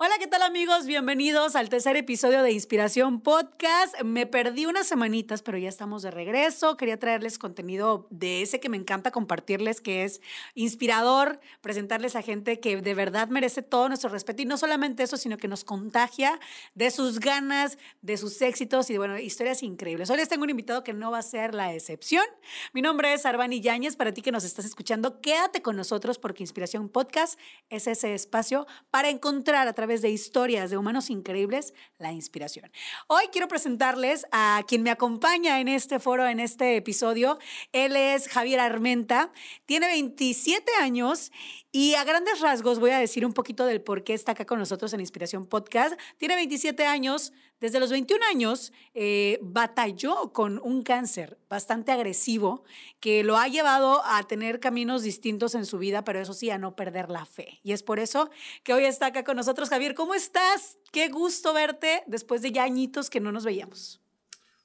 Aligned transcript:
Hola, 0.00 0.14
¿qué 0.20 0.28
tal 0.28 0.42
amigos? 0.42 0.86
Bienvenidos 0.86 1.56
al 1.56 1.68
tercer 1.70 1.96
episodio 1.96 2.44
de 2.44 2.52
Inspiración 2.52 3.20
Podcast. 3.20 4.00
Me 4.04 4.26
perdí 4.26 4.64
unas 4.64 4.86
semanitas, 4.86 5.42
pero 5.42 5.58
ya 5.58 5.68
estamos 5.68 6.02
de 6.02 6.12
regreso. 6.12 6.76
Quería 6.76 7.00
traerles 7.00 7.36
contenido 7.36 8.06
de 8.10 8.42
ese 8.42 8.60
que 8.60 8.68
me 8.68 8.76
encanta 8.76 9.10
compartirles, 9.10 9.80
que 9.80 10.04
es 10.04 10.20
inspirador, 10.54 11.40
presentarles 11.62 12.14
a 12.14 12.22
gente 12.22 12.60
que 12.60 12.80
de 12.80 12.94
verdad 12.94 13.26
merece 13.26 13.62
todo 13.62 13.88
nuestro 13.88 14.08
respeto 14.08 14.40
y 14.40 14.44
no 14.44 14.56
solamente 14.56 15.02
eso, 15.02 15.16
sino 15.16 15.36
que 15.36 15.48
nos 15.48 15.64
contagia 15.64 16.38
de 16.76 16.92
sus 16.92 17.18
ganas, 17.18 17.76
de 18.00 18.18
sus 18.18 18.40
éxitos 18.40 18.90
y 18.90 18.98
bueno, 18.98 19.18
historias 19.18 19.64
increíbles. 19.64 20.10
Hoy 20.10 20.18
les 20.18 20.28
tengo 20.28 20.44
un 20.44 20.50
invitado 20.50 20.84
que 20.84 20.92
no 20.92 21.10
va 21.10 21.18
a 21.18 21.22
ser 21.22 21.54
la 21.54 21.74
excepción. 21.74 22.24
Mi 22.72 22.82
nombre 22.82 23.14
es 23.14 23.26
Arbani 23.26 23.60
Yáñez. 23.60 23.96
Para 23.96 24.14
ti 24.14 24.22
que 24.22 24.30
nos 24.30 24.44
estás 24.44 24.64
escuchando, 24.64 25.20
quédate 25.20 25.60
con 25.60 25.74
nosotros 25.74 26.20
porque 26.20 26.44
Inspiración 26.44 26.88
Podcast 26.88 27.36
es 27.68 27.88
ese 27.88 28.14
espacio 28.14 28.68
para 28.92 29.08
encontrar 29.08 29.66
a 29.66 29.72
través 29.72 29.87
de 29.88 30.10
historias 30.10 30.70
de 30.70 30.76
humanos 30.76 31.08
increíbles 31.08 31.72
la 31.98 32.12
inspiración. 32.12 32.70
Hoy 33.06 33.24
quiero 33.32 33.48
presentarles 33.48 34.26
a 34.30 34.62
quien 34.68 34.82
me 34.82 34.90
acompaña 34.90 35.60
en 35.60 35.68
este 35.68 35.98
foro, 35.98 36.26
en 36.26 36.40
este 36.40 36.76
episodio. 36.76 37.38
Él 37.72 37.96
es 37.96 38.28
Javier 38.28 38.60
Armenta, 38.60 39.32
tiene 39.64 39.86
27 39.86 40.70
años 40.80 41.32
y 41.72 41.94
a 41.94 42.04
grandes 42.04 42.40
rasgos 42.40 42.78
voy 42.78 42.90
a 42.90 42.98
decir 42.98 43.24
un 43.24 43.32
poquito 43.32 43.64
del 43.64 43.80
por 43.80 44.04
qué 44.04 44.12
está 44.12 44.32
acá 44.32 44.44
con 44.44 44.58
nosotros 44.58 44.92
en 44.92 45.00
Inspiración 45.00 45.46
Podcast. 45.46 45.98
Tiene 46.18 46.34
27 46.34 46.84
años, 46.84 47.32
desde 47.60 47.80
los 47.80 47.90
21 47.90 48.24
años 48.24 48.72
eh, 48.94 49.38
batalló 49.42 50.32
con 50.32 50.60
un 50.62 50.82
cáncer 50.82 51.38
bastante 51.48 51.92
agresivo 51.92 52.62
que 53.00 53.24
lo 53.24 53.36
ha 53.36 53.48
llevado 53.48 54.02
a 54.04 54.22
tener 54.24 54.60
caminos 54.60 55.02
distintos 55.02 55.54
en 55.54 55.66
su 55.66 55.78
vida, 55.78 56.04
pero 56.04 56.20
eso 56.20 56.34
sí, 56.34 56.50
a 56.50 56.58
no 56.58 56.76
perder 56.76 57.10
la 57.10 57.24
fe. 57.24 57.58
Y 57.62 57.72
es 57.72 57.82
por 57.82 57.98
eso 57.98 58.30
que 58.62 58.74
hoy 58.74 58.84
está 58.84 59.06
acá 59.06 59.24
con 59.24 59.36
nosotros. 59.36 59.70
Javier, 59.70 59.94
¿cómo 59.94 60.14
estás? 60.14 60.78
Qué 60.92 61.08
gusto 61.08 61.52
verte 61.52 62.02
después 62.06 62.42
de 62.42 62.52
ya 62.52 62.64
añitos 62.64 63.10
que 63.10 63.20
no 63.20 63.32
nos 63.32 63.44
veíamos. 63.44 64.00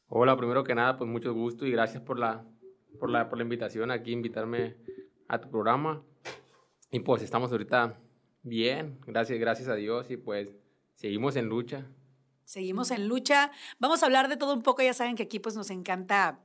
Hola, 0.07 0.37
primero 0.37 0.63
que 0.63 0.75
nada, 0.75 0.97
pues 0.97 1.09
mucho 1.09 1.33
gusto 1.33 1.65
y 1.65 1.71
gracias 1.71 2.03
por 2.03 2.19
la, 2.19 2.45
por 2.99 3.09
la, 3.09 3.29
por 3.29 3.39
la 3.39 3.43
invitación 3.43 3.89
aquí, 3.89 4.11
invitarme 4.11 4.77
a 5.27 5.41
tu 5.41 5.49
programa. 5.49 6.03
Y 6.91 6.99
pues 6.99 7.23
estamos 7.23 7.51
ahorita 7.51 7.99
bien, 8.43 8.99
gracias, 9.07 9.39
gracias 9.39 9.67
a 9.67 9.75
Dios 9.75 10.11
y 10.11 10.17
pues 10.17 10.49
seguimos 10.93 11.35
en 11.35 11.47
lucha. 11.47 11.87
Seguimos 12.45 12.91
en 12.91 13.07
lucha. 13.07 13.51
Vamos 13.79 14.03
a 14.03 14.05
hablar 14.05 14.29
de 14.29 14.37
todo 14.37 14.53
un 14.53 14.63
poco, 14.63 14.81
ya 14.81 14.93
saben 14.93 15.15
que 15.15 15.23
aquí 15.23 15.39
pues 15.39 15.55
nos 15.55 15.69
encanta 15.69 16.39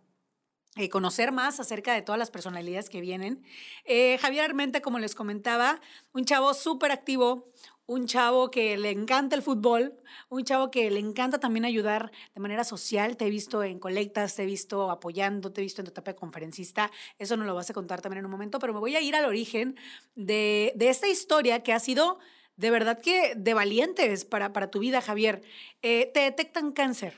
eh, 0.77 0.89
conocer 0.89 1.33
más 1.33 1.59
acerca 1.59 1.93
de 1.93 2.03
todas 2.03 2.19
las 2.19 2.31
personalidades 2.31 2.89
que 2.89 3.01
vienen. 3.01 3.43
Eh, 3.85 4.17
Javier 4.19 4.45
Armenta, 4.45 4.81
como 4.81 4.99
les 4.99 5.15
comentaba, 5.15 5.81
un 6.13 6.25
chavo 6.25 6.55
súper 6.55 6.93
activo, 6.93 7.51
un 7.89 8.07
chavo 8.07 8.51
que 8.51 8.77
le 8.77 8.91
encanta 8.91 9.35
el 9.35 9.41
fútbol, 9.41 9.95
un 10.29 10.45
chavo 10.45 10.71
que 10.71 10.91
le 10.91 11.01
encanta 11.01 11.41
también 11.41 11.65
ayudar 11.65 12.13
de 12.35 12.41
manera 12.41 12.63
social. 12.63 13.17
Te 13.17 13.27
he 13.27 13.31
visto 13.31 13.65
en 13.65 13.79
colectas, 13.79 14.37
te 14.37 14.43
he 14.43 14.47
visto 14.47 14.91
apoyando, 14.91 15.51
te 15.53 15.63
he 15.63 15.65
visto 15.65 15.81
en 15.81 15.87
tu 15.87 15.91
etapa 15.91 16.13
de 16.13 16.17
conferencista. 16.17 16.93
Eso 17.19 17.39
nos 17.39 17.47
lo 17.47 17.55
vas 17.55 17.71
a 17.71 17.75
contar 17.75 18.03
también 18.03 18.19
en 18.19 18.27
un 18.27 18.31
momento, 18.31 18.59
pero 18.59 18.75
me 18.75 18.79
voy 18.79 18.95
a 18.95 19.01
ir 19.01 19.17
al 19.17 19.25
origen 19.25 19.75
de, 20.15 20.75
esta 20.79 21.09
historia 21.09 21.63
que 21.63 21.73
ha 21.73 21.81
sido 21.81 22.19
de 22.59 22.71
verdad 22.73 23.01
que 23.01 23.35
de 23.37 23.55
valientes 23.55 24.25
para, 24.25 24.53
para 24.53 24.71
tu 24.71 24.81
vida, 24.81 25.01
Javier. 25.01 25.43
Eh, 25.81 26.11
te 26.13 26.21
detectan 26.21 26.73
cáncer 26.73 27.15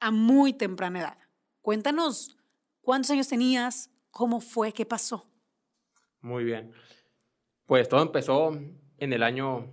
a 0.00 0.10
muy 0.10 0.54
temprana 0.54 1.00
edad. 1.00 1.18
Cuéntanos 1.60 2.36
cuántos 2.80 3.10
años 3.10 3.28
tenías, 3.28 3.90
cómo 4.10 4.40
fue, 4.40 4.72
qué 4.72 4.86
pasó. 4.86 5.26
Muy 6.22 6.44
bien. 6.44 6.72
Pues 7.66 7.88
todo 7.90 8.00
empezó 8.02 8.58
en 8.96 9.12
el 9.12 9.22
año 9.22 9.70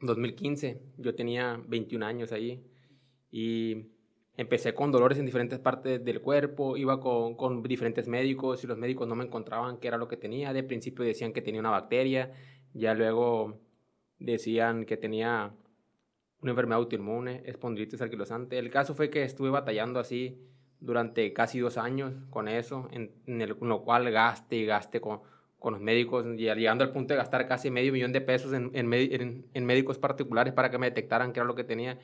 2015, 0.00 0.82
yo 0.98 1.14
tenía 1.14 1.62
21 1.64 2.04
años 2.04 2.32
ahí 2.32 2.66
y 3.30 3.92
empecé 4.36 4.74
con 4.74 4.90
dolores 4.90 5.18
en 5.18 5.26
diferentes 5.26 5.60
partes 5.60 6.04
del 6.04 6.20
cuerpo, 6.20 6.76
iba 6.76 6.98
con, 6.98 7.36
con, 7.36 7.62
diferentes 7.62 8.08
médicos 8.08 8.64
y 8.64 8.66
los 8.66 8.76
médicos 8.76 9.06
no 9.06 9.14
me 9.14 9.24
encontraban 9.24 9.78
qué 9.78 9.86
era 9.86 9.98
lo 9.98 10.08
que 10.08 10.16
tenía. 10.16 10.52
De 10.52 10.64
principio 10.64 11.04
decían 11.04 11.32
que 11.32 11.42
tenía 11.42 11.60
una 11.60 11.70
bacteria, 11.70 12.32
ya 12.72 12.94
luego 12.94 13.63
decían 14.18 14.84
que 14.84 14.96
tenía 14.96 15.54
una 16.40 16.50
enfermedad 16.50 16.78
autoinmune, 16.78 17.42
espondilitis 17.46 18.02
anquilosante. 18.02 18.58
El 18.58 18.70
caso 18.70 18.94
fue 18.94 19.10
que 19.10 19.22
estuve 19.22 19.50
batallando 19.50 19.98
así 19.98 20.38
durante 20.80 21.32
casi 21.32 21.58
dos 21.58 21.78
años 21.78 22.12
con 22.30 22.48
eso, 22.48 22.88
en, 22.92 23.10
lo 23.60 23.82
cual 23.82 24.10
gaste 24.10 24.56
y 24.56 24.66
gaste 24.66 25.00
con, 25.00 25.20
con 25.58 25.72
los 25.72 25.82
médicos, 25.82 26.26
llegando 26.36 26.84
al 26.84 26.92
punto 26.92 27.14
de 27.14 27.18
gastar 27.18 27.48
casi 27.48 27.70
medio 27.70 27.92
millón 27.92 28.12
de 28.12 28.20
pesos 28.20 28.52
en, 28.52 28.70
en, 28.74 29.64
médicos 29.66 29.98
particulares 29.98 30.52
para 30.52 30.70
que 30.70 30.76
me 30.76 30.86
detectaran 30.86 31.32
qué 31.32 31.40
era 31.40 31.46
lo 31.46 31.54
que 31.54 31.64
tenía. 31.64 31.98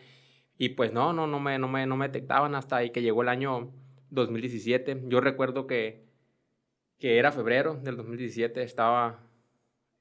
Y 0.56 0.71
pues 0.71 0.92
no, 0.92 1.12
no, 1.12 1.27
no 1.27 1.41
me, 1.41 1.59
no 1.59 1.69
me, 1.69 1.87
no 1.87 1.97
me 1.97 2.09
detectaban 2.09 2.54
hasta 2.54 2.77
ahí 2.77 2.91
que 2.91 3.03
llegó 3.03 3.22
el 3.22 3.28
año 3.28 3.71
2017. 4.10 5.03
Yo 5.09 5.21
recuerdo 5.21 5.66
que, 5.66 6.06
que 6.98 7.19
era 7.19 7.32
febrero 7.32 7.77
del 7.77 7.97
2017, 7.97 8.62
estaba, 8.62 9.21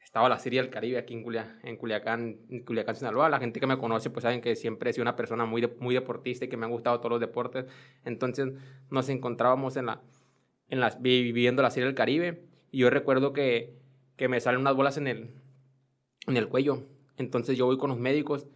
estaba 0.10 0.28
la 0.28 0.40
Serie 0.40 0.60
del 0.60 0.72
Caribe 0.72 0.98
aquí 0.98 1.14
en, 1.14 1.24
en 1.62 1.78
Culiacán, 1.78 2.40
en 2.50 2.64
Culiacán, 2.66 2.96
Sinaloa. 2.96 3.30
La 3.30 3.38
gente 3.38 3.60
que 3.60 3.68
me 3.68 3.78
conoce 3.78 4.10
pues 4.10 4.24
saben 4.24 4.42
que 4.42 4.56
siempre 4.56 4.90
he 4.90 4.94
sido 4.94 5.04
una 5.04 5.16
persona 5.16 5.46
muy, 5.46 5.70
muy 5.80 5.94
deportista 5.94 6.46
y 6.46 6.48
que 6.48 6.58
me 6.58 6.66
han 6.66 6.72
gustado 6.72 6.98
todos 6.98 7.12
los 7.12 7.20
deportes. 7.20 7.66
Entonces 8.04 8.54
nos 8.90 9.08
encontrábamos 9.10 9.78
en 9.78 9.86
la, 9.86 10.02
en 10.68 10.80
las, 10.80 11.00
viviendo 11.00 11.62
la 11.62 11.70
Serie 11.70 11.86
del 11.86 11.94
Caribe 11.94 12.44
y 12.72 12.80
yo 12.80 12.90
recuerdo 12.90 13.34
que, 13.34 13.78
que 14.16 14.28
me 14.28 14.40
salen 14.40 14.62
unas 14.62 14.76
bolas 14.76 14.98
en 14.98 15.06
el, 15.06 15.30
en 16.26 16.38
el 16.38 16.48
cuello. 16.48 16.88
Entonces 17.18 17.56
yo 17.56 17.68
voy 17.68 17.78
con 17.78 17.92
los 17.92 18.00
médicos 18.00 18.48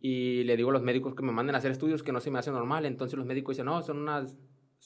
y 0.00 0.44
le 0.44 0.56
digo 0.56 0.70
a 0.70 0.72
los 0.72 0.82
médicos 0.82 1.14
que 1.14 1.22
me 1.22 1.32
manden 1.32 1.56
a 1.56 1.58
hacer 1.58 1.72
estudios 1.72 2.02
que 2.02 2.12
no 2.12 2.20
se 2.20 2.30
me 2.30 2.38
hace 2.38 2.50
normal. 2.50 2.86
Entonces 2.86 3.18
los 3.18 3.26
médicos 3.26 3.54
dicen, 3.54 3.66
no, 3.66 3.82
son 3.82 3.98
unas... 3.98 4.34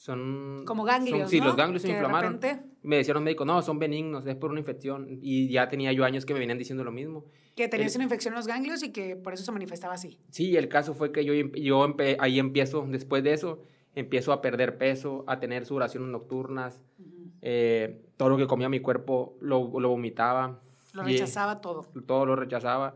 Son, 0.01 0.63
Como 0.65 0.83
ganglios, 0.83 1.29
Sí, 1.29 1.39
los 1.39 1.55
ganglios 1.55 1.83
se 1.83 1.89
inflamaron. 1.91 2.39
Me 2.81 2.97
decían 2.97 3.13
los 3.13 3.23
médicos, 3.23 3.45
no, 3.45 3.61
son 3.61 3.77
benignos, 3.77 4.25
es 4.25 4.35
por 4.35 4.49
una 4.49 4.59
infección. 4.59 5.19
Y 5.21 5.47
ya 5.49 5.67
tenía 5.67 5.93
yo 5.93 6.03
años 6.03 6.25
que 6.25 6.33
me 6.33 6.39
venían 6.39 6.57
diciendo 6.57 6.83
lo 6.83 6.91
mismo. 6.91 7.25
Que 7.55 7.67
tenías 7.67 7.93
una 7.93 8.05
infección 8.05 8.33
en 8.33 8.37
los 8.37 8.47
ganglios 8.47 8.81
y 8.81 8.91
que 8.91 9.15
por 9.15 9.33
eso 9.33 9.43
se 9.43 9.51
manifestaba 9.51 9.93
así. 9.93 10.17
Sí, 10.31 10.57
el 10.57 10.69
caso 10.69 10.95
fue 10.95 11.11
que 11.11 11.23
yo, 11.23 11.35
yo 11.35 11.95
ahí 12.17 12.39
empiezo, 12.39 12.83
después 12.89 13.23
de 13.23 13.33
eso, 13.33 13.61
empiezo 13.93 14.33
a 14.33 14.41
perder 14.41 14.79
peso, 14.79 15.23
a 15.27 15.39
tener 15.39 15.67
sudoraciones 15.67 16.09
nocturnas. 16.09 16.81
Eh, 17.43 18.01
todo 18.17 18.29
lo 18.29 18.37
que 18.37 18.47
comía 18.47 18.69
mi 18.69 18.79
cuerpo 18.79 19.37
lo, 19.39 19.79
lo 19.79 19.89
vomitaba. 19.89 20.61
Lo 20.93 21.03
rechazaba 21.03 21.61
todo. 21.61 21.85
Todo 22.07 22.25
lo 22.25 22.35
rechazaba. 22.35 22.95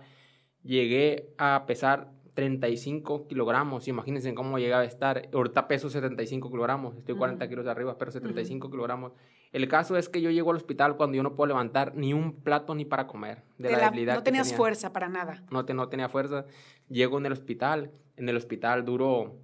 Llegué 0.63 1.35
a 1.38 1.65
pesar 1.67 2.14
35 2.35 3.28
kilogramos. 3.28 3.88
Imagínense 3.88 4.34
cómo 4.35 4.59
llegaba 4.59 4.84
a 4.84 4.85
estar. 4.85 5.29
Ahorita 5.34 5.68
peso 5.68 5.90
75 5.90 6.51
kilogramos. 6.51 6.96
Estoy 6.97 7.16
40 7.16 7.47
kilos 7.50 7.66
arriba, 7.66 7.97
pero 7.97 8.12
75 8.12 8.69
kilogramos. 8.69 9.13
El 9.51 9.68
caso 9.69 9.97
es 9.97 10.09
que 10.09 10.22
yo 10.22 10.29
llego 10.29 10.51
al 10.51 10.57
hospital 10.57 10.97
cuando 10.97 11.16
yo 11.16 11.24
no 11.24 11.35
puedo 11.35 11.47
levantar 11.47 11.95
ni 11.95 12.13
un 12.13 12.44
plato 12.44 12.75
ni 12.75 12.85
para 12.85 13.07
comer. 13.07 13.44
De, 13.57 13.72
la, 13.72 13.85
debilidad. 13.85 14.16
No 14.16 14.24
tenías 14.24 14.53
fuerza 14.53 14.91
para 14.91 15.07
nada. 15.07 15.44
No, 15.50 15.66
te, 15.66 15.74
no 15.74 15.88
tenía 15.88 16.09
fuerza. 16.09 16.45
Llego 16.90 17.18
en 17.18 17.25
el 17.25 17.31
hospital. 17.31 17.91
En 18.18 18.28
el 18.28 18.35
hospital 18.35 18.84
duro 18.84 19.40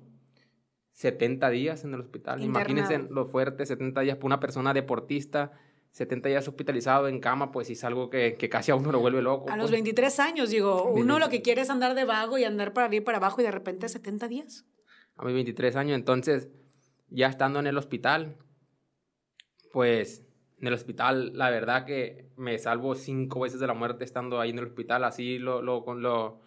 70 0.91 1.49
días 1.49 1.85
en 1.85 1.93
el 1.93 2.01
hospital. 2.01 2.43
Imagínense 2.43 2.99
lo 2.99 3.25
fuerte, 3.25 3.65
70 3.65 4.01
días 4.01 4.17
para 4.17 4.27
una 4.27 4.39
persona 4.41 4.73
deportista, 4.73 5.53
70 5.91 6.29
días 6.29 6.47
hospitalizado 6.47 7.07
en 7.07 7.19
cama, 7.19 7.51
pues 7.51 7.69
es 7.69 7.83
algo 7.83 8.09
que, 8.09 8.37
que 8.37 8.49
casi 8.49 8.71
a 8.71 8.75
uno 8.75 8.91
lo 8.91 8.99
vuelve 8.99 9.21
loco. 9.21 9.49
A 9.51 9.57
los 9.57 9.71
23 9.71 10.05
pues. 10.05 10.19
años, 10.19 10.49
digo, 10.49 10.85
uno 10.85 11.19
lo 11.19 11.29
que 11.29 11.41
quiere 11.41 11.61
es 11.61 11.69
andar 11.69 11.95
de 11.95 12.05
vago 12.05 12.37
y 12.37 12.45
andar 12.45 12.73
para 12.73 12.87
arriba 12.87 13.01
y 13.01 13.05
para 13.05 13.17
abajo 13.17 13.41
y 13.41 13.43
de 13.43 13.51
repente 13.51 13.89
70 13.89 14.27
días. 14.29 14.65
A 15.17 15.25
mis 15.25 15.33
23 15.33 15.75
años, 15.75 15.95
entonces, 15.95 16.49
ya 17.09 17.27
estando 17.27 17.59
en 17.59 17.67
el 17.67 17.77
hospital, 17.77 18.37
pues 19.73 20.23
en 20.61 20.67
el 20.67 20.73
hospital, 20.73 21.33
la 21.35 21.49
verdad 21.49 21.85
que 21.85 22.29
me 22.37 22.57
salvo 22.57 22.95
cinco 22.95 23.41
veces 23.41 23.59
de 23.59 23.67
la 23.67 23.73
muerte 23.73 24.05
estando 24.05 24.39
ahí 24.39 24.51
en 24.51 24.59
el 24.59 24.65
hospital, 24.65 25.03
así 25.03 25.39
lo, 25.39 25.61
lo, 25.61 25.83
lo, 25.95 26.41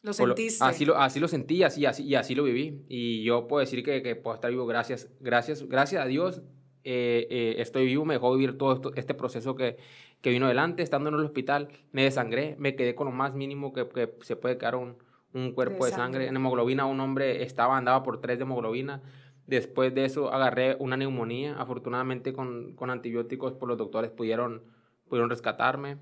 lo 0.00 0.12
sentiste. 0.12 0.64
así, 0.64 0.84
lo, 0.84 0.96
así 0.96 1.20
lo 1.20 1.28
sentí 1.28 1.62
así, 1.62 1.86
así, 1.86 2.02
y 2.02 2.16
así 2.16 2.34
lo 2.34 2.42
viví. 2.42 2.84
Y 2.88 3.22
yo 3.22 3.46
puedo 3.46 3.60
decir 3.60 3.84
que, 3.84 4.02
que 4.02 4.16
puedo 4.16 4.34
estar 4.34 4.50
vivo 4.50 4.66
gracias, 4.66 5.08
gracias, 5.20 5.68
gracias 5.68 6.02
a 6.02 6.06
Dios. 6.06 6.42
Eh, 6.84 7.26
eh, 7.30 7.54
estoy 7.58 7.86
vivo, 7.86 8.04
me 8.04 8.14
dejó 8.14 8.34
vivir 8.34 8.58
todo 8.58 8.92
este 8.96 9.14
proceso 9.14 9.54
que, 9.54 9.76
que, 10.20 10.30
vino 10.30 10.46
adelante. 10.46 10.82
Estando 10.82 11.08
en 11.08 11.16
el 11.16 11.24
hospital, 11.24 11.68
me 11.92 12.04
desangré, 12.04 12.56
me 12.58 12.74
quedé 12.74 12.94
con 12.94 13.06
lo 13.06 13.12
más 13.12 13.34
mínimo 13.34 13.72
que, 13.72 13.88
que 13.88 14.10
se 14.22 14.36
puede 14.36 14.58
quedar 14.58 14.74
un, 14.74 14.96
un 15.34 15.52
cuerpo 15.52 15.84
de, 15.84 15.92
sangre. 15.92 16.26
En 16.26 16.36
hemoglobina, 16.36 16.86
un 16.86 17.00
hombre 17.00 17.42
estaba, 17.42 17.76
andaba 17.76 18.02
por 18.02 18.20
tres 18.20 18.38
de 18.38 18.44
hemoglobina. 18.44 19.02
Después 19.46 19.94
de 19.94 20.04
eso, 20.04 20.32
agarré 20.32 20.76
una 20.78 20.96
neumonía. 20.96 21.56
Afortunadamente, 21.58 22.32
con, 22.32 22.74
con 22.74 22.90
antibióticos, 22.90 23.52
por 23.52 23.60
pues, 23.60 23.68
los 23.68 23.78
doctores 23.78 24.10
pudieron, 24.10 24.62
pudieron 25.08 25.30
rescatarme. 25.30 25.98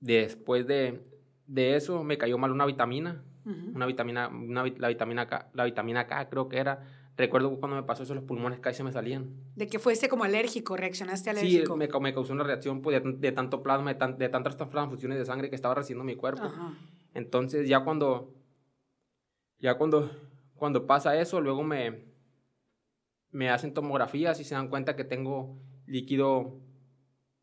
Después 0.00 0.66
de, 0.66 1.00
de 1.46 1.76
eso 1.76 2.02
me 2.04 2.16
cayó 2.16 2.38
mal 2.38 2.52
una 2.52 2.64
vitamina, 2.64 3.22
una 3.44 3.86
vitamina, 3.86 4.28
una, 4.28 4.64
la, 4.78 4.88
vitamina 4.88 5.26
K, 5.26 5.50
la 5.52 5.64
vitamina 5.64 6.06
K 6.06 6.28
creo 6.28 6.48
que 6.48 6.58
era. 6.58 6.99
Recuerdo 7.20 7.58
cuando 7.58 7.76
me 7.76 7.82
pasó 7.84 8.02
eso, 8.02 8.14
los 8.14 8.24
pulmones 8.24 8.58
casi 8.58 8.78
se 8.78 8.84
me 8.84 8.92
salían. 8.92 9.34
De 9.54 9.68
que 9.68 9.78
fuiste 9.78 10.08
como 10.08 10.24
alérgico, 10.24 10.76
reaccionaste 10.76 11.30
alérgico. 11.30 11.74
Sí, 11.74 11.78
me, 11.78 12.00
me 12.00 12.14
causó 12.14 12.32
una 12.32 12.44
reacción 12.44 12.82
pues, 12.82 13.02
de, 13.02 13.12
de, 13.12 13.32
tanto 13.32 13.62
plasma, 13.62 13.94
de, 13.94 14.12
de, 14.14 14.28
tantas 14.28 14.56
transfusiones 14.56 15.18
de 15.18 15.24
sangre 15.24 15.48
que 15.48 15.56
estaba 15.56 15.74
recibiendo 15.74 16.04
mi 16.04 16.16
cuerpo. 16.16 16.42
Ajá. 16.42 16.74
Entonces 17.14 17.68
ya 17.68 17.80
cuando, 17.84 18.34
ya 19.58 19.76
cuando, 19.76 20.10
cuando 20.54 20.86
pasa 20.86 21.18
eso, 21.20 21.40
luego 21.40 21.62
me, 21.62 22.04
me 23.30 23.50
hacen 23.50 23.74
tomografías 23.74 24.40
y 24.40 24.44
se 24.44 24.54
dan 24.54 24.68
cuenta 24.68 24.96
que 24.96 25.04
tengo 25.04 25.58
líquido 25.86 26.60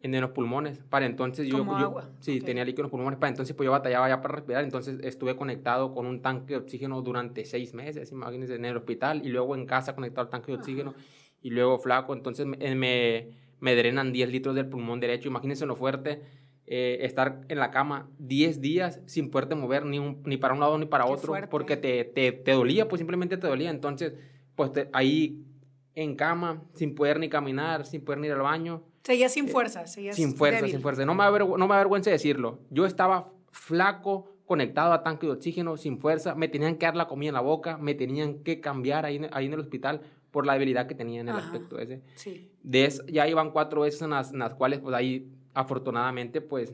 en 0.01 0.21
los 0.21 0.31
pulmones. 0.31 0.83
Para 0.89 1.05
entonces 1.05 1.47
yo, 1.47 1.57
agua. 1.73 2.09
sí, 2.19 2.39
tenía 2.41 2.63
líquido 2.63 2.81
en 2.81 2.85
los 2.85 2.91
pulmones. 2.91 3.19
Para 3.19 3.29
entonces 3.29 3.55
pues 3.55 3.65
yo 3.65 3.71
batallaba 3.71 4.07
ya 4.07 4.21
para 4.21 4.35
respirar. 4.35 4.63
Entonces 4.63 4.99
estuve 5.03 5.35
conectado 5.35 5.93
con 5.93 6.05
un 6.05 6.21
tanque 6.21 6.53
de 6.53 6.57
oxígeno 6.57 7.01
durante 7.01 7.45
seis 7.45 7.73
meses, 7.73 8.11
imagínense, 8.11 8.55
en 8.55 8.65
el 8.65 8.77
hospital. 8.77 9.25
Y 9.25 9.29
luego 9.29 9.55
en 9.55 9.65
casa 9.65 9.95
conectado 9.95 10.25
al 10.25 10.29
tanque 10.29 10.51
de 10.51 10.57
oxígeno. 10.57 10.93
Y 11.41 11.49
luego 11.49 11.79
flaco. 11.79 12.13
Entonces 12.13 12.45
me, 12.45 13.29
me, 13.59 13.75
drenan 13.75 14.11
10 14.11 14.29
litros 14.29 14.55
del 14.55 14.67
pulmón 14.67 14.99
derecho. 14.99 15.29
Imagínense 15.29 15.65
lo 15.65 15.75
fuerte. 15.75 16.21
Eh, 16.69 16.99
estar 17.05 17.45
en 17.47 17.59
la 17.59 17.71
cama 17.71 18.09
10 18.19 18.59
días 18.59 18.99
sin 19.05 19.31
poderte 19.31 19.55
mover 19.55 19.85
ni, 19.85 19.99
ni 20.25 20.35
para 20.35 20.53
un 20.53 20.59
lado 20.59 20.77
ni 20.77 20.85
para 20.85 21.05
otro. 21.05 21.33
Porque 21.49 21.77
te, 21.77 22.03
te, 22.03 22.31
te, 22.31 22.51
dolía, 22.51 22.87
pues 22.87 22.99
simplemente 22.99 23.37
te 23.37 23.47
dolía. 23.47 23.69
Entonces, 23.69 24.13
pues 24.55 24.71
ahí 24.93 25.43
en 25.95 26.15
cama, 26.15 26.63
sin 26.73 26.93
poder 26.93 27.19
ni 27.19 27.29
caminar, 27.29 27.85
sin 27.85 28.03
poder 28.03 28.19
ni 28.19 28.27
ir 28.27 28.33
al 28.33 28.41
baño. 28.41 28.83
Seguía 29.07 29.29
sin 29.29 29.47
fuerza, 29.47 29.85
eh, 29.85 30.11
Sin 30.11 30.35
fuerza, 30.35 30.67
sin 30.67 30.81
fuerza. 30.81 31.05
No 31.05 31.15
me, 31.15 31.23
no 31.23 31.65
me 31.65 31.75
avergüenza 31.75 32.09
decirlo. 32.09 32.59
Yo 32.69 32.85
estaba 32.85 33.31
flaco, 33.51 34.35
conectado 34.45 34.91
a 34.91 35.01
tanque 35.01 35.27
de 35.27 35.31
oxígeno, 35.31 35.77
sin 35.77 35.97
fuerza. 35.97 36.35
Me 36.35 36.49
tenían 36.49 36.75
que 36.75 36.87
dar 36.87 36.97
la 36.97 37.07
comida 37.07 37.29
en 37.29 37.35
la 37.35 37.39
boca, 37.39 37.77
me 37.77 37.93
tenían 37.93 38.43
que 38.43 38.59
cambiar 38.59 39.05
ahí, 39.05 39.25
ahí 39.31 39.45
en 39.45 39.53
el 39.53 39.61
hospital 39.61 40.01
por 40.29 40.45
la 40.45 40.51
debilidad 40.51 40.87
que 40.87 40.93
tenía 40.93 41.21
en 41.21 41.29
el 41.29 41.37
aspecto 41.37 41.79
ese. 41.79 42.01
Sí. 42.15 42.51
De 42.63 42.93
ya 43.07 43.25
iban 43.29 43.51
cuatro 43.51 43.83
veces 43.83 44.01
en 44.01 44.09
las, 44.09 44.33
en 44.33 44.39
las, 44.39 44.55
cuales, 44.55 44.79
pues 44.79 44.93
ahí, 44.93 45.31
afortunadamente, 45.53 46.41
pues, 46.41 46.73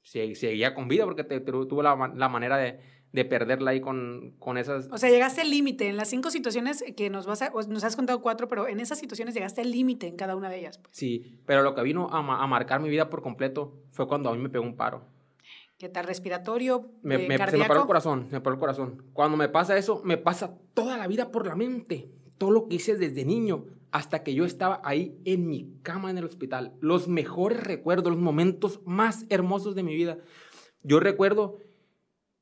seguía 0.00 0.76
con 0.76 0.86
vida 0.86 1.06
porque 1.06 1.24
tuvo 1.24 1.82
la, 1.82 2.12
la 2.14 2.28
manera 2.28 2.56
de 2.56 2.78
de 3.12 3.24
perderla 3.24 3.70
ahí 3.70 3.80
con, 3.80 4.34
con 4.38 4.58
esas... 4.58 4.88
O 4.92 4.98
sea, 4.98 5.10
llegaste 5.10 5.40
al 5.40 5.50
límite 5.50 5.88
en 5.88 5.96
las 5.96 6.08
cinco 6.08 6.30
situaciones 6.30 6.84
que 6.96 7.10
nos 7.10 7.26
vas 7.26 7.42
a, 7.42 7.50
nos 7.68 7.84
has 7.84 7.96
contado 7.96 8.20
cuatro, 8.20 8.48
pero 8.48 8.68
en 8.68 8.80
esas 8.80 8.98
situaciones 8.98 9.34
llegaste 9.34 9.62
al 9.62 9.70
límite 9.70 10.06
en 10.06 10.16
cada 10.16 10.36
una 10.36 10.50
de 10.50 10.58
ellas. 10.58 10.78
Pues. 10.78 10.90
Sí, 10.96 11.38
pero 11.46 11.62
lo 11.62 11.74
que 11.74 11.82
vino 11.82 12.08
a, 12.12 12.18
a, 12.18 12.46
marcar 12.46 12.80
mi 12.80 12.88
vida 12.88 13.08
por 13.08 13.22
completo 13.22 13.74
fue 13.90 14.06
cuando 14.06 14.28
a 14.28 14.34
mí 14.34 14.42
me 14.42 14.50
pegó 14.50 14.64
un 14.64 14.76
paro. 14.76 15.02
¿Qué 15.78 15.88
tal 15.88 16.06
respiratorio? 16.06 16.90
Me, 17.02 17.14
eh, 17.14 17.28
me, 17.28 17.38
se 17.38 17.56
me 17.56 17.64
paró 17.64 17.82
el 17.82 17.86
corazón, 17.86 18.28
me 18.30 18.40
paró 18.40 18.54
el 18.54 18.60
corazón. 18.60 19.04
Cuando 19.12 19.36
me 19.36 19.48
pasa 19.48 19.76
eso, 19.76 20.02
me 20.04 20.16
pasa 20.16 20.58
toda 20.74 20.96
la 20.96 21.06
vida 21.06 21.30
por 21.30 21.46
la 21.46 21.54
mente. 21.54 22.10
Todo 22.36 22.50
lo 22.50 22.68
que 22.68 22.76
hice 22.76 22.96
desde 22.96 23.24
niño 23.24 23.64
hasta 23.90 24.22
que 24.22 24.34
yo 24.34 24.44
estaba 24.44 24.80
ahí 24.84 25.18
en 25.24 25.46
mi 25.46 25.72
cama 25.82 26.10
en 26.10 26.18
el 26.18 26.24
hospital. 26.24 26.74
Los 26.80 27.08
mejores 27.08 27.62
recuerdos, 27.62 28.12
los 28.12 28.20
momentos 28.20 28.80
más 28.84 29.24
hermosos 29.28 29.74
de 29.74 29.82
mi 29.82 29.94
vida. 29.94 30.18
Yo 30.82 31.00
recuerdo 31.00 31.58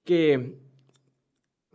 que, 0.06 0.58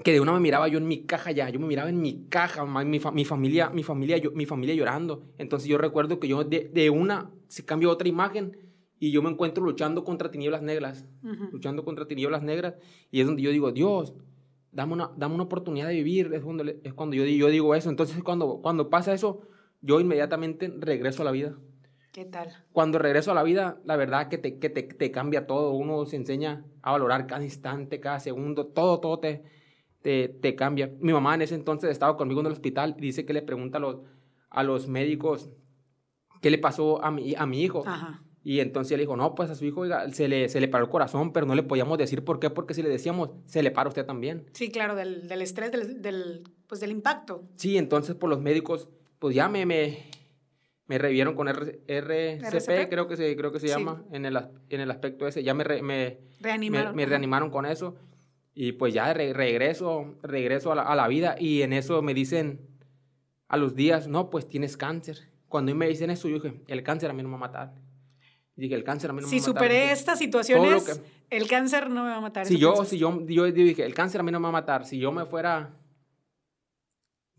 que 0.04 0.14
de 0.14 0.20
una 0.20 0.32
me 0.34 0.40
miraba 0.40 0.68
yo 0.68 0.80
en 0.80 0.88
mi 0.88 1.06
caja 1.06 1.32
ya, 1.32 1.50
yo 1.50 1.60
me 1.60 1.68
miraba 1.68 1.90
en 1.90 2.02
mi 2.02 2.26
caja, 2.30 2.66
mi, 2.66 3.00
mi 3.00 3.26
familia, 3.26 3.70
mi 3.70 3.84
familia, 3.84 4.18
yo, 4.18 4.32
mi 4.32 4.48
familia 4.48 4.74
llorando. 4.74 5.24
Entonces 5.38 5.70
yo 5.70 5.78
recuerdo 5.78 6.20
que 6.20 6.28
yo 6.28 6.44
de, 6.44 6.72
de 6.74 6.90
una 6.90 7.30
se 7.48 7.64
cambió 7.64 7.92
otra 7.92 8.08
imagen 8.08 8.58
y 9.00 9.12
yo 9.12 9.22
me 9.22 9.30
encuentro 9.30 9.64
luchando 9.64 10.04
contra 10.04 10.32
tinieblas 10.32 10.64
negras, 10.64 11.06
luchando 11.52 11.84
contra 11.84 12.08
tinieblas 12.08 12.42
negras 12.42 12.76
y 13.12 13.20
es 13.22 13.28
donde 13.28 13.44
yo 13.44 13.52
digo, 13.52 13.72
Dios, 13.72 14.14
dame 14.72 14.94
una, 14.94 15.12
dame 15.18 15.36
una 15.36 15.44
oportunidad 15.44 15.88
de 15.88 15.96
vivir, 15.96 16.32
es 16.34 16.42
cuando, 16.42 16.64
es 16.64 16.94
cuando 16.94 17.16
yo, 17.16 17.26
yo 17.26 17.48
digo 17.50 17.76
eso. 17.76 17.90
Entonces 17.90 18.24
cuando, 18.24 18.62
cuando 18.62 18.90
pasa 18.90 19.14
eso, 19.14 19.42
yo 19.82 20.00
inmediatamente 20.00 20.74
regreso 20.78 21.22
a 21.22 21.26
la 21.26 21.32
vida. 21.32 21.58
¿Qué 22.12 22.26
tal? 22.26 22.50
Cuando 22.74 23.00
regreso 23.00 23.32
a 23.32 23.34
la 23.34 23.44
vida, 23.44 23.80
la 23.86 23.96
verdad 23.96 24.28
que 24.28 24.38
te, 24.38 24.60
que 24.60 24.70
te, 24.70 24.84
te 24.84 25.12
cambia 25.12 25.48
todo. 25.48 25.72
Uno 25.72 26.06
se 26.06 26.18
enseña 26.18 26.66
a 26.82 26.92
valorar 26.92 27.26
cada 27.26 27.44
instante, 27.44 28.02
cada 28.02 28.20
segundo, 28.20 28.68
todo, 28.68 29.00
todo 29.00 29.20
te, 29.20 29.44
te, 30.02 30.28
te, 30.28 30.56
cambia. 30.56 30.92
Mi 31.00 31.14
mamá 31.14 31.36
en 31.36 31.44
ese 31.44 31.56
entonces 31.56 31.90
estaba 31.90 32.18
conmigo 32.18 32.42
en 32.42 32.48
el 32.48 32.52
hospital 32.52 32.96
y 32.98 33.02
dice 33.02 33.26
que 33.26 33.32
le 33.32 33.42
pregunta 33.42 33.78
a 33.78 33.82
los, 33.82 34.02
a 34.50 34.64
los 34.64 34.90
médicos 34.90 35.50
qué 36.42 36.50
le 36.50 36.58
pasó 36.58 37.02
a 37.04 37.12
mi, 37.12 37.34
a 37.36 37.46
mi 37.46 37.62
hijo. 37.62 37.84
Ajá. 37.86 38.22
Y 38.44 38.60
entonces 38.60 38.92
él 38.94 39.00
dijo, 39.02 39.16
no, 39.16 39.36
pues 39.36 39.50
a 39.52 39.56
su 39.56 39.66
hijo 39.66 39.86
se, 40.12 40.28
le, 40.28 40.50
se 40.50 40.60
le 40.60 40.68
paró 40.68 40.86
el 40.86 40.92
corazón, 40.92 41.32
pero 41.32 41.46
no 41.46 41.56
le 41.56 41.64
podíamos 41.64 41.98
decir 41.98 42.26
por 42.26 42.40
qué, 42.40 42.50
porque 42.50 42.74
si 42.74 42.82
le 42.82 42.90
decíamos, 42.90 43.30
se 43.46 43.62
le 43.62 43.72
para 43.72 43.88
usted 43.88 44.06
también. 44.06 44.48
Sí, 44.54 44.72
claro, 44.72 44.96
del, 44.96 45.28
del 45.28 45.44
estrés, 45.44 45.72
del, 45.72 46.02
del, 46.02 46.44
pues 46.68 46.82
del 46.82 46.92
impacto. 46.92 47.44
Sí, 47.54 47.78
entonces 47.78 48.16
por 48.16 48.30
los 48.30 48.42
médicos, 48.42 48.90
pues 49.20 49.36
ya 49.36 49.48
me, 49.48 49.68
me, 49.68 50.00
me 50.92 50.98
revieron 50.98 51.36
con 51.36 51.48
RCP, 51.48 52.90
creo 52.90 53.08
que 53.08 53.16
se, 53.16 53.38
creo 53.38 53.54
que 53.54 53.62
se 53.62 53.70
llama, 53.70 54.04
en, 54.12 54.26
el, 54.26 54.38
en 54.70 54.82
el 54.82 54.92
aspecto 54.92 55.26
ese. 55.26 55.42
Ya 55.42 55.54
me, 55.54 55.64
me, 55.82 56.18
reanimaron. 56.42 56.94
Me, 56.94 57.06
reanimaron 57.06 57.50
con 57.50 57.66
eso. 57.66 57.96
Y 58.54 58.74
pues 58.74 58.94
ya 58.94 59.14
regreso, 59.14 60.16
regreso 60.22 60.74
a 60.74 60.76
la, 60.76 60.82
a 60.82 60.94
la, 60.98 61.08
vida. 61.08 61.38
Y 61.40 61.62
en 61.62 61.72
eso 61.72 62.02
me 62.02 62.14
dicen 62.14 62.60
a 63.48 63.56
los 63.56 63.74
días, 63.74 64.10
no, 64.10 64.30
pues 64.30 64.50
tienes 64.50 64.76
cáncer. 64.76 65.30
Cuando 65.48 65.74
me 65.74 65.88
dicen 65.88 66.10
eso, 66.10 66.28
yo 66.28 66.42
dije, 66.42 66.62
el 66.68 66.84
cáncer 66.84 67.10
a 67.10 67.14
mí 67.14 67.24
no 67.24 67.30
me 67.30 67.38
va 67.38 67.46
a 67.46 67.48
matar. 67.48 67.74
dije, 68.58 68.76
el 68.76 68.84
cáncer 68.84 69.12
a 69.12 69.14
mí 69.14 69.22
no 69.22 69.28
me 69.28 69.32
va 69.32 69.38
a 69.38 69.40
matar. 69.40 69.40
Si 69.40 69.46
superé 69.46 69.92
estas 69.94 70.20
situaciones, 70.20 71.02
el 71.30 71.48
cáncer 71.48 71.90
no 71.90 72.04
me 72.04 72.10
va 72.10 72.18
a 72.18 72.22
matar. 72.22 72.46
Si 72.46 72.58
yo, 72.58 72.84
si 72.84 72.98
yo, 72.98 73.26
yo 73.28 73.50
dije, 73.50 73.86
el 73.86 73.94
cáncer 73.94 74.20
a 74.20 74.24
mí 74.26 74.32
no 74.34 74.42
me 74.42 74.44
va 74.44 74.50
a 74.50 74.60
matar. 74.60 74.86
Si 74.86 75.00
yo 75.00 75.14
me 75.14 75.26
fuera 75.26 75.74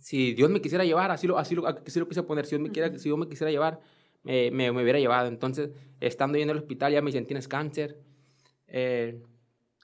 si 0.02 0.34
Dios 0.34 0.50
me 0.50 0.60
quisiera 0.60 0.84
llevar, 0.84 1.12
así 1.12 1.28
lo, 1.28 1.38
así 1.38 1.54
lo, 1.54 1.66
así 1.66 2.00
lo 2.00 2.08
quise 2.08 2.24
poner, 2.24 2.44
si 2.44 2.56
Dios 2.56 2.60
me, 2.60 2.72
quiera, 2.72 2.88
si 2.98 3.04
Dios 3.04 3.16
me 3.16 3.28
quisiera 3.28 3.52
llevar, 3.52 3.78
me, 4.24 4.50
me, 4.50 4.70
hubiera 4.70 4.98
llevado. 4.98 5.28
Entonces, 5.28 5.70
estando 6.00 6.36
ahí 6.36 6.42
en 6.42 6.50
el 6.50 6.56
hospital, 6.56 6.92
ya 6.92 7.00
me 7.00 7.06
dicen, 7.06 7.24
tienes 7.24 7.46
cáncer. 7.46 8.00
Eh, 8.66 9.22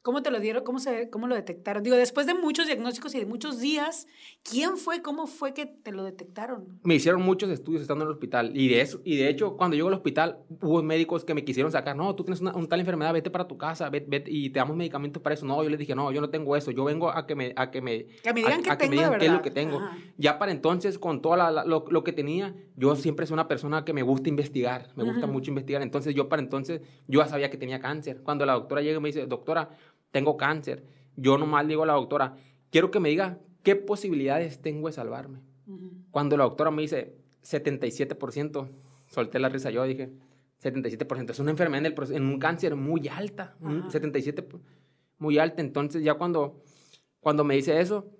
¿Cómo 0.08 0.22
te 0.22 0.30
lo 0.30 0.40
dieron? 0.40 0.64
¿Cómo, 0.64 0.78
se, 0.78 1.10
¿Cómo 1.10 1.26
lo 1.26 1.34
detectaron? 1.34 1.82
Digo, 1.82 1.94
después 1.94 2.26
de 2.26 2.32
muchos 2.32 2.64
diagnósticos 2.64 3.14
y 3.14 3.18
de 3.18 3.26
muchos 3.26 3.60
días, 3.60 4.06
¿quién 4.42 4.78
fue? 4.78 5.02
¿Cómo 5.02 5.26
fue 5.26 5.52
que 5.52 5.66
te 5.66 5.92
lo 5.92 6.02
detectaron? 6.02 6.80
Me 6.82 6.94
hicieron 6.94 7.20
muchos 7.20 7.50
estudios 7.50 7.82
estando 7.82 8.04
en 8.04 8.08
el 8.08 8.14
hospital. 8.14 8.56
Y 8.56 8.68
de, 8.68 8.80
eso, 8.80 9.02
y 9.04 9.18
de 9.18 9.28
hecho, 9.28 9.58
cuando 9.58 9.76
llego 9.76 9.88
al 9.88 9.92
hospital, 9.92 10.38
hubo 10.62 10.82
médicos 10.82 11.26
que 11.26 11.34
me 11.34 11.44
quisieron 11.44 11.70
sacar. 11.70 11.94
No, 11.94 12.14
tú 12.14 12.24
tienes 12.24 12.40
una, 12.40 12.54
tal 12.68 12.80
enfermedad, 12.80 13.12
vete 13.12 13.28
para 13.28 13.46
tu 13.46 13.58
casa 13.58 13.90
vete, 13.90 14.24
y 14.28 14.48
te 14.48 14.58
damos 14.58 14.78
medicamentos 14.78 15.22
para 15.22 15.34
eso. 15.34 15.44
No, 15.44 15.62
yo 15.62 15.68
les 15.68 15.78
dije, 15.78 15.94
no, 15.94 16.10
yo 16.10 16.22
no 16.22 16.30
tengo 16.30 16.56
eso. 16.56 16.70
Yo 16.70 16.84
vengo 16.84 17.10
a 17.10 17.26
que 17.26 17.34
me, 17.34 17.52
a 17.54 17.70
que 17.70 17.82
me, 17.82 18.06
que 18.06 18.32
me 18.32 18.40
digan, 18.40 18.62
a, 18.66 18.78
que, 18.78 18.88
me 18.88 18.96
qué 19.18 19.26
es 19.26 19.32
lo 19.32 19.42
que 19.42 19.50
tengo. 19.50 19.78
Ya 20.16 20.38
para 20.38 20.52
entonces, 20.52 20.98
con 20.98 21.20
todo 21.20 21.36
lo, 21.36 21.84
lo, 21.86 22.02
que 22.02 22.14
tenía, 22.14 22.54
yo 22.76 22.96
siempre 22.96 23.26
soy 23.26 23.34
una 23.34 23.46
persona 23.46 23.84
que 23.84 23.92
me 23.92 24.02
gusta 24.02 24.30
investigar. 24.30 24.88
Me 24.96 25.04
gusta 25.04 25.26
mucho 25.26 25.50
investigar. 25.50 25.82
Entonces, 25.82 26.14
yo 26.14 26.30
para 26.30 26.40
entonces, 26.40 26.80
yo 27.08 27.20
ya 27.20 27.28
sabía 27.28 27.50
que 27.50 27.58
tenía 27.58 27.78
cáncer. 27.78 28.22
Cuando 28.22 28.46
la 28.46 28.54
doctora 28.54 28.80
llega 28.80 28.96
y 28.96 29.00
me 29.02 29.08
dice, 29.10 29.26
doctora, 29.26 29.68
tengo 30.10 30.36
cáncer. 30.36 30.84
Yo 31.16 31.38
nomás 31.38 31.66
digo 31.66 31.82
a 31.82 31.86
la 31.86 31.94
doctora, 31.94 32.36
quiero 32.70 32.90
que 32.90 33.00
me 33.00 33.08
diga 33.08 33.38
qué 33.62 33.76
posibilidades 33.76 34.60
tengo 34.60 34.88
de 34.88 34.92
salvarme. 34.92 35.40
Cuando 36.10 36.36
la 36.36 36.44
doctora 36.44 36.70
me 36.70 36.82
dice 36.82 37.18
77%, 37.42 38.68
solté 39.10 39.38
la 39.38 39.48
risa 39.48 39.70
yo, 39.70 39.84
dije, 39.84 40.10
77%, 40.62 41.30
es 41.30 41.38
una 41.38 41.50
enfermedad 41.50 41.86
en, 41.86 41.92
el, 41.92 42.12
en 42.16 42.22
un 42.24 42.38
cáncer 42.38 42.74
muy 42.74 43.08
alta, 43.08 43.56
77, 43.90 44.48
muy 45.18 45.38
alta. 45.38 45.60
Entonces 45.60 46.02
ya 46.02 46.14
cuando, 46.14 46.62
cuando 47.20 47.44
me 47.44 47.54
dice 47.54 47.80
eso, 47.80 48.10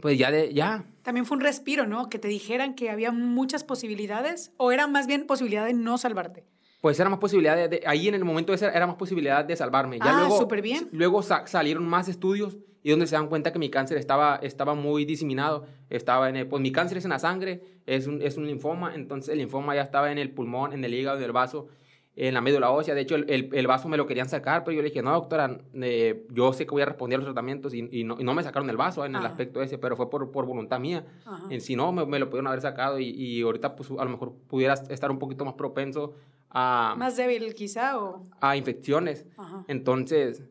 pues 0.00 0.16
ya 0.16 0.30
de, 0.30 0.54
ya. 0.54 0.86
También 1.02 1.26
fue 1.26 1.36
un 1.36 1.42
respiro, 1.42 1.86
¿no? 1.86 2.08
Que 2.08 2.18
te 2.18 2.28
dijeran 2.28 2.74
que 2.74 2.90
había 2.90 3.10
muchas 3.10 3.64
posibilidades 3.64 4.52
o 4.56 4.72
era 4.72 4.86
más 4.86 5.06
bien 5.06 5.26
posibilidad 5.26 5.66
de 5.66 5.74
no 5.74 5.98
salvarte 5.98 6.46
pues 6.82 6.98
era 6.98 7.08
más 7.08 7.20
posibilidad 7.20 7.70
de, 7.70 7.80
ahí 7.86 8.08
en 8.08 8.16
el 8.16 8.24
momento 8.24 8.50
de 8.50 8.58
ser, 8.58 8.74
era 8.74 8.88
más 8.88 8.96
posibilidad 8.96 9.44
de 9.44 9.54
salvarme. 9.54 10.00
Ya 10.00 10.16
ah, 10.16 10.18
luego, 10.18 10.36
súper 10.36 10.60
bien. 10.62 10.88
Luego 10.90 11.22
salieron 11.22 11.86
más 11.86 12.08
estudios 12.08 12.58
y 12.82 12.90
donde 12.90 13.06
se 13.06 13.14
dan 13.14 13.28
cuenta 13.28 13.52
que 13.52 13.60
mi 13.60 13.70
cáncer 13.70 13.98
estaba, 13.98 14.40
estaba 14.42 14.74
muy 14.74 15.04
diseminado. 15.04 15.64
Estaba 15.90 16.28
en 16.28 16.48
pues 16.48 16.60
mi 16.60 16.72
cáncer 16.72 16.98
es 16.98 17.04
en 17.04 17.10
la 17.10 17.20
sangre, 17.20 17.62
es 17.86 18.08
un, 18.08 18.20
es 18.20 18.36
un 18.36 18.48
linfoma, 18.48 18.96
entonces 18.96 19.32
el 19.32 19.38
linfoma 19.38 19.76
ya 19.76 19.82
estaba 19.82 20.10
en 20.10 20.18
el 20.18 20.32
pulmón, 20.32 20.72
en 20.72 20.84
el 20.84 20.92
hígado, 20.92 21.18
en 21.18 21.22
el 21.22 21.30
vaso, 21.30 21.68
en 22.16 22.34
la 22.34 22.40
médula 22.40 22.70
ósea. 22.70 22.96
De 22.96 23.02
hecho, 23.02 23.14
el, 23.14 23.48
el, 23.52 23.66
vaso 23.68 23.88
me 23.88 23.96
lo 23.96 24.04
querían 24.04 24.28
sacar, 24.28 24.64
pero 24.64 24.74
yo 24.74 24.82
le 24.82 24.88
dije, 24.88 25.02
no, 25.02 25.12
doctora, 25.12 25.60
eh, 25.74 26.26
yo 26.30 26.52
sé 26.52 26.66
que 26.66 26.72
voy 26.72 26.82
a 26.82 26.86
responder 26.86 27.18
a 27.18 27.18
los 27.18 27.26
tratamientos 27.26 27.74
y, 27.74 27.88
y, 27.92 28.02
no, 28.02 28.16
y 28.18 28.24
no, 28.24 28.34
me 28.34 28.42
sacaron 28.42 28.68
el 28.68 28.76
vaso 28.76 29.04
en 29.04 29.14
el 29.14 29.24
aspecto 29.24 29.62
ese, 29.62 29.78
pero 29.78 29.94
fue 29.94 30.10
por, 30.10 30.32
por 30.32 30.46
voluntad 30.46 30.80
mía. 30.80 31.06
En, 31.48 31.60
si 31.60 31.76
no, 31.76 31.92
me, 31.92 32.04
me, 32.06 32.18
lo 32.18 32.28
pudieron 32.28 32.48
haber 32.48 32.60
sacado 32.60 32.98
y, 32.98 33.10
y 33.10 33.42
ahorita 33.42 33.76
pues 33.76 33.88
a 33.96 34.04
lo 34.04 34.10
mejor 34.10 34.32
pudiera 34.48 34.74
estar 34.74 35.12
un 35.12 35.20
poquito 35.20 35.44
más 35.44 35.54
propenso 35.54 36.14
más 36.52 37.16
débil 37.16 37.54
quizá 37.54 37.98
o... 37.98 38.28
A 38.40 38.56
infecciones. 38.56 39.26
Entonces, 39.68 40.42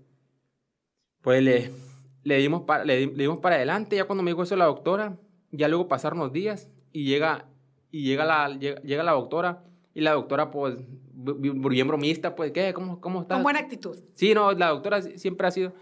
pues 1.21 1.43
le, 1.43 1.71
le, 2.23 2.37
dimos 2.37 2.63
para, 2.63 2.85
le, 2.85 3.07
dimos 3.07 3.39
para 3.39 3.55
adelante. 3.55 3.95
Ya 3.95 4.05
cuando 4.05 4.23
me 4.23 4.31
dijo 4.31 4.43
eso 4.43 4.55
la 4.55 4.65
doctora, 4.65 5.17
ya 5.51 5.67
luego 5.67 5.87
pasaron 5.87 6.19
los 6.19 6.31
días 6.31 6.69
y 6.91 7.05
llega, 7.05 7.47
y 7.91 8.03
llega, 8.03 8.25
la, 8.25 8.49
llega, 8.49 9.03
la 9.03 9.11
doctora 9.11 9.63
y 9.93 10.01
la 10.01 10.13
doctora 10.13 10.51
pues 10.51 10.77
bien 11.13 11.87
bromista, 11.87 12.35
pues, 12.35 12.51
¿qué? 12.51 12.73
¿Cómo, 12.73 12.99
cómo 12.99 13.21
estás? 13.21 13.35
Con 13.35 13.43
buena 13.43 13.59
actitud. 13.59 13.97
Sí, 14.13 14.33
no, 14.33 14.51
la 14.53 14.69
doctora 14.69 15.01
siempre 15.01 15.47
ha 15.47 15.51
sido 15.51 15.73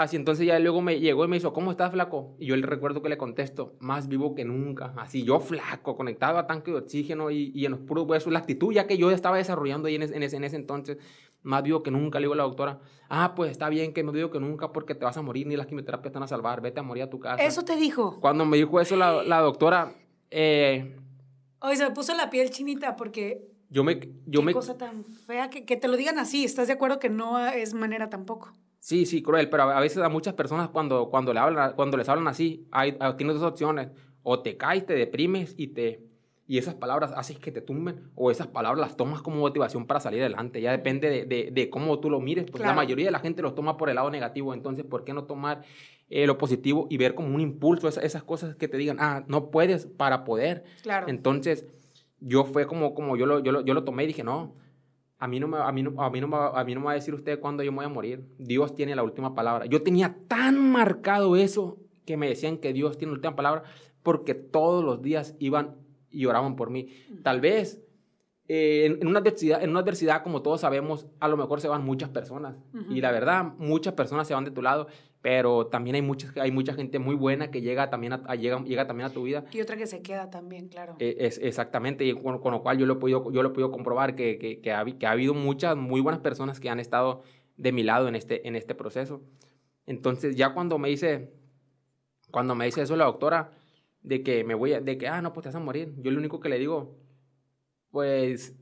Así, 0.00 0.16
entonces 0.16 0.46
ya 0.46 0.58
luego 0.58 0.80
me 0.80 0.98
llegó 0.98 1.26
y 1.26 1.28
me 1.28 1.36
hizo, 1.36 1.52
¿cómo 1.52 1.70
estás, 1.70 1.92
flaco? 1.92 2.34
Y 2.38 2.46
yo 2.46 2.56
le 2.56 2.66
recuerdo 2.66 3.02
que 3.02 3.10
le 3.10 3.18
contesto, 3.18 3.74
más 3.80 4.08
vivo 4.08 4.34
que 4.34 4.46
nunca. 4.46 4.94
Así, 4.96 5.24
yo 5.24 5.40
flaco, 5.40 5.94
conectado 5.94 6.38
a 6.38 6.46
tanque 6.46 6.70
de 6.70 6.78
oxígeno 6.78 7.30
y, 7.30 7.52
y 7.54 7.66
en 7.66 7.72
los 7.72 7.80
puros 7.80 8.06
huesos. 8.08 8.32
La 8.32 8.38
actitud 8.38 8.72
ya 8.72 8.86
que 8.86 8.96
yo 8.96 9.10
estaba 9.10 9.36
desarrollando 9.36 9.88
ahí 9.88 9.96
en 9.96 10.02
ese, 10.04 10.16
en 10.16 10.22
ese, 10.22 10.38
en 10.38 10.44
ese 10.44 10.56
entonces, 10.56 10.96
más 11.42 11.62
vivo 11.62 11.82
que 11.82 11.90
nunca, 11.90 12.18
le 12.18 12.24
digo 12.24 12.32
a 12.32 12.38
la 12.38 12.44
doctora, 12.44 12.80
ah, 13.10 13.34
pues 13.34 13.50
está 13.50 13.68
bien 13.68 13.92
que 13.92 14.02
no 14.02 14.12
digo 14.12 14.30
que 14.30 14.40
nunca 14.40 14.72
porque 14.72 14.94
te 14.94 15.04
vas 15.04 15.18
a 15.18 15.22
morir, 15.22 15.46
ni 15.46 15.54
las 15.54 15.66
quimioterapias 15.66 16.12
te 16.12 16.18
van 16.18 16.24
a 16.24 16.28
salvar, 16.28 16.62
vete 16.62 16.80
a 16.80 16.82
morir 16.82 17.02
a 17.02 17.10
tu 17.10 17.20
casa. 17.20 17.44
¿Eso 17.44 17.62
te 17.66 17.76
dijo? 17.76 18.20
Cuando 18.20 18.46
me 18.46 18.56
dijo 18.56 18.80
eso 18.80 18.96
la, 18.96 19.22
la 19.22 19.40
doctora, 19.40 19.92
eh, 20.30 20.96
Oye, 21.60 21.76
se 21.76 21.84
me 21.84 21.90
puso 21.90 22.14
la 22.14 22.30
piel 22.30 22.48
chinita 22.48 22.96
porque 22.96 23.50
yo 23.68 23.84
me... 23.84 24.00
Yo 24.24 24.40
qué 24.40 24.46
me 24.46 24.52
cosa 24.54 24.78
tan 24.78 25.04
fea 25.04 25.50
que, 25.50 25.66
que 25.66 25.76
te 25.76 25.88
lo 25.88 25.98
digan 25.98 26.18
así. 26.18 26.42
¿Estás 26.42 26.68
de 26.68 26.72
acuerdo 26.72 26.98
que 26.98 27.10
no 27.10 27.38
es 27.38 27.74
manera 27.74 28.08
tampoco? 28.08 28.50
Sí, 28.80 29.04
sí, 29.04 29.22
cruel, 29.22 29.50
pero 29.50 29.64
a 29.64 29.78
veces 29.80 29.98
a 30.02 30.08
muchas 30.08 30.32
personas 30.34 30.70
cuando, 30.70 31.10
cuando, 31.10 31.34
le 31.34 31.40
hablan, 31.40 31.74
cuando 31.76 31.96
les 31.98 32.08
hablan 32.08 32.26
así, 32.28 32.66
hay, 32.72 32.96
hay- 32.98 33.12
tienes 33.16 33.36
dos 33.38 33.44
opciones. 33.44 33.88
O 34.22 34.40
te 34.40 34.56
caes, 34.56 34.84
te 34.86 34.94
deprimes 34.94 35.54
y, 35.58 35.68
te, 35.68 36.02
y 36.46 36.56
esas 36.58 36.74
palabras 36.74 37.12
haces 37.14 37.38
que 37.38 37.52
te 37.52 37.60
tumben, 37.60 38.10
o 38.14 38.30
esas 38.30 38.46
palabras 38.46 38.80
las 38.80 38.96
tomas 38.96 39.20
como 39.22 39.36
motivación 39.36 39.86
para 39.86 40.00
salir 40.00 40.20
adelante. 40.20 40.60
Ya 40.62 40.72
depende 40.72 41.08
de, 41.10 41.24
de- 41.26 41.50
de 41.52 41.70
cómo 41.70 42.00
tú 42.00 42.08
lo 42.10 42.20
mires. 42.20 42.44
Pues 42.44 42.62
Claro. 42.62 42.72
la 42.72 42.76
mayoría 42.76 43.04
de 43.06 43.10
la 43.12 43.18
gente 43.20 43.42
los 43.42 43.54
toma 43.54 43.76
por 43.76 43.90
el 43.90 43.96
lado 43.96 44.10
negativo, 44.10 44.54
entonces, 44.54 44.84
¿por 44.84 45.04
qué 45.04 45.12
no 45.12 45.24
tomar 45.24 45.62
eh, 46.08 46.26
lo 46.26 46.38
positivo 46.38 46.86
y 46.90 46.96
ver 46.96 47.14
como 47.14 47.34
un 47.34 47.40
impulso 47.40 47.86
esa- 47.86 48.00
esas 48.02 48.24
cosas 48.24 48.56
que 48.56 48.66
te 48.66 48.76
digan, 48.78 48.96
ah, 48.98 49.24
no 49.28 49.50
puedes 49.50 49.86
para 49.86 50.24
poder? 50.24 50.64
Claro. 50.82 51.06
Entonces, 51.08 51.66
yo 52.18 52.44
fue 52.44 52.66
como, 52.66 52.94
como 52.94 53.16
yo, 53.16 53.26
lo, 53.26 53.40
yo, 53.40 53.52
lo, 53.52 53.60
yo 53.60 53.74
lo 53.74 53.84
tomé 53.84 54.04
y 54.04 54.06
dije, 54.08 54.24
no, 54.24 54.54
a 55.20 55.28
mí 55.28 55.38
no, 55.38 55.46
me, 55.46 55.58
a, 55.58 55.70
mí 55.70 55.82
no, 55.82 56.02
a, 56.02 56.10
mí 56.10 56.20
no 56.20 56.28
me, 56.28 56.36
a 56.36 56.64
mí 56.64 56.74
no 56.74 56.80
me 56.80 56.86
va 56.86 56.92
a 56.92 56.94
decir 56.94 57.14
usted 57.14 57.38
cuándo 57.38 57.62
yo 57.62 57.70
me 57.70 57.76
voy 57.76 57.84
a 57.84 57.90
morir. 57.90 58.24
Dios 58.38 58.74
tiene 58.74 58.96
la 58.96 59.02
última 59.02 59.34
palabra. 59.34 59.66
Yo 59.66 59.82
tenía 59.82 60.16
tan 60.26 60.72
marcado 60.72 61.36
eso 61.36 61.78
que 62.06 62.16
me 62.16 62.26
decían 62.26 62.56
que 62.56 62.72
Dios 62.72 62.96
tiene 62.96 63.12
la 63.12 63.16
última 63.16 63.36
palabra 63.36 63.62
porque 64.02 64.34
todos 64.34 64.82
los 64.82 65.02
días 65.02 65.36
iban 65.38 65.76
y 66.10 66.24
oraban 66.24 66.56
por 66.56 66.70
mí. 66.70 66.88
Tal 67.22 67.42
vez 67.42 67.82
eh, 68.48 68.86
en, 68.86 68.98
en 69.02 69.08
una 69.08 69.20
adversidad, 69.20 69.62
en 69.62 69.70
una 69.70 69.80
adversidad, 69.80 70.22
como 70.22 70.40
todos 70.40 70.62
sabemos, 70.62 71.06
a 71.20 71.28
lo 71.28 71.36
mejor 71.36 71.60
se 71.60 71.68
van 71.68 71.84
muchas 71.84 72.08
personas. 72.08 72.56
Y 72.88 73.02
la 73.02 73.12
verdad, 73.12 73.44
muchas 73.58 73.92
personas 73.92 74.26
se 74.26 74.34
van 74.34 74.44
de 74.44 74.50
tu 74.50 74.62
lado, 74.62 74.88
pero 75.22 75.66
también 75.66 75.96
hay, 75.96 76.02
muchas, 76.02 76.36
hay 76.38 76.50
mucha 76.50 76.72
gente 76.74 76.98
muy 76.98 77.14
buena 77.14 77.50
que 77.50 77.60
llega 77.60 77.90
también 77.90 78.12
a, 78.14 78.22
a- 78.26 78.36
llega, 78.36 78.62
llega 78.64 78.86
también 78.86 79.08
a 79.10 79.12
tu 79.12 79.22
vida. 79.24 79.44
Y 79.52 79.60
otra 79.60 79.76
que 79.76 79.86
se 79.86 80.00
queda 80.02 80.30
también, 80.30 80.68
claro. 80.68 80.96
Eh, 80.98 81.16
Es, 81.20 81.38
exactamente, 81.38 82.04
y 82.04 82.14
con, 82.14 82.38
con 82.40 82.52
lo 82.52 82.62
cual 82.62 82.78
yo 82.78 82.86
lo 82.86 82.94
he 82.94 82.96
podido, 82.96 83.30
yo 83.30 83.42
lo 83.42 83.50
he 83.50 83.52
podido 83.52 83.70
comprobar 83.70 84.14
que, 84.14 84.38
que, 84.38 84.60
que 84.60 84.72
ha, 84.72 84.84
que 84.84 85.06
ha 85.06 85.10
habido 85.10 85.34
muchas 85.34 85.76
muy 85.76 86.00
buenas 86.00 86.20
personas 86.22 86.58
que 86.60 86.70
han 86.70 86.80
estado 86.80 87.22
de 87.56 87.72
mi 87.72 87.82
lado 87.82 88.08
en 88.08 88.14
este, 88.14 88.48
en 88.48 88.56
este 88.56 88.74
proceso. 88.74 89.20
Entonces, 89.86 90.36
ya 90.36 90.54
cuando 90.54 90.78
me 90.78 90.88
dice, 90.88 91.32
cuando 92.30 92.54
me 92.54 92.64
dice 92.64 92.80
eso 92.82 92.96
la 92.96 93.04
doctora, 93.04 93.52
de 94.02 94.22
que 94.22 94.44
me 94.44 94.54
voy 94.54 94.72
a, 94.72 94.80
de 94.80 94.96
que, 94.96 95.06
ah, 95.08 95.20
no, 95.20 95.34
pues 95.34 95.42
te 95.42 95.48
vas 95.48 95.56
a 95.56 95.60
morir, 95.60 95.92
yo 95.98 96.10
lo 96.10 96.18
único 96.18 96.40
que 96.40 96.48
le 96.48 96.58
digo, 96.58 96.96
pues, 97.90 98.56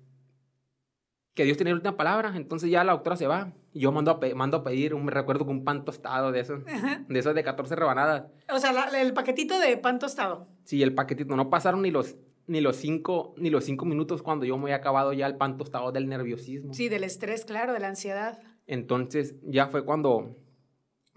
que 1.34 1.44
Dios 1.44 1.56
tiene 1.56 1.70
la 1.70 1.76
última 1.76 1.96
palabra, 1.96 2.32
entonces 2.34 2.70
ya 2.70 2.82
la 2.82 2.92
doctora 2.92 3.16
se 3.16 3.28
va, 3.28 3.52
yo 3.78 3.92
mando 3.92 4.10
a, 4.10 4.20
pe- 4.20 4.34
mando 4.34 4.58
a 4.58 4.64
pedir, 4.64 4.94
un, 4.94 5.04
me 5.04 5.10
recuerdo 5.12 5.44
que 5.44 5.50
un 5.52 5.64
pan 5.64 5.84
tostado 5.84 6.32
de 6.32 6.40
esos, 6.40 6.62
de 6.64 7.18
esos 7.18 7.34
de 7.34 7.42
14 7.42 7.74
rebanadas, 7.76 8.24
O 8.52 8.58
sea, 8.58 8.72
la- 8.72 9.00
el 9.00 9.12
paquetito 9.14 9.58
de 9.58 9.76
pan 9.76 9.98
tostado. 9.98 10.48
Sí, 10.64 10.82
el 10.82 10.94
paquetito. 10.94 11.34
No 11.36 11.48
pasaron 11.50 11.82
ni 11.82 11.90
los, 11.90 12.16
ni 12.46 12.60
los, 12.60 12.76
cinco, 12.76 13.34
ni 13.38 13.50
los 13.50 13.64
cinco 13.64 13.84
minutos 13.84 14.22
cuando 14.22 14.44
yo 14.44 14.56
me 14.58 14.64
había 14.64 14.76
acabado 14.76 15.12
ya 15.12 15.26
el 15.26 15.36
pan 15.36 15.56
tostado 15.56 15.92
del 15.92 16.08
nerviosismo. 16.08 16.74
Sí, 16.74 16.88
del 16.88 17.04
estrés, 17.04 17.44
claro, 17.44 17.72
de 17.72 17.80
la 17.80 17.88
ansiedad. 17.88 18.38
Entonces 18.66 19.34
ya 19.42 19.68
fue 19.68 19.84
cuando, 19.84 20.36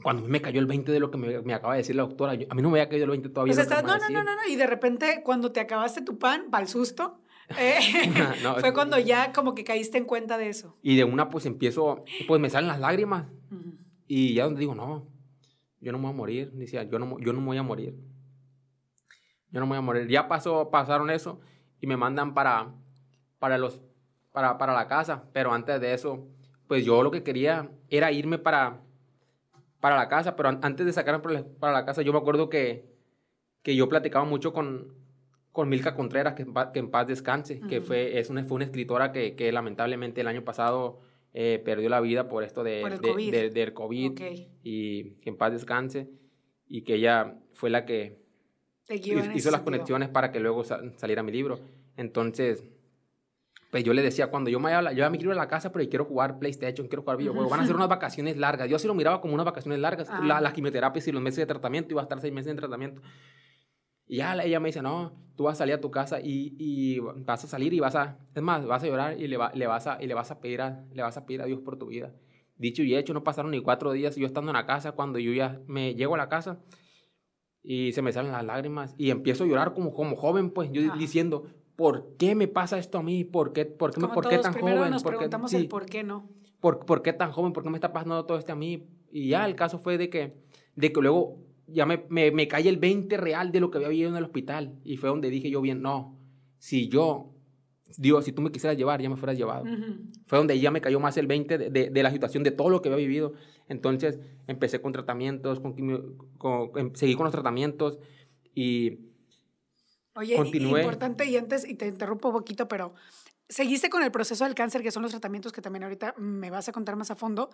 cuando 0.04 0.28
me 0.28 0.42
cayó 0.42 0.60
el 0.60 0.68
20 0.68 0.92
de 0.92 1.00
lo 1.00 1.12
que 1.12 1.18
me, 1.18 1.42
me 1.42 1.54
acaba 1.54 1.74
de 1.74 1.80
decir 1.80 1.96
la 1.96 2.04
doctora. 2.04 2.34
Yo- 2.36 2.48
a 2.50 2.56
mí 2.56 2.62
no 2.62 2.70
me 2.70 2.80
había 2.80 2.90
caído 2.90 3.06
el 3.06 3.12
20 3.12 3.30
todavía. 3.30 3.52
Estás- 3.54 3.84
no, 3.84 3.98
no, 3.98 4.10
no, 4.10 4.24
no. 4.24 4.42
Y 4.50 4.56
de 4.56 4.68
repente, 4.68 5.22
cuando 5.24 5.52
te 5.52 5.60
acabaste 5.60 6.02
tu 6.02 6.18
pan, 6.18 6.46
para 6.50 6.64
el 6.64 6.70
susto, 6.70 7.20
eh, 7.58 7.80
No, 8.44 8.56
fue 8.56 8.74
cuando 8.74 8.98
ya 9.00 9.32
como 9.34 9.54
que 9.56 9.64
caíste 9.64 9.98
en 9.98 10.06
cuenta 10.06 10.38
de 10.38 10.50
eso. 10.50 10.78
Y 10.82 10.96
de 10.96 11.04
una 11.04 11.30
pues 11.30 11.46
empiezo, 11.46 12.04
pues 12.28 12.40
me 12.42 12.50
salen 12.50 12.68
las 12.68 12.80
lágrimas. 12.80 13.28
Y 14.08 14.34
ya 14.34 14.44
donde 14.46 14.60
digo, 14.60 14.76
no, 14.76 15.08
yo 15.80 15.92
no 15.92 15.98
me 15.98 16.06
voy 16.06 16.14
a 16.14 16.18
morir. 16.18 16.52
Decía, 16.54 16.84
yo 16.84 17.00
no, 17.00 17.18
yo 17.20 17.32
no 17.34 17.40
me 17.40 17.48
voy 17.48 17.58
a 17.58 17.64
morir. 17.64 17.96
Yo 19.50 19.60
no 19.60 19.66
me 19.66 19.70
voy 19.72 19.78
a 19.78 19.82
morir. 19.82 20.08
Ya 20.08 20.28
pasó, 20.28 20.70
pasaron 20.70 21.10
eso 21.10 21.40
y 21.80 21.88
me 21.88 21.98
mandan 21.98 22.34
para, 22.34 22.74
para, 23.40 23.58
los, 23.58 23.82
para, 24.32 24.58
para 24.58 24.74
la 24.74 24.88
casa. 24.88 25.24
Pero 25.34 25.54
antes 25.54 25.80
de 25.82 25.94
eso, 25.94 26.28
pues 26.68 26.86
yo 26.86 27.04
lo 27.04 27.12
que 27.12 27.24
quería 27.24 27.70
era 27.90 28.12
irme 28.12 28.38
para, 28.38 28.82
para 29.80 29.96
la 29.98 30.08
casa. 30.10 30.36
Pero 30.36 30.50
an- 30.50 30.60
antes 30.62 30.86
de 30.86 30.94
sacarme 30.94 31.44
para 31.60 31.74
la 31.74 31.86
casa, 31.86 32.02
yo 32.02 32.12
me 32.14 32.20
acuerdo 32.20 32.50
que, 32.50 32.90
que 33.62 33.76
yo 33.76 33.90
platicaba 33.90 34.26
mucho 34.26 34.54
con, 34.54 34.94
con 35.52 35.68
Milka 35.70 35.96
Contreras, 35.96 36.34
que 36.34 36.44
en 36.44 36.54
paz, 36.54 36.70
que 36.74 36.80
en 36.80 36.90
paz 36.92 37.08
descanse, 37.08 37.60
que 37.62 37.80
Ujú. 37.80 37.88
fue, 37.88 38.20
es 38.20 38.30
una, 38.30 38.44
fue 38.46 38.56
una 38.56 38.66
escritora 38.66 39.12
que, 39.12 39.36
que 39.36 39.52
lamentablemente 39.52 40.22
el 40.22 40.28
año 40.28 40.44
pasado 40.44 41.00
eh, 41.34 41.62
perdió 41.64 41.90
la 41.90 42.00
vida 42.02 42.28
por 42.30 42.44
esto 42.44 42.64
de, 42.64 42.82
Por 42.82 42.94
el 42.94 43.00
de- 43.02 43.10
COVID. 43.12 43.32
de- 43.32 43.50
del 43.50 43.74
COVID 43.74 44.12
Ok. 44.12 44.22
y 44.64 45.12
que 45.22 45.30
en 45.30 45.38
paz 45.38 45.52
descanse 45.52 46.10
y 46.68 46.84
que 46.84 46.96
ella 46.96 47.38
fue 47.54 47.70
la 47.70 47.86
que 47.86 48.20
hizo 48.90 49.16
las 49.18 49.34
sentido. 49.36 49.64
conexiones 49.64 50.10
para 50.10 50.32
que 50.32 50.40
luego 50.40 50.64
sa- 50.64 50.82
saliera 50.98 51.22
mi 51.24 51.32
libro. 51.32 51.60
Entonces, 51.98 52.64
pues 53.72 53.84
yo 53.86 53.94
le 53.94 54.02
decía, 54.02 54.28
cuando 54.28 54.50
yo 54.50 54.60
me 54.60 54.74
vaya 54.74 54.92
yo 54.92 54.98
ya 55.00 55.10
me 55.10 55.18
quiero 55.18 55.32
ir 55.32 55.38
a 55.38 55.42
la 55.44 55.48
casa, 55.48 55.72
pero 55.72 55.88
quiero 55.90 56.04
jugar 56.06 56.40
PlayStation, 56.40 56.88
quiero 56.88 57.02
jugar 57.04 57.18
videojuegos, 57.18 57.50
van 57.50 57.62
a 57.62 57.66
ser 57.66 57.76
unas 57.76 57.88
vacaciones 57.88 58.36
largas. 58.38 58.70
Yo 58.70 58.78
sí 58.80 58.88
lo 58.88 58.94
miraba 58.94 59.22
como 59.22 59.34
unas 59.34 59.46
vacaciones 59.46 59.80
largas, 59.80 60.10
Ah. 60.10 60.22
la, 60.26 60.42
las 60.42 60.52
quimioterapias 60.54 61.08
y 61.08 61.12
los 61.14 61.22
meses 61.22 61.38
de 61.38 61.46
tratamiento, 61.46 61.92
iba 61.94 62.02
a 62.02 62.04
estar 62.04 62.20
seis 62.20 62.34
meses 62.34 62.52
en 62.52 62.58
tratamiento. 62.58 63.02
Y 64.12 64.18
ya 64.18 64.36
la- 64.36 64.44
ella 64.44 64.60
me 64.60 64.68
dice, 64.68 64.82
no, 64.82 65.14
tú 65.38 65.46
vas 65.46 65.54
a 65.54 65.60
salir 65.60 65.74
a 65.76 65.80
tu 65.80 65.90
casa 65.90 66.20
y, 66.20 66.54
y 66.60 67.00
vas 67.00 67.46
a 67.46 67.48
salir 67.48 67.74
y 67.74 67.80
vas 67.80 67.96
a, 67.96 68.18
es 68.36 68.42
más, 68.42 68.66
vas 68.66 68.84
a 68.84 68.88
llorar 68.88 69.18
y 69.18 69.26
le, 69.30 69.38
va- 69.38 69.54
le, 69.56 69.66
vas, 69.68 69.88
a, 69.88 70.04
y 70.04 70.06
le, 70.06 70.14
vas, 70.14 70.32
a 70.32 70.42
pedir 70.42 70.60
a, 70.60 70.84
le 70.94 71.02
vas 71.02 71.16
a 71.16 71.26
pedir 71.26 71.42
a 71.42 71.46
Dios 71.46 71.62
por 71.62 71.78
tu 71.78 71.86
vida. 71.86 72.12
Dicho 72.58 72.84
y 72.84 72.94
hecho, 72.94 73.14
no 73.14 73.24
pasaron 73.24 73.52
ni 73.52 73.62
cuatro 73.62 73.94
días 73.94 74.18
yo 74.18 74.26
estando 74.28 74.52
en 74.52 74.58
la 74.58 74.66
casa, 74.66 74.92
cuando 74.92 75.18
yo 75.18 75.32
ya 75.32 75.62
me 75.66 75.96
llego 75.96 76.16
a 76.16 76.18
la 76.18 76.28
casa 76.28 76.60
y 77.64 77.94
se 77.94 78.02
me 78.02 78.12
salen 78.12 78.34
las 78.34 78.44
lágrimas 78.44 78.96
y 78.98 79.12
empiezo 79.12 79.46
a 79.46 79.48
llorar 79.48 79.74
como, 79.74 79.94
como 79.94 80.18
joven, 80.18 80.50
pues 80.52 80.72
yo 80.74 80.82
Ajá. 80.86 80.98
diciendo, 80.98 81.46
¿por 81.78 82.18
qué 82.18 82.36
me 82.36 82.50
pasa 82.50 82.78
esto 82.78 82.98
a 82.98 83.04
mí? 83.04 83.24
¿Por 83.24 83.54
qué, 83.54 83.66
por 83.66 83.92
qué, 83.94 84.02
Como 84.02 84.14
por 84.14 84.24
qué 84.28 84.32
todos, 84.32 84.42
tan 84.44 84.54
primero 84.54 84.78
joven? 84.80 84.92
nos 84.92 85.04
¿Por 85.04 85.14
qué- 85.14 85.18
preguntamos 85.20 85.52
sí, 85.52 85.58
el 85.58 85.68
por 85.70 85.86
qué 85.86 86.04
no. 86.04 86.30
¿por, 86.60 86.86
por 86.86 87.02
qué 87.02 87.14
tan 87.14 87.32
joven? 87.32 87.54
¿Por 87.54 87.64
qué 87.64 87.70
me 87.70 87.78
está 87.78 87.94
pasando 87.94 88.26
todo 88.26 88.38
esto 88.38 88.52
a 88.52 88.56
mí? 88.56 88.88
Y 89.12 89.30
ya 89.30 89.46
el 89.46 89.56
caso 89.56 89.80
fue 89.80 89.98
de 89.98 90.10
que, 90.10 90.34
de 90.76 90.92
que 90.92 91.00
luego 91.02 91.40
ya 91.74 91.86
me, 91.86 92.06
me, 92.10 92.32
me 92.32 92.48
cae 92.48 92.68
el 92.70 92.78
20 92.78 93.18
real 93.18 93.52
de 93.52 93.60
lo 93.60 93.70
que 93.72 93.78
había 93.78 93.90
vivido 93.90 94.10
en 94.10 94.16
el 94.18 94.24
hospital 94.24 94.80
y 94.84 94.98
fue 94.98 95.10
donde 95.10 95.30
dije 95.30 95.50
yo 95.50 95.62
bien, 95.62 95.82
no, 95.82 96.18
si 96.60 96.88
yo, 96.90 97.34
Dios, 97.98 98.26
si 98.26 98.32
tú 98.32 98.42
me 98.42 98.52
quisieras 98.52 98.78
llevar, 98.78 99.02
ya 99.02 99.10
me 99.10 99.18
fueras 99.18 99.38
llevado 99.38 99.64
Ujú. 99.64 100.06
fue 100.28 100.38
donde 100.38 100.60
ya 100.60 100.72
me 100.72 100.80
cayó 100.82 101.00
más 101.00 101.18
el 101.18 101.28
20 101.28 101.58
de, 101.58 101.70
de- 101.70 101.90
de 101.90 102.04
la 102.04 102.12
situación, 102.12 102.44
de 102.44 102.52
todo 102.52 102.70
lo 102.70 102.82
que 102.82 102.88
había 102.90 103.00
vivido. 103.06 103.34
Entonces 103.68 104.20
empecé 104.48 104.80
con 104.82 104.92
tratamientos, 104.94 105.60
con 105.60 105.74
con- 106.38 106.72
em- 106.78 106.94
seguí 106.96 107.16
con 107.16 107.26
los 107.26 107.34
tratamientos 107.34 108.00
y 108.56 109.00
Oye, 110.14 110.36
Continué. 110.36 110.82
importante, 110.82 111.26
y 111.26 111.38
antes, 111.38 111.66
y 111.68 111.76
te 111.76 111.88
interrumpo 111.88 112.28
un 112.30 112.34
poquito, 112.36 112.68
pero 112.68 112.94
seguiste 113.48 113.90
con 113.90 114.04
el 114.04 114.12
proceso 114.12 114.44
del 114.44 114.56
cáncer, 114.56 114.82
que 114.84 114.92
son 114.92 115.04
los 115.04 115.12
tratamientos 115.12 115.54
que 115.54 115.62
también 115.62 115.84
ahorita 115.84 116.16
me 116.18 116.50
vas 116.50 116.68
a 116.68 116.74
contar 116.74 116.98
más 116.98 117.12
a 117.12 117.16
fondo, 117.16 117.50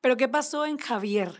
pero 0.00 0.16
¿qué 0.16 0.28
pasó 0.28 0.66
en 0.66 0.78
Javier? 0.78 1.30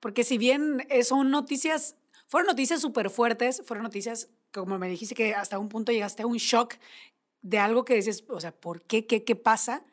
Porque 0.00 0.24
si 0.24 0.38
bien 0.38 0.86
eh, 0.88 1.04
son 1.04 1.30
noticias, 1.30 1.96
fueron 2.28 2.48
noticias 2.48 2.80
súper 2.80 3.10
fuertes, 3.10 3.62
fueron 3.64 3.84
noticias, 3.84 4.30
como 4.52 4.78
me 4.78 4.88
dijiste, 4.88 5.14
que 5.14 5.34
hasta 5.34 5.58
un 5.58 5.68
punto 5.68 5.92
llegaste 5.92 6.22
a 6.22 6.26
un 6.26 6.36
shock 6.36 6.74
de 7.42 7.58
algo 7.58 7.84
que 7.84 7.94
dices, 7.94 8.24
o 8.28 8.40
sea, 8.40 8.52
¿por 8.52 8.82
qué? 8.82 9.06
¿Qué, 9.06 9.24
qué 9.24 9.36
pasa? 9.36 9.84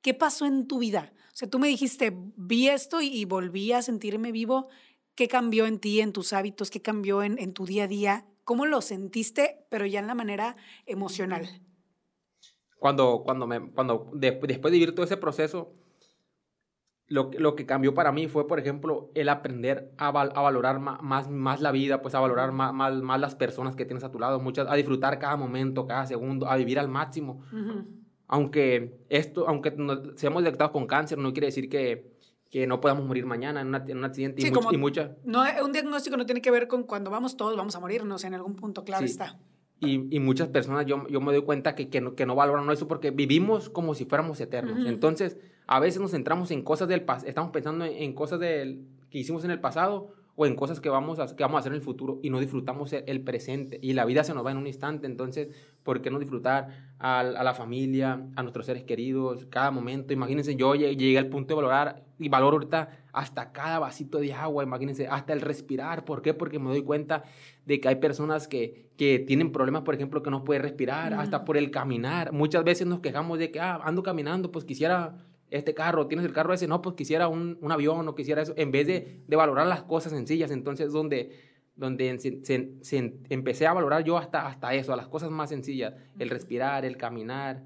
¿Qué 0.00 0.14
pasó 0.14 0.46
en 0.46 0.66
tu 0.66 0.78
vida? 0.78 1.12
O 1.32 1.36
sea, 1.36 1.48
tú 1.48 1.58
me 1.58 1.68
dijiste, 1.68 2.12
vi 2.36 2.68
esto 2.68 3.00
y, 3.00 3.24
volví 3.24 3.72
a 3.72 3.82
sentirme 3.82 4.32
vivo. 4.32 4.68
¿Qué 5.14 5.28
cambió 5.28 5.66
en 5.66 5.78
ti, 5.78 6.00
en 6.00 6.12
tus 6.12 6.32
hábitos? 6.32 6.70
¿Qué 6.70 6.82
cambió 6.82 7.22
en, 7.22 7.38
en 7.38 7.52
tu 7.52 7.66
día 7.66 7.84
a 7.84 7.88
día? 7.88 8.26
¿Cómo 8.44 8.66
lo 8.66 8.80
sentiste, 8.80 9.66
pero 9.68 9.86
ya 9.86 10.00
en 10.00 10.06
la 10.06 10.14
manera 10.14 10.56
emocional? 10.86 11.48
cuando, 12.84 13.22
cuando, 13.24 13.46
me, 13.46 13.70
cuando 13.72 14.10
de- 14.12 14.38
después 14.46 14.70
de 14.70 14.78
vivir 14.78 14.94
todo 14.94 15.06
ese 15.06 15.16
proceso, 15.16 15.72
lo, 17.08 17.30
que- 17.30 17.38
lo 17.38 17.54
que 17.54 17.66
cambió 17.66 17.92
para 17.94 18.12
mí 18.12 18.28
fue, 18.28 18.46
por 18.48 18.58
ejemplo, 18.58 19.10
el 19.14 19.28
aprender 19.28 19.92
a, 19.98 20.10
val- 20.10 20.32
a 20.34 20.40
valorar 20.40 20.78
ma- 20.80 20.98
más, 21.02 21.28
más 21.30 21.60
la 21.60 21.70
vida, 21.70 22.00
pues 22.02 22.14
a 22.14 22.20
valorar 22.20 22.52
ma- 22.52 22.72
más, 22.72 22.94
más, 23.02 23.20
las 23.20 23.34
personas 23.34 23.76
que 23.76 23.84
tienes 23.84 24.04
a 24.04 24.10
tu 24.10 24.18
lado, 24.18 24.40
muchas, 24.40 24.66
a 24.68 24.74
disfrutar 24.74 25.18
cada 25.18 25.36
momento, 25.36 25.86
cada 25.86 26.06
segundo, 26.06 26.48
a 26.48 26.56
vivir 26.56 26.78
al 26.78 26.88
máximo. 26.88 27.42
Aunque 28.26 28.98
esto, 29.10 29.46
aunque 29.48 29.70
nos 29.72 30.00
seamos 30.18 30.42
detectados 30.42 30.72
con 30.72 30.86
cáncer, 30.86 31.18
no 31.18 31.32
quiere 31.32 31.46
decir 31.48 31.68
que, 31.68 32.14
que 32.50 32.66
no 32.66 32.80
podamos 32.80 33.04
morir 33.06 33.26
mañana 33.26 33.60
en, 33.60 33.68
una- 33.68 33.84
en 33.86 33.98
un 33.98 34.04
accidente. 34.04 34.40
Sí, 34.40 34.48
y, 34.48 34.50
much- 34.50 34.72
y 34.74 34.78
mucha, 34.78 35.14
No, 35.24 35.44
un 35.62 35.72
diagnóstico 35.72 36.16
no 36.16 36.24
tiene 36.24 36.40
que 36.40 36.50
ver 36.50 36.66
con 36.68 36.84
cuando 36.84 37.10
vamos 37.10 37.36
todos, 37.36 37.54
vamos 37.56 37.76
a 37.76 37.80
morirnos 37.80 38.24
en 38.24 38.34
algún 38.34 38.56
punto, 38.56 38.82
claro 38.84 39.06
Sí. 39.06 39.12
está. 39.12 39.38
y, 39.80 40.16
y 40.16 40.20
muchas 40.20 40.48
personas, 40.48 40.86
yo, 40.86 41.06
yo 41.08 41.20
me 41.20 41.32
doy 41.32 41.42
cuenta 41.42 41.74
que, 41.74 41.90
que, 41.90 42.00
no, 42.00 42.14
que 42.14 42.24
no 42.24 42.34
valoran 42.34 42.70
eso 42.70 42.88
porque 42.88 43.10
vivimos 43.10 43.68
como 43.68 43.94
si 43.94 44.06
fuéramos 44.06 44.40
eternos. 44.40 44.86
Entonces, 44.86 45.36
a 45.66 45.80
veces 45.80 46.00
nos 46.00 46.10
centramos 46.10 46.50
en 46.50 46.62
cosas 46.62 46.88
del 46.88 47.02
pasado, 47.02 47.28
estamos 47.28 47.50
pensando 47.50 47.84
en, 47.84 48.12
cosas 48.12 48.40
del, 48.40 48.86
que 49.10 49.18
hicimos 49.18 49.44
en 49.44 49.50
el 49.50 49.60
pasado 49.60 50.08
o 50.36 50.46
en 50.46 50.56
cosas 50.56 50.80
que 50.80 50.88
vamos, 50.88 51.20
a, 51.20 51.34
que 51.34 51.42
vamos 51.44 51.56
a 51.56 51.60
hacer 51.60 51.72
en 51.72 51.76
el 51.76 51.82
futuro 51.82 52.18
y 52.22 52.30
no 52.30 52.40
disfrutamos 52.40 52.92
el, 52.92 53.20
presente. 53.22 53.78
Y 53.80 53.92
la 53.92 54.04
vida 54.04 54.24
se 54.24 54.34
nos 54.34 54.44
va 54.44 54.50
en 54.50 54.56
un 54.56 54.66
instante, 54.66 55.06
entonces, 55.06 55.48
¿por 55.82 56.02
qué 56.02 56.10
no 56.10 56.18
disfrutar 56.18 56.94
a, 56.98 57.20
a, 57.20 57.44
la 57.44 57.54
familia, 57.54 58.26
a 58.34 58.42
nuestros 58.42 58.66
seres 58.66 58.82
queridos, 58.82 59.46
cada 59.46 59.70
momento? 59.70 60.12
Imagínense, 60.12 60.56
yo 60.56 60.74
llegué 60.74 61.18
al 61.18 61.28
punto 61.28 61.54
de 61.54 61.62
valorar 61.62 62.04
y 62.18 62.28
valoro 62.28 62.56
ahorita 62.56 63.04
hasta 63.12 63.52
cada 63.52 63.78
vasito 63.78 64.18
de 64.18 64.32
agua, 64.32 64.64
imagínense, 64.64 65.06
hasta 65.06 65.32
el 65.32 65.40
respirar. 65.40 66.04
¿Por 66.04 66.20
qué? 66.20 66.34
Porque 66.34 66.58
me 66.58 66.70
doy 66.70 66.82
cuenta 66.82 67.22
de 67.64 67.80
que 67.80 67.88
hay 67.88 67.96
personas 67.96 68.48
que, 68.48 68.90
que 68.96 69.20
tienen 69.20 69.52
problemas, 69.52 69.82
por 69.82 69.94
ejemplo, 69.94 70.22
que 70.22 70.30
no 70.30 70.42
pueden 70.42 70.62
respirar, 70.62 71.14
hasta 71.14 71.44
por 71.44 71.56
el 71.56 71.70
caminar. 71.70 72.32
Muchas 72.32 72.64
veces 72.64 72.88
nos 72.88 72.98
quejamos 72.98 73.38
de 73.38 73.52
que, 73.52 73.60
ah, 73.60 73.80
ando 73.84 74.02
caminando, 74.02 74.50
pues 74.50 74.64
quisiera 74.64 75.14
este 75.50 75.74
carro, 75.74 76.06
tienes 76.06 76.26
el 76.26 76.32
carro 76.32 76.52
ese, 76.52 76.66
no, 76.66 76.82
pues 76.82 76.96
quisiera 76.96 77.28
un, 77.28 77.58
un 77.60 77.72
avión 77.72 78.06
o 78.08 78.14
quisiera 78.14 78.42
eso, 78.42 78.54
en 78.56 78.70
vez 78.70 78.86
de, 78.86 79.22
de, 79.26 79.36
valorar 79.36 79.66
las 79.66 79.82
cosas 79.82 80.12
sencillas. 80.12 80.50
Entonces, 80.50 80.92
donde, 80.92 81.30
donde 81.76 82.18
se, 82.18 83.14
empecé 83.28 83.66
a 83.66 83.72
valorar 83.72 84.04
yo 84.04 84.18
hasta, 84.18 84.46
hasta 84.46 84.74
eso, 84.74 84.92
a 84.92 84.96
las 84.96 85.08
cosas 85.08 85.30
más 85.30 85.50
sencillas, 85.50 85.94
el 86.18 86.30
respirar, 86.30 86.84
el 86.84 86.96
caminar, 86.96 87.62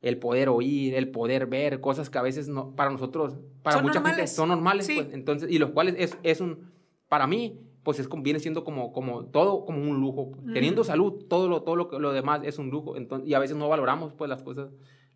el 0.00 0.18
poder 0.18 0.48
oír, 0.48 0.94
el 0.94 1.10
poder 1.10 1.46
ver, 1.46 1.80
cosas 1.80 2.10
que 2.10 2.18
a 2.18 2.22
veces 2.22 2.48
no, 2.48 2.74
para 2.74 2.90
nosotros, 2.90 3.36
para 3.62 3.80
mucha 3.80 4.02
gente 4.02 4.26
son 4.26 4.48
normales, 4.48 4.90
pues, 4.92 5.08
entonces, 5.12 5.50
y 5.50 5.58
los 5.58 5.70
cuales 5.70 5.94
es, 5.98 6.18
es 6.22 6.40
un, 6.40 6.72
para 7.08 7.26
mí, 7.26 7.60
pues 7.82 7.98
es, 7.98 8.08
viene 8.18 8.40
siendo 8.40 8.64
como, 8.64 8.92
como 8.92 9.24
todo 9.26 9.64
como 9.64 9.82
un 9.82 10.00
lujo. 10.00 10.32
Teniendo 10.52 10.84
salud, 10.84 11.24
todo 11.28 11.48
lo, 11.48 11.62
todo 11.62 11.76
lo, 11.76 11.98
lo 11.98 12.12
demás 12.12 12.42
es 12.44 12.58
un 12.58 12.70
lujo. 12.70 12.96
Entonces, 12.96 13.28
y 13.28 13.34
a 13.34 13.38
veces 13.38 13.56
no 13.56 13.68
valoramos 13.68 14.12
pues 14.12 14.28
las 14.28 14.42
cosas 14.42 14.70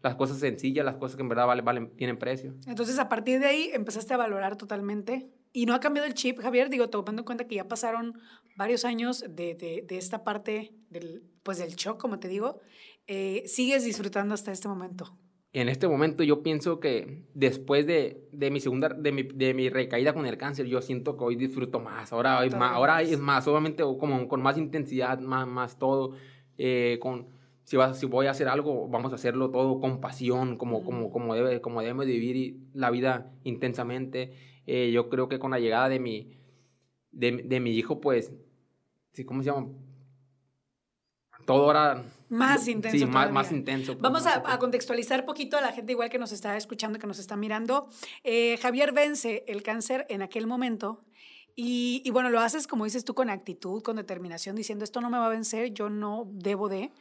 las 0.06 0.14
cosas 0.16 0.38
sencillas, 0.38 0.84
las 0.84 0.96
cosas 0.96 1.16
que 1.16 1.22
en 1.22 1.28
verdad 1.28 1.46
valen, 1.46 1.64
valen, 1.64 1.96
tienen 1.96 2.18
precio. 2.18 2.54
Entonces, 2.66 2.98
a 2.98 3.08
partir 3.08 3.40
de 3.40 3.46
ahí 3.46 3.70
empezaste 3.72 4.14
a 4.14 4.16
valorar 4.16 4.56
totalmente 4.56 5.28
y 5.52 5.66
no 5.66 5.75
ha 5.75 5.80
cambiado 5.80 6.06
el 6.06 6.14
chip, 6.14 6.38
Javier, 6.38 6.70
digo, 6.70 6.88
tomando 6.88 7.22
en 7.22 7.26
cuenta 7.26 7.46
que 7.46 7.56
ya 7.56 7.66
pasaron 7.66 8.18
varios 8.56 8.84
años 8.84 9.25
de, 9.28 9.54
de, 9.54 9.84
de 9.86 9.98
esta 9.98 10.22
parte 10.22 10.72
del, 10.90 11.22
pues 11.42 11.58
del 11.58 11.75
shock, 11.75 12.00
como 12.00 12.18
te 12.18 12.28
digo, 12.28 12.60
eh, 13.06 13.42
sigues 13.46 13.84
disfrutando 13.84 14.34
hasta 14.34 14.52
este 14.52 14.68
momento. 14.68 15.18
En 15.52 15.70
este 15.70 15.88
momento 15.88 16.22
yo 16.22 16.42
pienso 16.42 16.80
que 16.80 17.25
después 17.32 17.86
de, 17.86 18.28
de 18.30 18.50
mi 18.50 18.60
segunda, 18.60 18.90
de 18.90 19.10
mi, 19.10 19.22
de 19.22 19.54
mi, 19.54 19.70
recaída 19.70 20.12
con 20.12 20.26
el 20.26 20.36
cáncer, 20.36 20.66
yo 20.66 20.82
siento 20.82 21.16
que 21.16 21.25
hoy 21.25 21.36
disfruto 21.36 21.80
más. 21.80 22.12
Ahora, 22.12 22.40
hoy 22.40 22.50
más, 22.50 22.72
ahora 22.72 23.00
es 23.00 23.18
más, 23.18 23.48
obviamente 23.48 23.82
como 23.82 24.28
con 24.28 24.42
más 24.42 24.58
intensidad, 24.58 25.18
más, 25.20 25.48
más 25.48 25.78
todo, 25.78 26.12
eh, 26.58 26.98
con 27.00 27.28
si, 27.66 27.76
si 27.94 28.06
voy 28.06 28.26
a 28.28 28.30
hacer 28.30 28.49
algo, 28.49 28.88
vamos 28.88 29.11
a 29.11 29.16
hacerlo 29.16 29.50
todo 29.50 29.80
con 29.80 30.00
pasión, 30.00 30.56
como, 30.56 30.85
como, 30.85 31.11
como, 31.11 31.35
debe, 31.35 31.61
como 31.61 31.80
debemos 31.80 32.06
vivir 32.06 32.61
la 32.73 32.90
vida 32.90 33.32
intensamente. 33.42 34.32
Eh, 34.66 34.92
yo 34.92 35.08
creo 35.08 35.28
que 35.28 35.40
con 35.40 35.50
la 35.50 35.58
llegada 35.58 35.88
de 35.88 35.99
mi, 35.99 36.38
de, 37.11 37.42
de 37.44 37.58
mi 37.58 37.73
hijo, 37.73 38.00
pues, 38.00 38.32
¿cómo 39.26 39.42
se 39.42 39.50
llama? 39.50 39.68
Todo 41.44 41.64
ahora... 41.64 42.04
Más 42.28 42.68
intenso. 42.68 42.99
Sí, 42.99 43.04
más, 43.04 43.32
más, 43.32 43.50
intenso. 43.50 43.94
Pues, 43.94 44.02
vamos 44.02 44.26
a, 44.26 44.52
a, 44.52 44.58
contextualizar 44.61 45.25
poquito 45.25 45.56
a 45.56 45.61
la 45.61 45.73
gente 45.73 45.90
igual 45.90 46.08
que 46.08 46.18
nos 46.18 46.30
está 46.30 46.56
escuchando, 46.56 47.00
que 47.00 47.06
nos 47.08 47.18
está 47.18 47.35
mirando. 47.35 47.88
Eh, 48.23 48.58
Javier 48.58 48.92
vence 48.92 49.44
el 49.49 49.64
cáncer 49.64 50.06
en 50.08 50.23
aquel 50.23 50.46
momento. 50.46 51.04
Y, 51.56 52.02
y, 52.04 52.11
bueno, 52.11 52.30
lo 52.30 52.38
haces, 52.38 52.68
como 52.68 52.85
dices 52.85 53.04
tú, 53.04 53.14
con 53.14 53.28
actitud, 53.28 53.82
con 53.82 53.96
determinación, 53.96 54.54
diciendo, 54.54 54.85
esto 54.85 55.00
no 55.00 55.11
me 55.11 55.18
va 55.18 55.26
a 55.26 55.30
vencer, 55.30 55.73
yo 55.73 55.88
no 55.88 56.28
debo 56.30 56.68
de. 56.68 56.92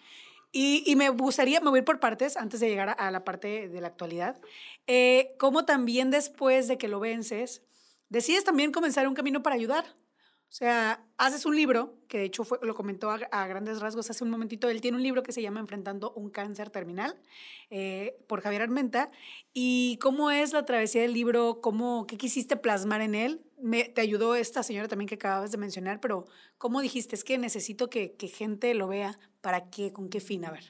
Y, 0.58 0.96
me 0.96 1.10
gustaría, 1.10 1.60
me 1.60 1.70
voy 1.70 1.82
por 1.82 2.00
partes 2.00 2.38
antes 2.38 2.62
de 2.62 2.70
llegar 2.70 2.96
a, 2.98 3.12
la 3.12 3.26
parte 3.26 3.68
de 3.68 3.82
la 3.82 3.88
actualidad. 3.88 4.40
Eh, 4.88 5.36
¿Cómo 5.38 5.66
también 5.66 6.12
después 6.12 6.70
de 6.70 6.78
que 6.78 6.88
lo 6.88 7.02
vences, 7.02 7.62
decides 8.08 8.46
también 8.46 8.72
comenzar 8.72 9.06
un 9.06 9.16
camino 9.16 9.44
para 9.44 9.58
ayudar? 9.58 9.84
O 10.50 10.58
sea, 10.58 11.06
haces 11.18 11.46
un 11.46 11.56
libro, 11.56 11.98
que 12.08 12.20
de 12.20 12.24
hecho 12.26 12.44
fue, 12.46 12.60
lo 12.62 12.76
comentó 12.76 13.12
a, 13.12 13.48
grandes 13.48 13.82
rasgos 13.82 14.10
hace 14.10 14.24
un 14.24 14.30
momentito, 14.30 14.70
él 14.70 14.80
tiene 14.80 14.96
un 14.96 15.04
libro 15.04 15.22
que 15.22 15.34
se 15.34 15.42
llama 15.42 15.60
Enfrentando 15.60 16.14
un 16.14 16.30
cáncer 16.30 16.70
terminal 16.70 17.16
eh, 17.70 18.18
por 18.28 18.42
Javier 18.42 18.62
Armenta. 18.62 19.12
¿Y 19.54 19.98
cómo 20.02 20.32
es 20.32 20.54
la 20.54 20.64
travesía 20.64 21.02
del 21.02 21.14
libro? 21.14 21.60
¿Cómo, 21.62 22.08
¿Qué 22.08 22.18
quisiste 22.18 22.56
plasmar 22.56 23.02
en 23.02 23.16
él? 23.16 23.42
Me, 23.62 23.86
te 23.86 24.02
ayudó 24.02 24.36
esta 24.36 24.64
señora 24.64 24.88
también 24.88 25.10
que 25.10 25.16
acabas 25.16 25.52
de 25.52 25.58
mencionar, 25.58 26.00
pero 26.00 26.26
¿cómo 26.58 26.82
dijiste? 26.82 27.16
Es 27.16 27.24
que 27.24 27.38
necesito 27.38 27.90
que, 27.90 28.16
que 28.16 28.28
gente 28.28 28.74
lo 28.76 28.88
vea 28.88 29.18
¿Para 29.46 29.70
qué? 29.70 29.94
¿Con 29.94 30.10
qué 30.10 30.22
fin? 30.22 30.44
A 30.46 30.50
ver. 30.50 30.64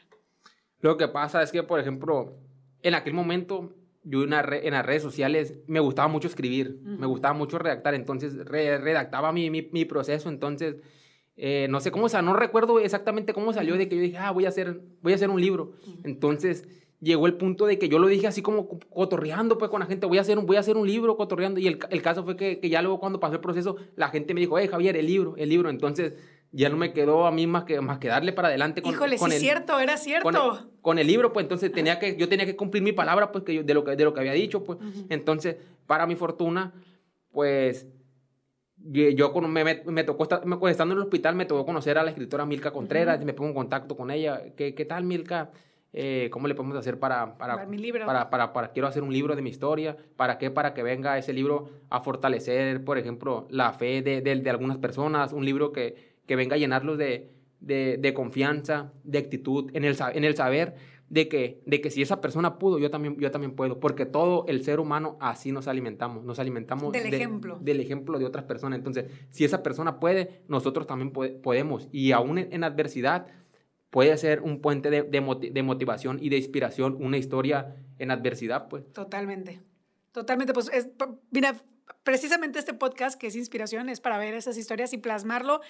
Lo 0.82 0.97
que 0.97 1.08
pasa 1.08 1.41
es 1.41 1.50
que, 1.54 1.63
por 1.63 1.80
ejemplo, 1.80 2.34
en 2.82 2.93
aquel 2.93 3.13
momento, 3.13 3.73
yo 4.06 4.24
en, 4.24 4.30
las 4.30 4.46
redes 4.86 5.02
sociales 5.02 5.56
me 5.68 5.80
gustaba 5.80 6.08
mucho 6.08 6.28
escribir, 6.28 6.80
me 6.84 7.08
gustaba 7.08 7.34
mucho 7.34 7.58
redactar, 7.58 7.96
entonces 7.96 8.36
redactaba 8.46 9.32
mi, 9.32 9.50
mi, 9.50 9.68
mi, 9.72 9.84
proceso, 9.84 10.30
entonces, 10.30 10.76
eh, 11.36 11.68
no 11.70 11.80
sé 11.82 11.91
cómo, 11.91 12.06
o 12.06 12.10
sea, 12.10 12.22
no 12.22 12.34
recuerdo 12.34 12.80
exactamente 12.80 13.34
cómo 13.34 13.52
salió 13.52 13.76
de 13.78 13.89
que 13.89 13.96
yo 13.96 14.02
dije, 14.04 14.18
ah, 14.18 14.32
voy 14.32 14.46
a 14.46 14.50
hacer, 14.50 14.80
voy 15.02 15.13
a 15.13 15.15
hacer 15.15 15.32
un 15.32 15.41
libro. 15.41 15.74
Entonces, 16.04 16.68
llegó 17.02 17.26
el 17.26 17.34
punto 17.34 17.65
de 17.65 17.80
que 17.80 17.89
yo 17.89 17.98
lo 17.98 18.08
dije 18.08 18.28
así 18.28 18.41
como 18.44 18.80
cotorreando 18.89 19.58
pues 19.58 19.72
con 19.72 19.80
la 19.80 19.88
gente, 19.88 20.06
voy 20.06 20.20
a 20.20 20.22
hacer 20.22 20.38
un, 20.38 20.46
voy 20.46 20.58
a 20.58 20.60
hacer 20.60 20.78
un 20.78 20.88
libro 20.88 21.18
cotorreando, 21.18 21.60
y 21.60 21.68
el, 21.68 21.80
el 21.89 22.02
caso 22.04 22.24
fue 22.24 22.38
que, 22.38 22.60
que, 22.60 22.70
ya 22.70 22.84
luego 22.84 23.00
cuando 23.00 23.20
pasó 23.20 23.34
el 23.34 23.41
proceso, 23.41 23.76
la 23.96 24.10
gente 24.10 24.36
me 24.36 24.39
dijo, 24.39 24.60
hey 24.60 24.68
Javier, 24.70 24.96
el 24.98 25.08
libro, 25.08 25.34
el 25.36 25.50
libro, 25.50 25.72
entonces 25.72 26.13
ya 26.56 26.70
no 26.70 26.78
me 26.78 26.94
quedó 26.94 27.28
a 27.28 27.32
mí 27.32 27.48
más 27.48 27.65
que, 27.65 27.82
más 27.82 28.00
que 28.00 28.08
darle 28.08 28.32
para 28.32 28.48
adelante 28.48 28.82
con, 28.82 28.94
Híjole, 28.94 29.18
sí, 29.18 29.26
el, 29.26 29.32
cierto, 29.34 29.78
era 29.78 29.98
cierto. 29.98 30.70
Con 30.82 31.00
el, 31.00 31.06
libro, 31.06 31.34
pues 31.34 31.44
entonces 31.44 31.70
tenía 31.70 32.00
que, 32.00 32.15
yo 32.15 32.30
tenía 32.30 32.46
que 32.46 32.56
cumplir 32.56 32.82
mi 32.82 32.94
palabra, 32.94 33.32
pues, 33.34 33.44
que 33.44 33.63
de, 33.63 33.74
lo 33.74 33.84
que, 33.84 33.98
de 33.98 34.04
lo 34.06 34.13
que 34.13 34.22
había 34.22 34.32
dicho, 34.32 34.63
pues. 34.63 34.80
Entonces, 35.10 35.58
para 35.86 36.08
mi 36.08 36.15
fortuna, 36.15 36.74
pues, 37.34 37.88
yo 38.78 39.34
me, 39.41 39.63
me, 39.65 39.84
me, 39.86 40.04
tocó, 40.06 40.24
estar, 40.24 40.44
estando 40.70 40.94
en 40.94 41.00
el 41.00 41.04
hospital, 41.04 41.36
me 41.36 41.46
tocó 41.46 41.65
conocer 41.65 41.98
a 41.98 42.04
la 42.04 42.12
escritora 42.12 42.46
Milka 42.46 42.72
Contreras, 42.72 43.24
me 43.26 43.34
pongo 43.34 43.50
en 43.50 43.56
contacto 43.56 43.98
con 43.98 44.10
ella. 44.10 44.41
¿Qué, 44.56 44.74
qué 44.74 44.86
tal, 44.86 45.04
Milka? 45.04 45.52
Eh, 45.91 46.30
¿Cómo 46.32 46.48
le 46.48 46.56
podemos 46.56 46.78
hacer 46.78 47.00
para 47.00 47.38
para, 47.38 47.65
para, 47.65 48.30
para, 48.30 48.54
para, 48.54 48.72
quiero 48.72 48.88
hacer 48.88 49.02
un 49.04 49.12
libro 49.12 49.36
de 49.36 49.41
mi 49.41 49.50
historia? 49.50 49.98
¿Para 50.15 50.38
qué? 50.38 50.52
Para 50.52 50.74
que 50.74 50.84
venga 50.84 51.18
ese 51.18 51.34
libro 51.34 51.70
a 51.89 52.00
fortalecer, 52.00 52.84
por 52.84 52.98
ejemplo, 52.98 53.46
la 53.50 53.74
fe 53.74 54.02
de, 54.02 54.22
de, 54.22 54.36
de 54.36 54.50
algunas 54.50 54.78
personas, 54.78 55.32
un 55.32 55.46
libro 55.46 55.72
que, 55.72 56.14
que 56.26 56.36
venga 56.36 56.56
a 56.56 56.60
llenarlos 56.60 56.98
de, 56.98 57.32
de, 57.60 58.14
confianza, 58.14 58.94
de 59.04 59.18
actitud, 59.18 59.72
en 59.74 59.86
el, 59.86 59.98
en 60.14 60.24
el 60.24 60.36
saber 60.36 60.76
de 61.10 61.28
que, 61.28 61.62
de 61.66 61.82
que 61.82 61.92
si 61.92 62.02
esa 62.02 62.20
persona 62.20 62.58
pudo, 62.58 62.80
yo 62.80 62.90
también, 62.90 63.18
yo 63.18 63.30
también 63.32 63.56
puedo, 63.56 63.80
porque 63.80 64.06
todo 64.06 64.46
el 64.48 64.64
ser 64.64 64.80
humano 64.80 65.18
así 65.20 65.52
nos 65.52 65.68
alimentamos, 65.68 66.24
nos 66.24 66.40
alimentamos 66.40 66.92
del 66.92 67.14
ejemplo. 67.14 67.60
Del 67.62 67.80
ejemplo 67.80 68.18
de 68.18 68.26
otras 68.26 68.46
personas. 68.46 68.78
Entonces, 68.78 69.06
si 69.30 69.46
esa 69.46 69.62
persona 69.62 70.00
puede, 70.00 70.42
nosotros 70.48 70.88
también 70.88 71.12
podemos. 71.12 71.88
Y 71.92 72.12
aún 72.12 72.38
en, 72.40 72.64
adversidad 72.64 73.28
puede 73.92 74.18
ser 74.18 74.42
un 74.42 74.62
puente 74.62 74.90
de, 74.90 75.04
de, 75.04 75.64
motivación 75.64 76.18
y 76.22 76.30
de 76.30 76.38
inspiración, 76.38 76.98
una 77.00 77.18
historia 77.18 77.76
en 78.00 78.12
adversidad, 78.12 78.68
pues. 78.68 78.92
Totalmente. 78.92 79.62
Totalmente, 80.12 80.54
pues 80.54 80.72
es, 80.74 80.90
mira, 81.30 81.56
precisamente 82.04 82.58
este 82.58 82.74
podcast 82.74 83.20
que 83.20 83.28
es 83.28 83.36
inspiración 83.36 83.90
es 83.90 84.00
para 84.00 84.18
ver 84.18 84.34
esas 84.34 84.58
historias 84.58 84.94
y 84.94 84.98
plasmarlo 84.98 85.62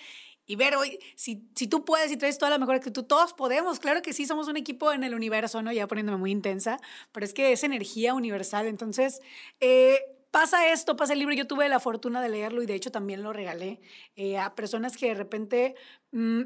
y 0.46 0.56
ver 0.56 0.76
hoy, 0.76 1.00
si, 1.16 1.50
si 1.56 1.68
tú 1.68 1.86
puedes 1.86 2.12
y 2.12 2.18
traes 2.18 2.38
toda 2.38 2.52
la 2.52 2.58
mejor 2.58 2.76
actitud, 2.76 3.04
todos 3.04 3.34
podemos, 3.34 3.80
claro 3.80 4.02
que 4.02 4.14
sí, 4.14 4.26
somos 4.26 4.48
un 4.48 4.58
equipo 4.58 4.92
en 4.92 5.04
el 5.04 5.16
universo, 5.16 5.62
¿no? 5.62 5.72
Ya 5.72 5.88
poniéndome 5.88 6.18
muy 6.18 6.32
intensa, 6.32 6.80
pero 7.12 7.26
es 7.26 7.34
que 7.34 7.52
es 7.52 7.64
energía 7.64 8.14
universal, 8.14 8.68
entonces... 8.68 9.22
Eh, 9.60 10.00
pasa 10.36 10.70
esto, 10.70 10.98
pasa 10.98 11.14
el 11.14 11.20
libro. 11.20 11.34
Yo 11.34 11.48
tuve 11.48 11.70
la 11.70 11.80
fortuna 11.80 12.22
de 12.22 12.28
leerlo 12.28 12.62
y 12.62 12.66
de 12.66 12.76
hecho 12.76 12.92
también 12.92 13.24
lo 13.24 13.32
regalé 13.32 13.80
eh, 14.18 14.38
a 14.38 14.54
personas 14.54 14.98
que 14.98 15.08
de 15.08 15.14
repente, 15.14 15.76
mm, 16.12 16.42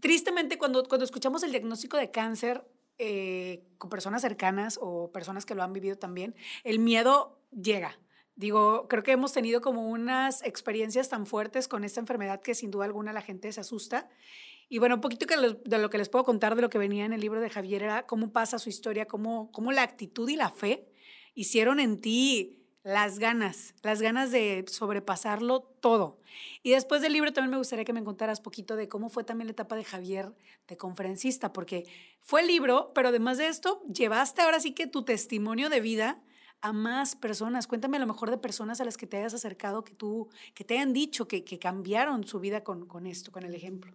tristemente, 0.00 0.56
cuando, 0.56 0.82
cuando 0.84 1.04
escuchamos 1.04 1.42
el 1.42 1.50
diagnóstico 1.50 1.98
de 1.98 2.10
cáncer 2.10 2.64
eh, 2.96 3.62
con 3.76 3.90
personas 3.90 4.22
cercanas 4.22 4.78
o 4.80 5.12
personas 5.12 5.44
que 5.44 5.54
lo 5.54 5.62
han 5.62 5.74
vivido 5.74 5.98
también, 5.98 6.34
el 6.64 6.78
miedo 6.78 7.38
llega. 7.50 7.98
Digo, 8.36 8.86
creo 8.88 9.02
que 9.02 9.12
hemos 9.12 9.32
tenido 9.32 9.62
como 9.62 9.88
unas 9.88 10.42
experiencias 10.42 11.08
tan 11.08 11.26
fuertes 11.26 11.68
con 11.68 11.84
esta 11.84 12.00
enfermedad 12.00 12.42
que 12.42 12.54
sin 12.54 12.70
duda 12.70 12.84
alguna 12.84 13.14
la 13.14 13.22
gente 13.22 13.50
se 13.50 13.60
asusta. 13.60 14.10
Y 14.68 14.78
bueno, 14.78 14.96
un 14.96 15.00
poquito 15.00 15.26
de 15.26 15.78
lo 15.78 15.90
que 15.90 15.98
les 15.98 16.10
puedo 16.10 16.24
contar 16.24 16.54
de 16.54 16.60
lo 16.62 16.68
que 16.68 16.76
venía 16.76 17.06
en 17.06 17.14
el 17.14 17.20
libro 17.22 17.40
de 17.40 17.48
Javier 17.48 17.82
era 17.82 18.06
cómo 18.06 18.32
pasa 18.32 18.58
su 18.58 18.68
historia, 18.68 19.06
cómo, 19.06 19.50
cómo 19.52 19.72
la 19.72 19.82
actitud 19.82 20.28
y 20.28 20.36
la 20.36 20.50
fe 20.50 20.86
hicieron 21.34 21.80
en 21.80 22.00
ti 22.00 22.62
las 22.82 23.18
ganas, 23.18 23.74
las 23.82 24.02
ganas 24.02 24.30
de 24.30 24.64
sobrepasarlo 24.68 25.60
todo. 25.80 26.20
Y 26.62 26.70
después 26.70 27.02
del 27.02 27.14
libro 27.14 27.32
también 27.32 27.50
me 27.50 27.56
gustaría 27.56 27.84
que 27.84 27.92
me 27.92 28.04
contaras 28.04 28.40
poquito 28.40 28.76
de 28.76 28.88
cómo 28.88 29.08
fue 29.08 29.24
también 29.24 29.46
la 29.46 29.52
etapa 29.52 29.76
de 29.76 29.82
Javier 29.82 30.34
de 30.68 30.76
conferencista, 30.76 31.52
porque 31.52 31.84
fue 32.20 32.42
el 32.42 32.48
libro, 32.48 32.92
pero 32.94 33.08
además 33.08 33.38
de 33.38 33.48
esto, 33.48 33.82
llevaste 33.92 34.42
ahora 34.42 34.60
sí 34.60 34.72
que 34.72 34.86
tu 34.86 35.04
testimonio 35.04 35.68
de 35.68 35.80
vida 35.80 36.22
a 36.60 36.72
más 36.72 37.16
personas. 37.16 37.66
Cuéntame 37.66 37.96
a 37.96 38.00
lo 38.00 38.06
mejor 38.06 38.30
de 38.30 38.38
personas 38.38 38.80
a 38.80 38.84
las 38.84 38.96
que 38.96 39.06
te 39.06 39.16
hayas 39.18 39.34
acercado, 39.34 39.84
que 39.84 39.94
tú, 39.94 40.28
que 40.54 40.64
te 40.64 40.74
hayan 40.74 40.92
dicho 40.92 41.28
que, 41.28 41.44
que 41.44 41.58
cambiaron 41.58 42.24
su 42.24 42.40
vida 42.40 42.64
con, 42.64 42.86
con, 42.86 43.06
esto, 43.06 43.32
con 43.32 43.44
el 43.44 43.54
ejemplo. 43.54 43.92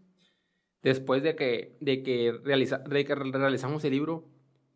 Después 0.82 1.22
de 1.22 1.36
que, 1.36 1.78
de 1.80 2.02
que, 2.04 2.40
realiza, 2.44 2.80
de 2.80 3.06
que 3.06 3.16
realizamos 3.16 3.84
el 3.84 3.92
libro, 3.92 4.26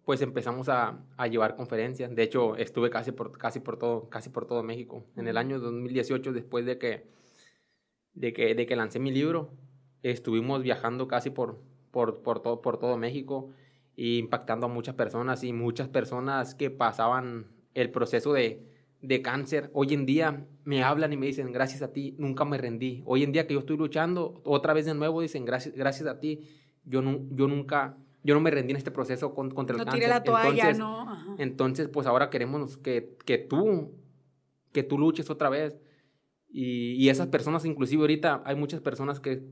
pues 0.04 0.21
empezamos 0.21 0.69
a, 0.69 1.00
a, 1.17 1.28
llevar 1.28 1.56
conferencias. 1.56 2.13
De 2.15 2.24
hecho, 2.24 2.56
estuve 2.58 2.89
casi 2.91 3.12
por, 3.12 3.38
casi 3.38 3.60
por, 3.60 3.78
todo, 3.78 4.10
casi 4.10 4.30
por 4.30 4.45
todo 4.45 4.62
México. 4.62 5.04
En 5.15 5.28
el 5.28 5.38
año 5.38 5.60
2018, 5.60 6.32
después 6.32 6.65
de 6.65 6.78
que, 6.78 7.08
de 8.13 8.34
que, 8.34 8.54
de 8.54 8.65
que 8.67 8.76
lancé 8.76 9.00
mi 9.00 9.12
libro, 9.12 9.52
estuvimos 10.04 10.62
viajando 10.62 11.08
casi 11.08 11.32
por, 11.32 11.60
por, 11.89 12.21
por, 12.21 12.41
todo, 12.41 12.62
por 12.62 12.78
todo 12.78 12.98
México 12.98 13.50
e 13.98 14.17
impactando 14.17 14.67
a 14.67 14.69
muchas 14.69 14.93
personas 14.93 15.43
y 15.43 15.54
muchas 15.54 15.88
personas 15.88 16.54
que 16.54 16.69
pasaban 16.69 17.48
el 17.76 17.92
proceso 17.92 18.34
de, 18.34 18.66
de 19.02 19.22
cáncer, 19.22 19.70
hoy 19.74 19.94
en 19.94 20.08
día 20.08 20.48
me 20.64 20.84
hablan 20.84 21.14
y 21.14 21.18
me 21.18 21.28
dicen, 21.28 21.52
gracias 21.52 21.84
a 21.84 21.94
ti, 21.94 22.16
nunca 22.18 22.44
me 22.44 22.58
rendí. 22.58 23.04
Hoy 23.06 23.22
en 23.22 23.32
día 23.32 23.46
que 23.46 23.54
yo 23.54 23.60
estoy 23.60 23.78
luchando, 23.78 24.42
otra 24.44 24.74
vez 24.74 24.86
de 24.88 24.96
nuevo 24.96 25.22
dicen, 25.22 25.46
gracias, 25.46 25.76
gracias 25.76 26.10
a 26.10 26.20
ti, 26.20 26.48
yo, 26.84 27.04
no, 27.04 27.22
yo 27.32 27.48
nunca 27.48 27.98
yo 28.26 28.34
no 28.34 28.42
me 28.42 28.50
rendí 28.50 28.72
en 28.72 28.78
este 28.78 28.90
proceso 28.90 29.36
contra 29.36 29.76
el 29.76 29.78
no 29.78 29.86
cáncer. 29.86 30.10
la 30.10 30.24
toalla, 30.24 30.72
entonces, 30.72 30.80
¿no? 30.80 31.36
Entonces, 31.38 31.88
pues 31.90 32.08
ahora 32.08 32.32
queremos 32.32 32.76
que, 32.78 33.16
que 33.24 33.38
tú, 33.38 33.94
que 34.72 34.82
tú 34.82 34.98
luches 34.98 35.30
otra 35.30 35.50
vez. 35.50 35.80
Y, 36.50 36.94
y, 36.94 37.10
esas 37.10 37.28
personas, 37.28 37.66
inclusive 37.66 38.02
ahorita, 38.02 38.42
hay 38.44 38.56
muchas 38.56 38.82
personas 38.82 39.20
que, 39.20 39.44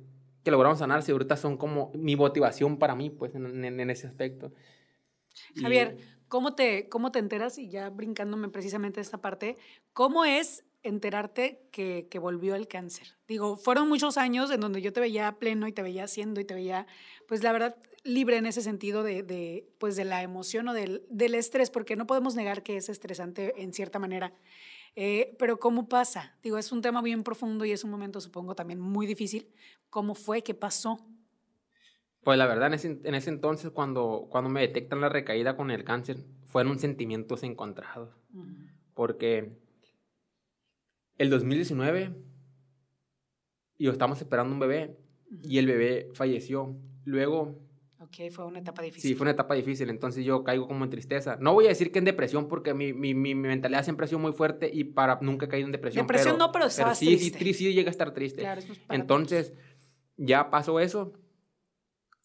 que 0.43 0.49
lograron 0.49 0.75
sanarse, 0.75 1.11
ahorita 1.11 1.37
son 1.37 1.55
como 1.55 1.91
mi 1.93 2.15
motivación 2.15 2.79
para 2.79 2.95
mí, 2.95 3.11
pues, 3.11 3.35
en, 3.35 3.63
en, 3.63 3.89
ese 3.91 4.07
aspecto. 4.07 4.51
Javier, 5.61 5.97
¿cómo 6.33 6.55
te, 6.55 6.89
¿cómo 6.89 7.11
te 7.11 7.19
enteras? 7.19 7.59
Y 7.59 7.69
ya 7.69 7.91
brincándome 7.91 8.49
precisamente 8.49 8.99
esta 8.99 9.21
parte, 9.21 9.55
¿cómo 9.93 10.25
es 10.25 10.63
enterarte 10.81 11.61
que, 11.71 12.07
que, 12.09 12.17
volvió 12.17 12.55
el 12.55 12.67
cáncer? 12.67 13.15
Digo, 13.27 13.55
fueron 13.55 13.87
muchos 13.87 14.17
años 14.17 14.49
en 14.49 14.59
donde 14.59 14.81
yo 14.81 14.91
te 14.91 14.99
veía 14.99 15.37
pleno 15.37 15.67
y 15.67 15.73
te 15.73 15.83
veía 15.83 16.05
haciendo 16.05 16.41
y 16.41 16.45
te 16.45 16.55
veía, 16.55 16.87
pues 17.27 17.43
la 17.43 17.51
verdad, 17.51 17.75
libre 18.03 18.37
en 18.37 18.47
ese 18.47 18.63
sentido 18.63 19.03
de, 19.03 19.21
de 19.21 19.69
pues 19.77 19.95
de 19.95 20.05
la 20.05 20.23
emoción 20.23 20.67
o 20.69 20.73
del, 20.73 21.05
del, 21.07 21.35
estrés, 21.35 21.69
porque 21.69 21.95
no 21.95 22.07
podemos 22.07 22.33
negar 22.33 22.63
que 22.63 22.77
es 22.77 22.89
estresante 22.89 23.53
en 23.61 23.71
cierta 23.71 23.99
manera. 23.99 24.33
Eh, 24.95 25.35
pero 25.37 25.59
¿cómo 25.59 25.87
pasa? 25.87 26.35
Digo, 26.41 26.57
es 26.57 26.71
un 26.71 26.81
tema 26.81 27.03
bien 27.03 27.21
profundo 27.21 27.63
y 27.63 27.73
es 27.73 27.83
un 27.83 27.91
momento, 27.91 28.19
supongo, 28.19 28.55
también 28.55 28.79
muy 28.79 29.05
difícil. 29.05 29.53
¿Cómo 29.91 30.15
fue? 30.15 30.41
¿Qué 30.41 30.55
pasó? 30.55 30.97
Pues 32.23 32.37
la 32.37 32.47
verdad, 32.47 32.67
en 32.67 32.73
ese, 32.73 32.99
en 33.03 33.15
ese 33.15 33.29
entonces, 33.29 33.71
cuando, 33.71 34.27
cuando 34.29 34.49
me 34.49 34.61
detectan 34.61 35.01
la 35.01 35.09
recaída 35.09 35.57
con 35.57 35.71
el 35.71 35.83
cáncer, 35.83 36.17
fueron 36.45 36.79
sentimientos 36.79 37.43
encontrados. 37.43 38.15
Uh 38.33 38.43
-huh. 38.43 38.71
Porque 38.93 39.51
el 41.17 41.29
2019, 41.29 42.15
yo 43.77 43.91
estábamos 43.91 44.21
esperando 44.21 44.53
un 44.53 44.59
bebé 44.59 44.97
uh 45.29 45.35
-huh. 45.35 45.51
y 45.51 45.57
el 45.57 45.67
bebé 45.67 46.09
falleció. 46.13 46.75
Luego 47.03 47.59
Ok, 47.99 48.31
fue 48.31 48.45
una 48.45 48.59
etapa 48.59 48.81
difícil. 48.81 49.09
Sí, 49.09 49.15
fue 49.15 49.23
una 49.23 49.31
etapa 49.31 49.55
difícil, 49.55 49.89
entonces 49.89 50.25
yo 50.25 50.43
caigo 50.43 50.67
como 50.67 50.83
en 50.83 50.89
tristeza. 50.89 51.37
No 51.39 51.53
voy 51.53 51.65
a 51.65 51.69
decir 51.69 51.91
que 51.91 51.99
en 51.99 52.05
depresión, 52.05 52.47
porque 52.47 52.73
mi, 52.73 52.93
mi, 52.93 53.13
mi 53.13 53.33
mentalidad 53.33 53.83
siempre 53.83 54.03
ha 54.03 54.07
sido 54.07 54.19
muy 54.19 54.33
fuerte 54.33 54.69
y 54.71 54.83
para 54.83 55.19
nunca 55.21 55.45
he 55.45 55.49
caído 55.49 55.65
en 55.65 55.71
depresión. 55.71 56.05
Depresión 56.05 56.35
pero, 56.35 56.47
no, 56.47 56.51
pero 56.51 56.65
estabas 56.65 56.99
sí, 56.99 57.15
triste. 57.15 57.39
Sí, 57.39 57.53
sí, 57.53 57.73
llega 57.73 57.89
a 57.89 57.91
estar 57.91 58.13
triste. 58.13 58.41
Claro, 58.41 58.59
eso 58.59 58.73
es 58.73 58.79
para 58.79 58.99
entonces, 58.99 59.53
ya 60.17 60.49
pasó 60.49 60.79
eso 60.79 61.13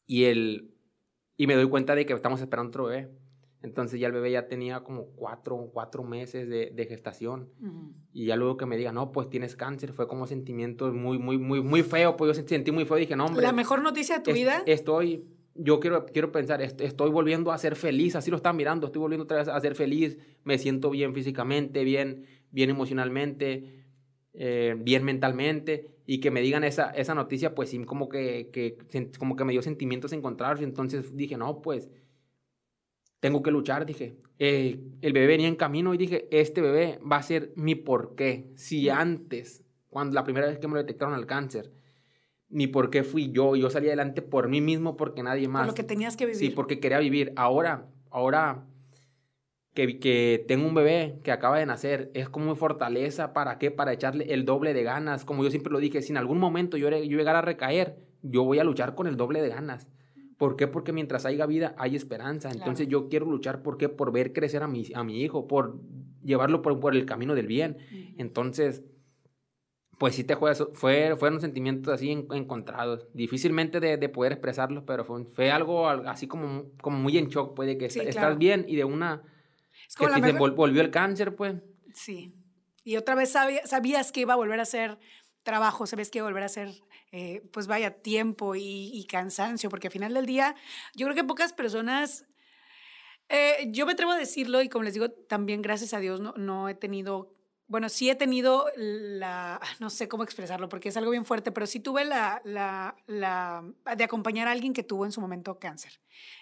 y, 0.09 0.25
el, 0.25 0.75
y 1.37 1.47
me 1.47 1.55
doy 1.55 1.69
cuenta 1.69 1.95
de 1.95 2.05
que 2.05 2.15
estamos 2.15 2.41
esperando 2.41 2.71
otro 2.71 2.85
bebé. 2.87 3.09
Entonces 3.61 3.99
ya 3.99 4.07
el 4.07 4.13
bebé 4.13 4.31
ya 4.31 4.47
tenía 4.47 4.81
como 4.85 5.07
cuatro, 5.17 5.71
cuatro 5.73 6.05
meses 6.05 6.49
de, 6.49 6.71
de 6.71 6.87
gestación. 6.87 7.51
Uh 7.61 7.67
-huh. 7.67 7.93
Y 8.13 8.27
ya 8.27 8.37
luego 8.37 8.57
que 8.57 8.67
me 8.67 8.77
diga, 8.77 8.93
no, 8.93 9.11
pues 9.11 9.29
tienes 9.29 9.57
cáncer, 9.57 9.93
fue 9.93 10.07
como 10.07 10.27
sentimientos 10.27 10.95
muy, 10.95 11.19
muy, 11.19 11.39
muy, 11.39 11.61
muy 11.61 11.83
feo. 11.83 12.17
Pues 12.17 12.37
yo 12.37 12.47
sentí 12.47 12.71
muy 12.71 12.85
feo 12.85 12.97
dije, 12.97 13.17
no, 13.17 13.27
hombre. 13.27 13.43
¿La 13.43 13.53
mejor 13.53 13.83
noticia 13.83 14.19
de 14.19 14.23
tu 14.23 14.31
est 14.31 14.39
vida? 14.39 14.63
Estoy, 14.65 15.25
yo 15.55 15.81
quiero, 15.81 16.07
quiero 16.07 16.31
pensar, 16.31 16.63
est 16.63 16.81
estoy 16.81 17.11
volviendo 17.11 17.51
a 17.51 17.59
ser 17.59 17.75
feliz, 17.75 18.15
así 18.15 18.31
lo 18.31 18.37
están 18.37 18.57
mirando, 18.57 18.87
estoy 18.87 19.01
volviendo 19.01 19.25
otra 19.25 19.39
vez 19.39 19.49
a 19.49 19.61
ser 19.61 19.75
feliz, 19.75 20.19
me 20.45 20.57
siento 20.57 20.89
bien 20.91 21.13
físicamente, 21.13 21.83
bien, 21.83 22.27
bien 22.53 22.71
emocionalmente, 22.71 23.85
eh, 24.35 24.77
bien 24.79 25.03
mentalmente. 25.05 25.98
Y 26.11 26.21
que 26.21 26.31
me 26.31 26.41
digan 26.41 26.65
esa, 26.65 26.89
esa 26.93 27.15
noticia, 27.15 27.55
pues 27.55 27.69
sí, 27.69 27.85
como 27.85 28.09
que, 28.09 28.49
que, 28.51 28.79
como 29.19 29.37
que 29.37 29.45
me 29.45 29.53
dio 29.53 29.61
sentimientos 29.61 30.15
encontrados. 30.15 30.63
Y 30.63 30.65
entonces 30.65 31.15
dije, 31.15 31.37
no, 31.37 31.61
pues 31.61 31.91
tengo 33.21 33.43
que 33.43 33.51
luchar, 33.51 33.85
dije. 33.85 34.17
Eh, 34.39 34.81
el 35.03 35.13
bebé 35.13 35.27
venía 35.27 35.49
en 35.49 35.57
camino 35.57 35.93
y 35.93 35.99
dije, 35.99 36.27
este 36.31 36.63
bebé 36.63 36.99
va 37.01 37.17
a 37.17 37.23
ser 37.23 37.53
mi 37.57 37.75
porqué. 37.75 38.51
Si 38.55 38.89
antes, 38.89 39.67
cuando 39.91 40.15
la 40.15 40.25
primera 40.25 40.47
vez 40.47 40.59
que 40.59 40.67
me 40.67 40.73
lo 40.73 40.81
detectaron 40.81 41.13
el 41.13 41.27
cáncer, 41.27 41.75
mi 42.49 42.69
porqué 42.69 43.03
fui 43.03 43.31
yo, 43.31 43.55
yo 43.55 43.69
salí 43.69 43.89
adelante 43.89 44.23
por 44.23 44.49
mí 44.49 44.63
mismo 44.63 44.97
porque 44.97 45.23
nadie 45.23 45.47
más. 45.47 45.65
Por 45.65 45.69
lo 45.69 45.75
que 45.75 45.85
tenías 45.85 46.17
que 46.17 46.25
vivir. 46.25 46.39
Sí, 46.39 46.49
porque 46.49 46.81
quería 46.81 47.01
vivir. 47.01 47.35
Ahora, 47.37 47.87
ahora 48.09 48.67
que, 49.79 50.01
que 50.01 50.45
tengo 50.49 50.67
un 50.67 50.75
bebé 50.75 51.21
que 51.23 51.31
acaba 51.31 51.57
de 51.57 51.65
nacer, 51.65 52.11
es 52.13 52.29
como 52.29 52.57
fortaleza, 52.57 53.33
¿para 53.33 53.59
qué? 53.59 53.71
Para 53.71 53.93
echarle 53.93 54.33
el 54.35 54.45
doble 54.45 54.75
de 54.75 54.83
ganas. 54.83 55.25
Como 55.25 55.45
yo 55.45 55.51
siempre 55.51 55.73
lo 55.73 55.79
dije, 55.79 56.03
si 56.03 56.11
en 56.11 56.17
algún 56.17 56.41
momento 56.41 56.77
yo, 56.77 56.91
yo 56.91 57.17
llegara 57.17 57.39
a 57.39 57.43
recaer, 57.43 57.97
yo 58.23 58.43
voy 58.43 58.59
a 58.59 58.65
luchar 58.65 58.97
con 58.97 59.07
el 59.07 59.17
doble 59.17 59.41
de 59.41 59.51
ganas. 59.51 59.87
¿Por 60.37 60.57
qué? 60.57 60.67
Porque 60.67 60.93
mientras 60.93 61.27
haya 61.27 61.47
vida 61.47 61.77
hay 61.79 61.95
esperanza. 61.95 62.51
Entonces 62.51 62.89
claro. 62.89 63.05
yo 63.05 63.09
quiero 63.09 63.27
luchar, 63.27 63.63
¿por 63.63 63.79
qué? 63.79 63.89
Por 63.89 64.11
ver 64.11 64.33
crecer 64.33 64.65
a 64.65 64.67
mi, 64.67 64.85
a 64.97 65.05
mi 65.05 65.23
hijo, 65.23 65.47
por 65.47 65.79
llevarlo 66.25 66.61
por, 66.61 66.81
por 66.81 66.97
el 66.97 67.07
camino 67.07 67.37
del 67.37 67.47
bien. 67.47 67.77
Uh 67.79 67.95
-huh. 67.95 68.15
Entonces, 68.19 68.83
pues 69.97 70.17
sí 70.17 70.25
te 70.25 70.35
juegas, 70.35 70.67
fue, 70.73 71.15
fueron 71.17 71.41
sentimientos 71.41 71.95
así 71.95 72.11
en, 72.11 72.27
encontrados. 72.33 73.07
Difícilmente 73.15 73.79
de, 73.79 73.97
de, 73.97 74.09
poder 74.09 74.33
expresarlos, 74.33 74.83
pero 74.85 75.05
fue, 75.05 75.25
fue 75.25 75.53
algo 75.53 75.87
así 75.87 76.27
como, 76.27 76.65
como 76.83 76.99
muy 76.99 77.17
en 77.17 77.29
shock, 77.29 77.55
pues, 77.55 77.69
de 77.69 77.79
que 77.79 77.91
sí, 77.91 78.01
estás 78.01 78.17
claro. 78.17 78.37
bien 78.39 78.65
y 78.67 78.75
de 78.75 78.85
una... 78.85 79.23
Es 79.87 79.95
como 79.95 80.15
que 80.15 80.21
la 80.21 80.27
te 80.27 80.33
vol, 80.33 80.53
volvió 80.53 80.81
el 80.81 80.91
cáncer, 80.91 81.37
pues. 81.37 81.57
Sí. 81.95 82.33
Y 82.85 82.97
otra 82.97 83.15
vez 83.15 83.33
sabía, 83.33 83.67
sabías 83.67 84.13
que 84.13 84.21
iba 84.21 84.33
a 84.33 84.37
volver 84.37 84.61
a 84.61 84.65
ser 84.65 84.99
trabajo, 85.43 85.87
sabes 85.87 86.11
que 86.11 86.19
iba 86.19 86.27
a 86.27 86.31
volver 86.31 86.45
a 86.45 86.49
ser 86.49 86.71
eh, 87.11 87.43
pues 87.53 87.67
vaya, 87.67 87.91
tiempo 88.03 88.55
y, 88.55 88.91
y, 88.93 89.07
cansancio, 89.07 89.71
porque 89.71 89.87
al 89.87 89.93
final 89.93 90.13
del 90.13 90.27
día 90.27 90.55
yo 90.95 91.07
creo 91.07 91.17
que 91.17 91.25
pocas 91.25 91.55
personas, 91.55 92.27
eh, 93.31 93.69
yo 93.71 93.87
me 93.87 93.93
atrevo 93.93 94.13
a 94.13 94.19
decirlo 94.19 94.61
y 94.61 94.69
como 94.69 94.85
les 94.85 94.93
digo, 94.93 95.11
también 95.11 95.63
gracias 95.63 95.95
a 95.95 96.01
Dios 96.01 96.21
no, 96.21 96.35
no 96.37 96.69
he 96.69 96.75
tenido, 96.75 97.35
bueno, 97.67 97.89
sí 97.89 98.11
he 98.11 98.15
tenido 98.15 98.67
la, 98.77 99.59
no 99.81 99.89
sé 99.89 100.07
cómo 100.07 100.23
expresarlo 100.23 100.69
porque 100.69 100.91
es 100.91 100.99
algo 100.99 101.11
bien 101.11 101.25
fuerte, 101.25 101.51
pero 101.51 101.67
sí 101.67 101.81
tuve 101.81 102.05
la, 102.05 102.43
la, 102.45 102.95
la 103.07 103.65
de 103.97 104.05
acompañar 104.05 104.49
a 104.49 104.51
alguien 104.51 104.75
que 104.75 104.83
tuvo 104.83 105.07
en 105.07 105.13
su 105.13 105.23
momento 105.23 105.59
cáncer. 105.59 105.99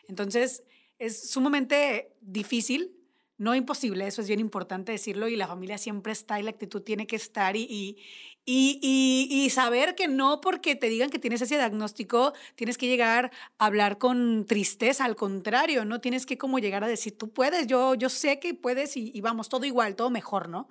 Entonces, 0.08 0.64
es 0.98 1.30
sumamente 1.30 2.16
difícil 2.20 2.95
no 3.38 3.54
imposible, 3.54 4.06
eso 4.06 4.22
es 4.22 4.28
bien 4.28 4.40
importante 4.40 4.92
decirlo 4.92 5.28
y 5.28 5.36
la 5.36 5.46
familia 5.46 5.78
siempre 5.78 6.12
está 6.12 6.40
y 6.40 6.42
la 6.42 6.50
actitud 6.50 6.82
tiene 6.82 7.06
que 7.06 7.16
estar 7.16 7.56
y, 7.56 7.98
y, 8.44 9.28
y, 9.30 9.50
saber 9.50 9.94
que 9.94 10.08
no 10.08 10.40
porque 10.40 10.74
te 10.74 10.88
digan 10.88 11.10
que 11.10 11.18
tienes 11.18 11.42
ese 11.42 11.56
diagnóstico 11.56 12.32
tienes 12.54 12.78
que 12.78 12.86
llegar 12.86 13.30
a 13.58 13.66
hablar 13.66 13.98
con 13.98 14.46
tristeza, 14.46 15.04
al 15.04 15.16
contrario, 15.16 15.84
no 15.84 16.00
tienes 16.00 16.24
que 16.24 16.38
como 16.38 16.58
llegar 16.58 16.82
a 16.84 16.88
decir, 16.88 17.18
tú 17.18 17.30
puedes, 17.30 17.66
yo, 17.66 17.94
yo 17.94 18.08
sé 18.08 18.38
que 18.38 18.54
puedes 18.54 18.96
y, 18.96 19.10
y 19.12 19.20
vamos, 19.20 19.48
todo 19.48 19.66
igual, 19.66 19.96
todo 19.96 20.10
mejor, 20.10 20.48
¿no? 20.48 20.68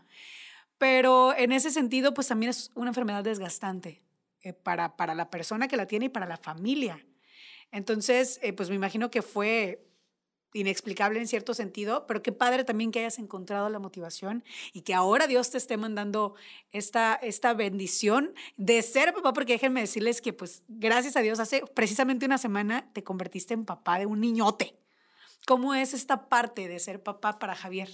Pero 0.78 1.36
en 1.38 1.52
ese 1.52 1.72
sentido, 1.72 2.14
pues 2.14 2.28
también 2.28 2.50
es 2.50 2.72
una 2.76 2.90
enfermedad 2.90 3.24
desgastante 3.24 4.02
eh, 4.42 4.54
para, 4.54 4.96
para 4.98 5.16
la 5.16 5.30
persona 5.30 5.68
que 5.68 5.78
la 5.78 5.88
tiene 5.88 6.06
y 6.06 6.10
para 6.10 6.26
la 6.26 6.38
familia. 6.38 7.06
Entonces, 7.72 8.40
eh, 8.44 8.54
pues 8.54 8.70
me 8.70 8.76
imagino 8.76 9.10
que 9.10 9.22
fue 9.22 9.88
inexplicable 10.56 11.20
en 11.20 11.28
cierto 11.28 11.54
sentido, 11.54 12.08
pero 12.08 12.24
qué 12.24 12.32
padre 12.32 12.64
también 12.64 12.92
que 12.92 13.00
hayas 13.00 13.20
encontrado 13.20 13.70
la 13.70 13.78
motivación 13.78 14.44
y 14.74 14.82
que 14.82 14.94
ahora 14.94 15.28
Dios 15.28 15.52
te 15.52 15.58
esté 15.58 15.76
mandando 15.78 16.36
esta, 16.72 17.14
esta 17.16 17.54
bendición 17.54 18.34
de 18.56 18.82
ser 18.82 19.14
papá, 19.14 19.34
porque 19.34 19.54
déjenme 19.54 19.82
decirles 19.82 20.22
que 20.22 20.34
pues 20.34 20.64
gracias 20.68 21.18
a 21.18 21.22
Dios 21.22 21.40
hace 21.40 21.64
precisamente 21.74 22.26
una 22.26 22.38
semana 22.38 22.90
te 22.94 23.04
convertiste 23.04 23.54
en 23.54 23.66
papá 23.66 24.00
de 24.00 24.06
un 24.06 24.22
niñote. 24.22 24.76
¿Cómo 25.46 25.76
es 25.76 25.94
esta 25.94 26.30
parte 26.30 26.68
de 26.68 26.80
ser 26.80 27.04
papá 27.04 27.38
para 27.38 27.54
Javier? 27.54 27.90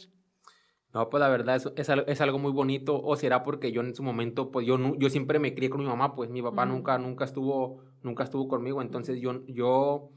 No, 0.93 1.09
pues 1.09 1.19
la 1.21 1.29
verdad 1.29 1.55
es, 1.55 1.67
es, 1.75 1.89
es, 2.07 2.21
algo 2.21 2.37
muy 2.37 2.51
bonito, 2.51 3.01
o 3.01 3.15
será 3.15 3.43
porque 3.43 3.71
yo 3.71 3.81
en 3.81 3.95
su 3.95 4.03
momento, 4.03 4.51
pues 4.51 4.67
yo, 4.67 4.77
yo 4.97 5.09
siempre 5.09 5.39
me 5.39 5.55
crié 5.55 5.69
con 5.69 5.79
mi 5.79 5.87
mamá, 5.87 6.15
pues 6.15 6.29
mi 6.29 6.41
papá 6.41 6.63
uh 6.63 6.65
-huh. 6.65 6.69
nunca, 6.69 6.97
nunca, 6.97 7.23
estuvo, 7.23 7.79
nunca 8.03 8.25
estuvo 8.25 8.49
conmigo, 8.49 8.81
entonces 8.81 9.19
yo, 9.21 9.45
yo, 9.47 10.09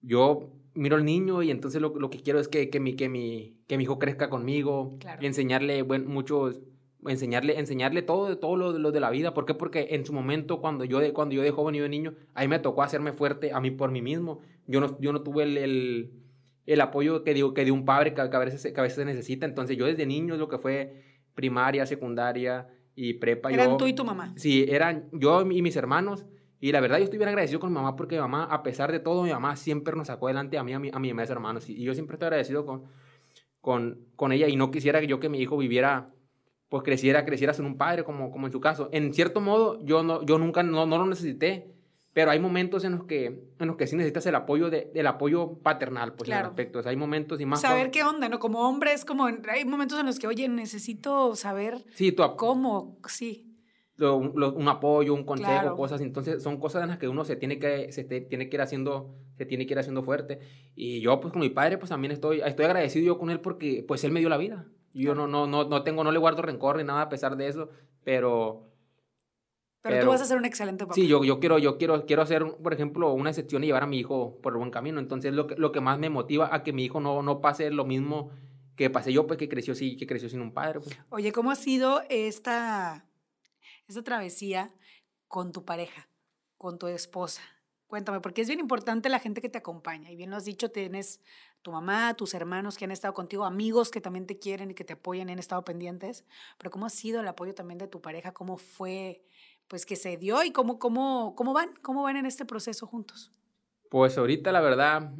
yo 0.00 0.50
miro 0.74 0.96
al 0.96 1.04
niño 1.04 1.42
y 1.42 1.50
entonces 1.50 1.80
lo, 1.80 1.98
lo 1.98 2.10
que 2.10 2.20
quiero 2.20 2.38
es 2.38 2.48
que, 2.48 2.70
que, 2.70 2.80
mi, 2.80 2.94
que, 2.94 3.08
mi, 3.08 3.56
que 3.66 3.76
mi 3.76 3.84
hijo 3.84 3.98
crezca 3.98 4.30
conmigo 4.30 4.96
claro. 5.00 5.22
y 5.22 5.26
enseñarle 5.26 5.82
buen, 5.82 6.06
muchos 6.06 6.60
enseñarle 7.06 7.58
enseñarle 7.58 8.02
todo 8.02 8.38
todo 8.38 8.56
lo, 8.56 8.78
lo, 8.78 8.92
de 8.92 9.00
la 9.00 9.10
vida. 9.10 9.34
¿por 9.34 9.44
qué? 9.44 9.54
porque 9.54 9.88
en 9.90 10.04
su 10.04 10.12
momento 10.12 10.60
cuando 10.60 10.84
yo 10.84 11.00
de, 11.00 11.12
cuando 11.12 11.34
yo 11.34 11.42
de 11.42 11.50
joven 11.50 11.74
y 11.74 11.80
de 11.80 11.88
niño 11.88 12.14
ahí 12.34 12.48
me 12.48 12.58
tocó 12.58 12.82
hacerme 12.82 13.12
fuerte 13.12 13.52
a 13.52 13.60
mí 13.60 13.70
por 13.70 13.90
mí 13.90 14.02
mismo. 14.02 14.40
Yo 14.66 14.80
no, 14.80 14.98
yo 15.00 15.12
no 15.12 15.22
tuve 15.22 15.44
el, 15.44 15.56
el, 15.56 16.12
el 16.66 16.80
apoyo 16.80 17.24
que 17.24 17.34
digo 17.34 17.54
que 17.54 17.64
de 17.64 17.70
un 17.70 17.84
padre 17.84 18.14
que, 18.14 18.28
que, 18.28 18.36
a 18.36 18.40
veces, 18.40 18.72
que 18.72 18.78
a 18.78 18.82
veces 18.82 18.96
se 18.96 19.04
necesita. 19.04 19.46
Entonces 19.46 19.76
yo 19.76 19.86
desde 19.86 20.06
niño 20.06 20.36
lo 20.36 20.48
que 20.48 20.58
fue 20.58 21.02
primaria 21.34 21.86
secundaria 21.86 22.68
y 22.94 23.14
prepa 23.14 23.50
eran 23.50 23.70
yo, 23.70 23.76
tú 23.76 23.86
y 23.86 23.94
tu 23.94 24.04
mamá. 24.04 24.32
Sí 24.36 24.66
eran 24.68 25.08
yo 25.12 25.42
y 25.42 25.62
mis 25.62 25.76
hermanos 25.76 26.26
Y 26.60 26.72
la 26.72 26.80
verdad, 26.80 26.98
yo 26.98 27.04
estoy 27.04 27.18
bien 27.18 27.28
agradecido 27.28 27.60
con 27.60 27.70
mi 27.70 27.76
mamá 27.76 27.94
porque 27.94 28.16
mi 28.16 28.20
mamá, 28.20 28.44
a 28.44 28.62
pesar 28.62 28.90
de 28.90 28.98
todo, 28.98 29.22
mi 29.22 29.30
mamá 29.30 29.56
siempre 29.56 29.94
nos 29.94 30.08
sacó 30.08 30.26
adelante 30.26 30.58
a 30.58 30.64
mí, 30.64 30.72
a 30.72 30.78
mi, 30.78 30.90
a 30.92 30.98
mi 30.98 31.10
hermanos. 31.10 31.68
Y, 31.68 31.82
yo 31.82 31.94
siempre 31.94 32.14
estoy 32.14 32.26
agradecido 32.26 32.66
con, 32.66 32.84
con, 33.60 34.06
con 34.16 34.32
ella 34.32 34.48
y 34.48 34.56
no 34.56 34.70
quisiera 34.70 35.00
yo 35.02 35.20
que 35.20 35.28
mi 35.28 35.38
hijo 35.38 35.56
viviera, 35.56 36.10
pues 36.68 36.82
creciera, 36.82 37.24
creciera 37.24 37.54
sin 37.54 37.64
un 37.64 37.76
padre, 37.78 38.02
como, 38.02 38.30
como 38.30 38.46
en 38.46 38.52
su 38.52 38.60
caso. 38.60 38.88
En 38.92 39.14
cierto 39.14 39.40
modo, 39.40 39.78
yo, 39.84 40.02
no, 40.02 40.24
yo 40.24 40.38
nunca, 40.38 40.64
no, 40.64 40.84
no 40.84 40.98
lo 40.98 41.06
necesité, 41.06 41.72
pero 42.12 42.32
hay 42.32 42.40
momentos 42.40 42.82
en 42.82 42.96
los 42.96 43.04
que, 43.04 43.26
en 43.26 43.66
los 43.68 43.76
que 43.76 43.86
sí 43.86 43.94
necesitas 43.94 44.26
el 44.26 44.34
apoyo, 44.34 44.70
de, 44.70 44.90
el 44.92 45.06
apoyo 45.06 45.60
paternal, 45.62 46.14
pues, 46.14 46.26
claro. 46.26 46.46
en 46.46 46.50
aspectos. 46.50 46.86
Hay 46.86 46.96
momentos 46.96 47.40
y 47.40 47.46
más... 47.46 47.60
Saber 47.60 47.92
qué 47.92 48.02
onda, 48.02 48.28
¿no? 48.28 48.40
Como 48.40 48.68
hombre 48.68 48.92
es 48.92 49.04
como... 49.04 49.26
Hay 49.26 49.64
momentos 49.64 50.00
en 50.00 50.06
los 50.06 50.18
que, 50.18 50.26
oye, 50.26 50.48
necesito 50.48 51.36
saber 51.36 51.84
sí, 51.92 52.10
tu 52.10 52.24
cómo, 52.36 52.98
sí. 53.06 53.47
Un 53.98 54.68
apoyo, 54.68 55.14
un 55.14 55.24
consejo, 55.24 55.76
cosas. 55.76 56.00
Entonces, 56.00 56.42
son 56.42 56.58
cosas 56.58 56.82
en 56.82 56.88
las 56.88 56.98
que 56.98 57.08
uno 57.08 57.24
se 57.24 57.36
tiene 57.36 57.58
que, 57.58 57.92
se 57.92 58.04
tiene 58.04 58.48
que 58.48 58.56
ir 58.56 58.60
haciendo, 58.60 59.14
se 59.36 59.44
tiene 59.44 59.66
que 59.66 59.74
ir 59.74 59.78
haciendo 59.78 60.02
fuerte. 60.02 60.40
Y 60.74 61.00
yo, 61.00 61.20
pues, 61.20 61.32
con 61.32 61.40
mi 61.40 61.50
padre, 61.50 61.78
pues, 61.78 61.90
también 61.90 62.12
estoy, 62.12 62.40
estoy 62.40 62.64
agradecido 62.64 63.06
yo 63.06 63.18
con 63.18 63.30
él 63.30 63.40
porque, 63.40 63.84
pues, 63.86 64.04
él 64.04 64.12
me 64.12 64.20
dio 64.20 64.28
la 64.28 64.36
vida. 64.36 64.66
Yo 64.94 65.14
no, 65.14 65.26
no, 65.26 65.46
no, 65.46 65.64
no 65.64 65.82
tengo, 65.82 66.04
no 66.04 66.12
le 66.12 66.18
guardo 66.18 66.42
rencor 66.42 66.76
ni 66.76 66.84
nada 66.84 67.02
a 67.02 67.08
pesar 67.08 67.36
de 67.36 67.48
eso, 67.48 67.70
pero 68.04 68.68
pero, 69.80 70.04
tú 70.04 70.08
vas 70.08 70.20
a 70.20 70.24
ser 70.24 70.36
un 70.36 70.44
excelente 70.44 70.84
papá. 70.84 70.94
Sí, 70.94 71.06
yo, 71.06 71.22
yo, 71.24 71.38
quiero, 71.38 71.58
yo 71.58 71.78
quiero, 71.78 72.04
quiero 72.04 72.22
hacer, 72.22 72.44
por 72.62 72.72
ejemplo, 72.72 73.12
una 73.12 73.30
excepción 73.30 73.62
y 73.62 73.68
llevar 73.68 73.84
a 73.84 73.86
mi 73.86 73.98
hijo 73.98 74.38
por 74.42 74.52
el 74.52 74.58
buen 74.58 74.70
camino. 74.70 74.98
Entonces, 74.98 75.32
lo 75.32 75.46
que, 75.46 75.56
lo 75.56 75.72
que 75.72 75.80
más 75.80 75.98
me 75.98 76.10
motiva 76.10 76.52
a 76.52 76.62
que 76.62 76.72
mi 76.72 76.84
hijo 76.84 77.00
no, 77.00 77.22
no 77.22 77.40
pase 77.40 77.70
lo 77.70 77.84
mismo 77.84 78.30
que 78.76 78.90
pasé 78.90 79.12
yo, 79.12 79.26
pues 79.26 79.38
que 79.38 79.48
creció, 79.48 79.74
sí, 79.74 79.96
que 79.96 80.06
creció 80.06 80.28
sin 80.28 80.40
un 80.40 80.52
padre. 80.52 80.80
Pues. 80.80 80.98
Oye, 81.10 81.32
¿cómo 81.32 81.50
ha 81.50 81.56
sido 81.56 82.02
esta, 82.08 83.06
esta 83.88 84.02
travesía 84.02 84.72
con 85.26 85.52
tu 85.52 85.64
pareja, 85.64 86.08
con 86.56 86.78
tu 86.78 86.86
esposa? 86.86 87.42
Cuéntame, 87.86 88.20
porque 88.20 88.42
es 88.42 88.48
bien 88.48 88.60
importante 88.60 89.08
la 89.08 89.18
gente 89.18 89.40
que 89.40 89.48
te 89.48 89.58
acompaña. 89.58 90.10
Y 90.10 90.16
bien 90.16 90.30
lo 90.30 90.36
has 90.36 90.44
dicho, 90.44 90.70
tienes 90.70 91.22
tu 91.62 91.72
mamá, 91.72 92.14
tus 92.14 92.34
hermanos 92.34 92.76
que 92.76 92.84
han 92.84 92.90
estado 92.90 93.14
contigo, 93.14 93.44
amigos 93.44 93.90
que 93.90 94.00
también 94.00 94.26
te 94.26 94.38
quieren 94.38 94.70
y 94.70 94.74
que 94.74 94.84
te 94.84 94.92
apoyan 94.92 95.28
y 95.28 95.32
han 95.32 95.38
estado 95.38 95.64
pendientes. 95.64 96.24
Pero 96.58 96.70
¿cómo 96.70 96.84
ha 96.86 96.90
sido 96.90 97.20
el 97.20 97.28
apoyo 97.28 97.54
también 97.54 97.78
de 97.78 97.88
tu 97.88 98.02
pareja? 98.02 98.32
¿Cómo 98.32 98.58
fue 98.58 99.24
pues 99.68 99.84
que 99.84 99.96
se 99.96 100.16
dio 100.16 100.42
y 100.42 100.50
cómo, 100.50 100.78
cómo, 100.78 101.34
cómo 101.36 101.52
van, 101.52 101.70
cómo 101.82 102.02
van 102.02 102.16
en 102.16 102.26
este 102.26 102.44
proceso 102.44 102.86
juntos. 102.86 103.30
Pues 103.90 104.18
ahorita 104.18 104.50
la 104.50 104.60
verdad, 104.60 105.12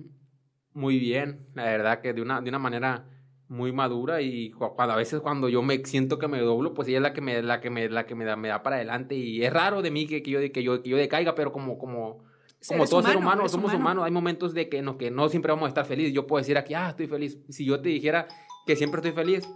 muy 0.73 0.99
bien, 0.99 1.47
la 1.55 1.65
verdad 1.65 2.01
que 2.01 2.13
de 2.13 2.23
una, 2.23 2.41
de 2.41 2.49
una 2.49 2.59
manera 2.59 3.07
muy 3.49 3.73
madura 3.73 4.21
y 4.21 4.51
cuando, 4.51 4.93
a 4.93 4.97
veces 4.97 5.21
cuando 5.21 5.49
yo 5.49 5.63
me 5.63 5.85
siento 5.85 6.19
que 6.19 6.29
me 6.29 6.41
doblo, 6.41 6.75
pues 6.75 6.89
ella 6.89 6.99
es 6.99 7.03
la 7.03 7.13
que 7.13 7.21
me, 7.21 7.43
la 7.43 7.61
que 7.61 7.71
me, 7.71 7.89
la 7.89 8.07
que 8.07 8.15
me 8.15 8.25
da, 8.25 8.37
me 8.37 8.49
da 8.49 8.63
para 8.63 8.77
adelante 8.77 9.15
y 9.15 9.43
es 9.43 9.53
raro 9.53 9.83
de 9.83 9.91
mí 9.91 10.07
que, 10.07 10.23
que, 10.23 10.31
yo, 10.31 10.41
que, 10.53 10.63
yo, 10.63 10.83
que 10.83 10.91
yo 10.91 10.97
decaiga, 10.97 11.35
pero 11.35 11.51
como, 11.51 11.79
como, 11.79 12.25
como 12.67 12.87
todo 12.87 13.03
ser 13.03 13.17
humano, 13.17 13.49
somos 13.49 13.73
humanos, 13.73 14.05
hay 14.05 14.11
momentos 14.11 14.53
de 14.53 14.69
que 14.69 14.83
no, 14.83 14.99
que 14.99 15.11
no 15.11 15.29
siempre 15.29 15.53
vamos 15.53 15.67
a 15.67 15.69
estar 15.69 15.87
felices. 15.87 16.13
Yo 16.13 16.27
puedo 16.27 16.41
decir 16.41 16.59
aquí, 16.59 16.75
ah, 16.75 16.91
estoy 16.91 17.07
feliz. 17.07 17.39
Si 17.49 17.65
yo 17.65 17.81
te 17.81 17.89
dijera 17.89 18.27
que 18.67 18.75
siempre 18.75 18.99
estoy 18.99 19.13
feliz, 19.13 19.49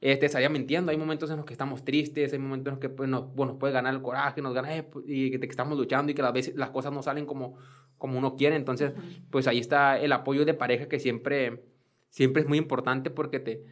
este, 0.00 0.26
estaría 0.26 0.48
mintiendo. 0.48 0.92
Hay 0.92 0.96
momentos 0.96 1.30
en 1.30 1.38
los 1.38 1.46
que 1.46 1.54
estamos 1.54 1.84
tristes, 1.84 2.32
hay 2.32 2.38
momentos 2.38 2.70
en 2.70 2.74
los 2.74 2.80
que 2.80 2.88
pues, 2.88 3.08
nos, 3.08 3.34
bueno, 3.34 3.58
puede 3.58 3.72
ganar 3.72 3.94
el 3.94 4.02
coraje, 4.02 4.42
nos 4.42 4.54
gana 4.54 4.76
eh, 4.76 4.84
pues, 4.84 5.04
y 5.08 5.30
que, 5.30 5.44
estamos 5.46 5.76
luchando 5.76 6.12
y 6.12 6.14
que 6.14 6.22
a 6.22 6.30
veces 6.30 6.54
las 6.54 6.70
cosas 6.70 6.92
no 6.92 7.02
salen 7.02 7.26
como, 7.26 7.56
como 7.98 8.16
uno 8.18 8.36
quiere. 8.36 8.54
Entonces, 8.54 8.92
pues 9.30 9.48
ahí 9.48 9.58
está 9.58 9.98
el 9.98 10.12
apoyo 10.12 10.44
de 10.44 10.54
pareja 10.54 10.86
que 10.86 11.00
siempre, 11.00 11.64
siempre 12.16 12.42
es 12.42 12.48
muy 12.48 12.58
importante 12.58 13.10
porque 13.10 13.38
te, 13.38 13.62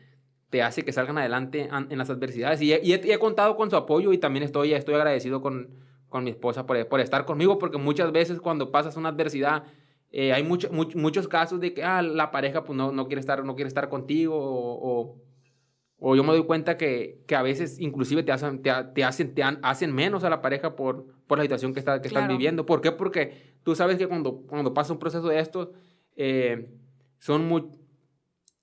te 0.51 0.63
hace 0.63 0.85
que 0.85 0.93
salgan 0.93 1.19
adelante 1.19 1.69
en 1.73 1.99
las 1.99 2.11
adversidades. 2.11 2.61
Y, 2.61 2.73
he, 2.73 3.19
contado 3.19 3.57
con 3.57 3.71
su 3.71 3.77
apoyo 3.77 4.13
y 4.13 4.19
también 4.19 4.43
estoy, 4.43 4.75
estoy 4.75 4.95
agradecido 4.95 5.41
con, 5.41 5.71
con 6.09 6.25
mi 6.25 6.31
esposa 6.31 6.67
por, 6.67 6.87
por 6.89 7.01
estar 7.01 7.25
conmigo 7.25 7.59
porque 7.59 7.79
muchas 7.79 8.13
veces 8.13 8.41
cuando 8.41 8.71
pasas 8.71 8.97
una 8.97 9.09
adversidad, 9.09 9.65
eh, 10.11 10.33
hay 10.33 10.43
mucho, 10.43 10.71
muchos 10.71 11.27
casos 11.27 11.59
de 11.59 11.75
que 11.75 11.83
ah, 11.83 12.03
la 12.03 12.31
pareja 12.31 12.65
pues, 12.65 12.77
no, 12.77 12.93
no, 12.93 13.07
quiere 13.07 13.21
estar, 13.21 13.45
no 13.45 13.55
quiere 13.55 13.69
estar 13.69 13.89
contigo 13.89 14.35
o 14.37 15.17
o 16.07 16.15
yo 16.15 16.23
me 16.23 16.33
doy 16.33 16.45
cuenta 16.45 16.77
que, 16.77 17.23
que 17.27 17.35
a 17.35 17.41
veces 17.41 17.81
inclusive 17.81 18.23
te 18.23 18.31
hacen, 18.31 18.61
te, 18.61 18.71
te, 18.95 19.05
hacen, 19.05 19.35
te 19.35 19.43
hacen 19.43 19.95
menos 19.95 20.23
a 20.23 20.29
la 20.29 20.43
pareja 20.43 20.77
por, 20.77 21.07
por 21.27 21.39
la 21.39 21.45
situación 21.45 21.73
que, 21.73 21.79
está, 21.79 22.03
que 22.03 22.09
están 22.09 22.29
viviendo. 22.29 22.67
¿Por 22.67 22.83
qué? 22.83 22.93
Porque 22.93 23.55
tú 23.63 23.75
sabes 23.75 23.97
que 23.97 24.07
cuando, 24.07 24.43
cuando 24.43 24.75
pasa 24.75 24.93
un 24.93 24.99
proceso 24.99 25.29
de 25.29 25.39
estos, 25.39 25.71
eh, 26.17 26.69
son, 27.21 27.49
muy, 27.49 27.71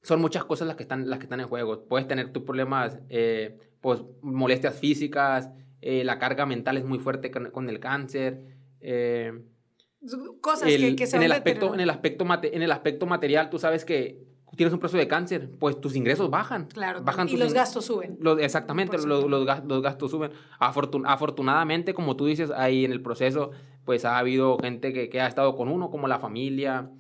son 0.02 0.22
muchas 0.22 0.46
cosas 0.46 0.68
las 0.68 0.76
que, 0.76 0.84
están, 0.84 1.10
las 1.10 1.20
que 1.20 1.26
están 1.26 1.40
en 1.40 1.48
juego. 1.48 1.86
Puedes 1.86 2.08
tener 2.08 2.32
tus 2.32 2.44
problemas, 2.44 3.00
eh, 3.10 3.58
pues, 3.82 4.02
molestias 4.22 4.76
físicas, 4.76 5.50
eh, 5.82 6.04
la 6.04 6.20
carga 6.20 6.46
mental 6.46 6.78
es 6.78 6.86
muy 6.86 7.00
fuerte 7.00 7.32
con, 7.32 7.52
con 7.52 7.70
el 7.70 7.80
cáncer. 7.80 8.42
cosas 10.42 10.68
que, 10.68 10.96
que 10.96 11.08
se 11.08 11.18
en 11.18 11.24
el 11.24 11.32
aspecto 11.32 11.74
en 11.74 11.80
el 11.80 11.90
aspecto 11.90 12.26
en 12.42 12.62
el 12.62 12.72
aspecto 12.72 13.06
material 13.06 13.50
tú 13.52 13.60
sabes 13.60 13.86
que 13.86 14.32
tienes 14.56 14.74
un 14.74 14.80
proceso 14.80 14.98
de 14.98 15.08
cáncer, 15.08 15.50
pues 15.60 15.80
tus 15.80 15.96
ingresos 15.96 16.30
bajan. 16.30 16.66
Claro, 16.68 17.02
bajan 17.04 17.28
y 17.30 17.38
los 17.38 17.54
gastos 17.54 17.86
suben. 17.86 18.20
exactamente, 18.40 18.98
los, 18.98 19.26
los, 19.26 19.82
gastos 19.82 20.12
suben. 20.12 20.32
afortunadamente, 20.60 21.94
como 21.94 22.16
tú 22.16 22.26
dices, 22.26 22.52
ahí 22.52 22.86
en 22.86 22.92
el 22.92 23.02
proceso, 23.02 23.52
pues 23.86 24.06
ha 24.06 24.18
habido 24.18 24.58
gente 24.60 24.94
que, 24.94 25.10
que 25.10 25.22
ha 25.22 25.28
estado 25.28 25.56
con 25.56 25.70
uno, 25.70 25.90
como 25.90 26.08
la 26.08 26.20
familia, 26.20 26.92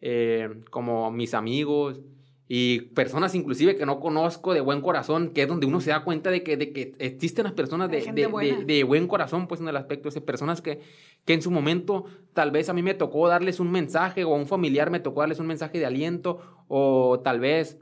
eh, 0.00 0.60
como 0.70 1.10
mis 1.10 1.34
amigos, 1.34 2.00
y 2.46 2.80
personas 2.80 3.34
inclusive 3.34 3.76
que 3.76 3.86
no 3.86 4.00
conozco 4.00 4.52
de 4.52 4.60
buen 4.60 4.82
corazón, 4.82 5.30
que 5.30 5.42
es 5.42 5.48
donde 5.48 5.66
uno 5.66 5.80
se 5.80 5.90
da 5.90 6.04
cuenta 6.04 6.30
de 6.30 6.42
que, 6.42 6.56
de 6.56 6.72
que 6.72 6.92
existen 6.98 7.44
las 7.44 7.54
personas 7.54 7.90
de, 7.90 8.00
de, 8.12 8.64
de, 8.66 8.84
buen 8.84 9.08
corazón, 9.08 9.48
pues 9.48 9.60
en 9.60 9.68
el 9.68 9.76
aspecto, 9.76 10.10
de 10.10 10.20
personas 10.20 10.60
que, 10.60 10.80
que 11.24 11.32
en 11.32 11.40
su 11.40 11.50
momento 11.50 12.04
tal 12.34 12.50
vez 12.50 12.68
a 12.68 12.74
mí 12.74 12.82
me 12.82 12.94
tocó 12.94 13.28
darles 13.28 13.60
un 13.60 13.70
mensaje 13.70 14.24
o 14.24 14.34
a 14.34 14.38
un 14.38 14.46
familiar 14.46 14.90
me 14.90 15.00
tocó 15.00 15.20
darles 15.20 15.38
un 15.38 15.46
mensaje 15.46 15.78
de 15.78 15.86
aliento 15.86 16.64
o 16.68 17.20
tal 17.20 17.40
vez 17.40 17.78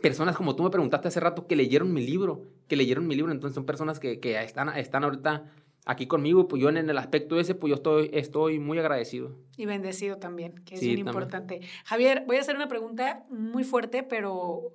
personas 0.00 0.36
como 0.36 0.54
tú 0.54 0.62
me 0.62 0.70
preguntaste 0.70 1.08
hace 1.08 1.20
rato 1.20 1.48
que 1.48 1.56
leyeron 1.56 1.92
mi 1.92 2.06
libro, 2.06 2.44
que 2.68 2.76
leyeron 2.76 3.06
mi 3.08 3.16
libro, 3.16 3.32
entonces 3.32 3.54
son 3.56 3.66
personas 3.66 3.98
que, 3.98 4.20
que 4.20 4.40
están, 4.40 4.68
están 4.76 5.02
ahorita 5.02 5.50
aquí 5.86 6.06
conmigo, 6.06 6.48
pues 6.48 6.60
yo 6.60 6.68
en 6.68 6.76
el 6.76 6.98
aspecto 6.98 7.38
ese, 7.40 7.54
pues 7.54 7.70
yo 7.70 7.76
estoy, 7.76 8.10
estoy 8.12 8.58
muy 8.58 8.78
agradecido. 8.78 9.38
Y 9.56 9.64
bendecido 9.64 10.18
también, 10.18 10.56
que 10.64 10.74
es 10.74 10.82
muy 10.82 10.98
importante. 10.98 11.60
Javier, 11.84 12.24
voy 12.26 12.36
a 12.36 12.40
hacer 12.40 12.56
una 12.56 12.68
pregunta 12.68 13.24
muy 13.30 13.64
fuerte, 13.64 14.02
pero, 14.02 14.72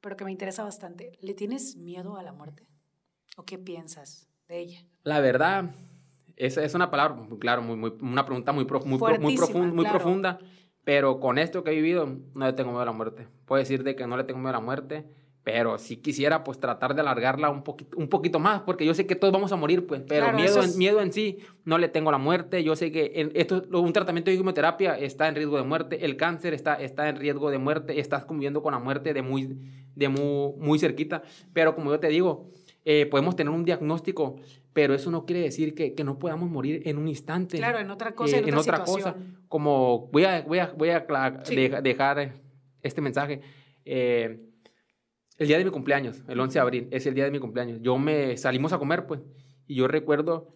pero 0.00 0.16
que 0.16 0.24
me 0.24 0.30
interesa 0.30 0.62
bastante. 0.62 1.12
¿Le 1.20 1.34
tienes 1.34 1.76
miedo 1.76 2.16
a 2.16 2.22
la 2.22 2.32
muerte? 2.32 2.68
¿O 3.36 3.44
qué 3.44 3.58
piensas 3.58 4.28
de 4.48 4.58
ella? 4.60 4.84
La 5.02 5.20
verdad, 5.20 5.70
esa 6.36 6.62
es 6.62 6.74
una 6.74 6.90
palabra, 6.90 7.26
claro, 7.40 7.62
muy, 7.62 7.76
muy, 7.76 7.94
una 8.02 8.26
pregunta 8.26 8.52
muy, 8.52 8.64
muy, 8.64 8.98
muy, 9.18 9.36
profunda, 9.36 9.74
muy 9.74 9.86
profunda, 9.86 10.38
pero 10.84 11.20
con 11.20 11.38
esto 11.38 11.64
que 11.64 11.70
he 11.70 11.74
vivido, 11.74 12.06
no 12.34 12.46
le 12.46 12.52
tengo 12.52 12.70
miedo 12.70 12.82
a 12.82 12.86
la 12.86 12.92
muerte. 12.92 13.28
Puedo 13.46 13.60
decir 13.60 13.82
de 13.82 13.96
que 13.96 14.06
no 14.06 14.18
le 14.18 14.24
tengo 14.24 14.38
miedo 14.40 14.50
a 14.50 14.52
la 14.52 14.60
muerte 14.60 15.06
pero 15.42 15.78
si 15.78 15.96
quisiera, 15.96 16.44
pues, 16.44 16.60
tratar 16.60 16.94
de 16.94 17.00
alargarla 17.00 17.48
un 17.48 17.62
poquito, 17.62 17.96
un 17.96 18.08
poquito 18.08 18.38
más, 18.38 18.60
porque 18.62 18.84
yo 18.84 18.92
sé 18.92 19.06
que 19.06 19.16
todos 19.16 19.32
vamos 19.32 19.52
a 19.52 19.56
morir, 19.56 19.86
pues. 19.86 20.02
Pero 20.06 20.32
miedo, 20.32 20.62
en, 20.62 20.76
miedo 20.76 21.00
en 21.00 21.12
sí, 21.12 21.38
no 21.64 21.78
le 21.78 21.88
tengo 21.88 22.10
la 22.10 22.18
muerte. 22.18 22.62
Yo 22.62 22.76
sé 22.76 22.92
que 22.92 23.12
en 23.14 23.32
esto, 23.34 23.64
un 23.72 23.92
tratamiento 23.92 24.30
de 24.30 24.36
quimioterapia 24.36 24.98
está 24.98 25.28
en 25.28 25.36
riesgo 25.36 25.56
de 25.56 25.62
muerte. 25.62 26.04
El 26.04 26.16
cáncer 26.16 26.52
está, 26.52 26.74
está 26.74 27.08
en 27.08 27.16
riesgo 27.16 27.50
de 27.50 27.58
muerte. 27.58 28.00
Estás 28.00 28.26
conviviendo 28.26 28.62
con 28.62 28.72
la 28.72 28.78
muerte 28.78 29.14
de 29.14 29.22
muy, 29.22 29.58
de 29.94 30.08
muy, 30.10 30.52
muy 30.58 30.78
cerquita. 30.78 31.22
Pero 31.54 31.74
como 31.74 31.90
yo 31.90 32.00
te 32.00 32.08
digo, 32.08 32.50
eh, 32.84 33.06
podemos 33.06 33.34
tener 33.34 33.50
un 33.50 33.64
diagnóstico, 33.64 34.36
pero 34.74 34.92
eso 34.92 35.10
no 35.10 35.24
quiere 35.24 35.40
decir 35.40 35.74
que, 35.74 35.94
que 35.94 36.04
no 36.04 36.18
podamos 36.18 36.50
morir 36.50 36.82
en 36.84 36.98
un 36.98 37.08
instante. 37.08 37.56
Claro, 37.56 37.78
en 37.78 37.90
otra 37.90 38.12
cosa, 38.12 38.36
en, 38.36 38.48
eh, 38.48 38.54
otra, 38.54 38.84
cosa. 38.84 39.16
Como 39.48 40.08
voy 40.12 40.24
a, 40.24 40.42
voy 40.42 40.58
a, 40.58 40.74
voy 40.76 40.90
a 40.90 41.00
dejar 41.82 42.34
este 42.82 43.00
mensaje. 43.00 43.40
Eh, 43.86 44.49
el 45.40 45.48
día 45.48 45.56
de 45.56 45.64
mi 45.64 45.70
cumpleaños, 45.70 46.22
el 46.28 46.38
11 46.38 46.52
de 46.52 46.60
abril, 46.60 46.88
es 46.90 47.06
el 47.06 47.14
día 47.14 47.24
de 47.24 47.30
mi 47.30 47.38
cumpleaños. 47.38 47.80
Yo 47.80 47.98
me 47.98 48.36
salimos 48.36 48.74
a 48.74 48.78
comer, 48.78 49.06
pues, 49.06 49.20
y 49.66 49.74
yo 49.74 49.88
recuerdo 49.88 50.54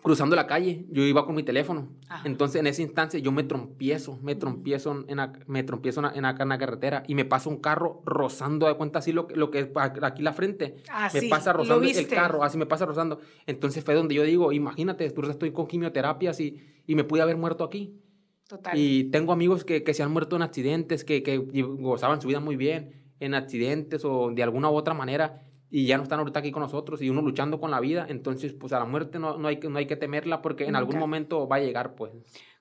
cruzando 0.00 0.36
la 0.36 0.46
calle, 0.46 0.86
yo 0.90 1.02
iba 1.02 1.26
con 1.26 1.34
mi 1.34 1.42
teléfono. 1.42 1.92
Entonces, 2.24 2.60
en 2.60 2.68
ese 2.68 2.82
instante, 2.82 3.20
yo 3.20 3.32
me 3.32 3.42
trompiezo, 3.42 4.18
me 4.22 4.36
trompiezo 4.36 5.04
en 5.08 5.16
la, 5.16 5.32
me 5.48 5.64
trompiezo 5.64 6.02
en 6.14 6.22
la, 6.22 6.58
carretera 6.58 7.02
y 7.08 7.16
me 7.16 7.24
pasa 7.24 7.48
un 7.48 7.58
carro 7.58 8.02
rozando, 8.04 8.68
de 8.68 8.74
cuenta 8.74 9.00
así 9.00 9.12
lo, 9.12 9.26
lo 9.34 9.50
que 9.50 9.58
es 9.58 9.68
aquí 9.74 10.22
la 10.22 10.32
frente. 10.32 10.76
Ah, 10.88 11.08
me 11.12 11.22
pasa 11.28 11.52
rozando 11.52 11.84
el 11.84 12.08
carro, 12.08 12.44
así 12.44 12.58
me 12.58 12.66
pasa 12.66 12.86
rozando. 12.86 13.20
Entonces 13.46 13.82
fue 13.82 13.94
donde 13.94 14.14
yo 14.14 14.22
digo, 14.22 14.52
imagínate, 14.52 15.10
tú 15.10 15.22
estoy 15.28 15.52
con 15.52 15.66
quimioterapias 15.66 16.38
y, 16.38 16.60
y 16.86 16.94
me 16.94 17.02
pude 17.02 17.22
haber 17.22 17.36
muerto 17.36 17.64
aquí. 17.64 18.00
Total. 18.48 18.76
Y 18.76 19.04
tengo 19.04 19.32
amigos 19.32 19.64
que, 19.64 19.82
que 19.82 19.94
se 19.94 20.02
han 20.02 20.12
muerto 20.12 20.36
en 20.36 20.42
accidentes, 20.42 21.04
que, 21.04 21.22
que 21.22 21.38
gozaban 21.38 22.20
su 22.20 22.28
vida 22.28 22.38
muy 22.38 22.54
bien 22.54 23.01
en 23.24 23.34
accidentes 23.34 24.04
o 24.04 24.30
de 24.30 24.42
alguna 24.42 24.70
u 24.70 24.74
otra 24.74 24.94
manera 24.94 25.42
y 25.70 25.86
ya 25.86 25.96
no 25.96 26.02
están 26.02 26.18
ahorita 26.18 26.40
aquí 26.40 26.52
con 26.52 26.62
nosotros 26.62 27.00
y 27.00 27.08
uno 27.08 27.22
luchando 27.22 27.58
con 27.60 27.70
la 27.70 27.80
vida, 27.80 28.06
entonces 28.08 28.52
pues 28.52 28.72
a 28.72 28.78
la 28.78 28.84
muerte 28.84 29.18
no, 29.18 29.38
no, 29.38 29.48
hay, 29.48 29.58
no 29.58 29.78
hay 29.78 29.86
que 29.86 29.96
temerla 29.96 30.42
porque 30.42 30.64
en 30.66 30.76
algún 30.76 30.98
momento 30.98 31.48
va 31.48 31.56
a 31.56 31.60
llegar 31.60 31.94
pues. 31.94 32.12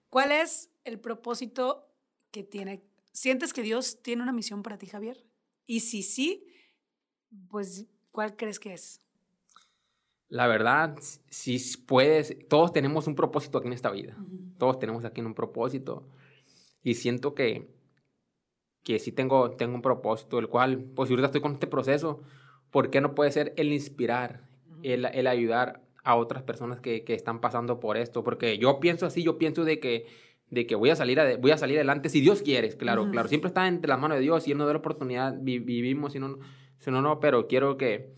¿Cuál 0.10 0.32
es 0.32 0.71
el 0.84 1.00
propósito 1.00 1.89
que 2.32 2.43
tiene? 2.43 2.84
¿Sientes 3.12 3.54
que 3.54 3.62
Dios 3.62 4.02
tiene 4.02 4.24
una 4.24 4.32
misión 4.32 4.63
para 4.63 4.78
ti, 4.78 4.88
Javier? 4.88 5.26
Y 5.67 5.82
si 5.82 6.04
sí, 6.04 6.45
pues 7.50 7.88
¿cuál 8.12 8.36
crees 8.36 8.60
que 8.60 8.74
es? 8.74 9.02
la 10.32 10.47
verdad, 10.47 10.97
si 11.30 11.60
puedes, 11.86 12.38
todos 12.47 12.71
tenemos 12.71 13.06
un 13.06 13.15
propósito 13.15 13.58
aquí 13.58 13.67
en 13.67 13.74
esta 13.74 13.91
vida. 13.91 14.15
Todos 14.58 14.80
tenemos 14.80 15.04
aquí 15.04 15.19
un 15.19 15.34
propósito. 15.34 16.08
Y 16.82 16.93
siento 16.93 17.36
que, 17.36 17.69
que 18.84 19.00
sí 19.00 19.12
tengo, 19.12 19.52
tengo 19.52 19.76
un 19.76 19.82
propósito, 19.82 20.39
el 20.39 20.48
cual, 20.48 20.80
pues 20.96 21.10
ahorita 21.10 21.28
estoy 21.28 21.41
con 21.41 21.54
este 21.54 21.67
proceso, 21.67 22.22
¿por 22.72 22.89
qué 22.89 23.02
no 23.02 23.13
puede 23.15 23.32
ser 23.32 23.54
el 23.58 23.72
inspirar, 23.74 24.41
el, 24.84 25.06
el, 25.06 25.28
ayudar 25.28 25.82
a 26.04 26.15
otras 26.15 26.44
personas 26.44 26.80
que, 26.80 27.04
que, 27.04 27.13
están 27.13 27.41
pasando 27.41 27.80
por 27.80 27.98
esto? 27.98 28.24
Porque 28.24 28.58
yo 28.58 28.80
pienso 28.80 29.06
así, 29.06 29.24
yo 29.24 29.38
pienso 29.38 29.63
de 29.63 29.80
que, 29.80 30.08
de 30.50 30.65
que 30.65 30.76
voy, 30.76 30.89
a 30.89 30.96
salir 30.96 31.20
voy 31.39 31.52
a 31.52 31.58
salir 31.58 31.78
adelante 31.78 32.10
si 32.10 32.22
Dios 32.22 32.41
quiere, 32.41 32.70
claro, 32.76 33.10
claro. 33.12 33.28
Siempre 33.28 33.50
está 33.50 33.67
entre 33.67 33.89
las 33.89 34.00
manos 34.00 34.17
de 34.17 34.24
Dios, 34.24 34.44
si 34.44 34.52
Él 34.52 34.58
nos 34.58 34.67
da 34.67 34.74
la 34.74 34.80
oportunidad, 34.80 35.36
vivimos, 35.39 36.13
si 36.13 36.20
no, 36.20 36.39
si 36.80 36.89
no, 36.91 37.02
no, 37.02 37.20
pero 37.20 37.48
quiero 37.48 37.78
que 37.78 38.13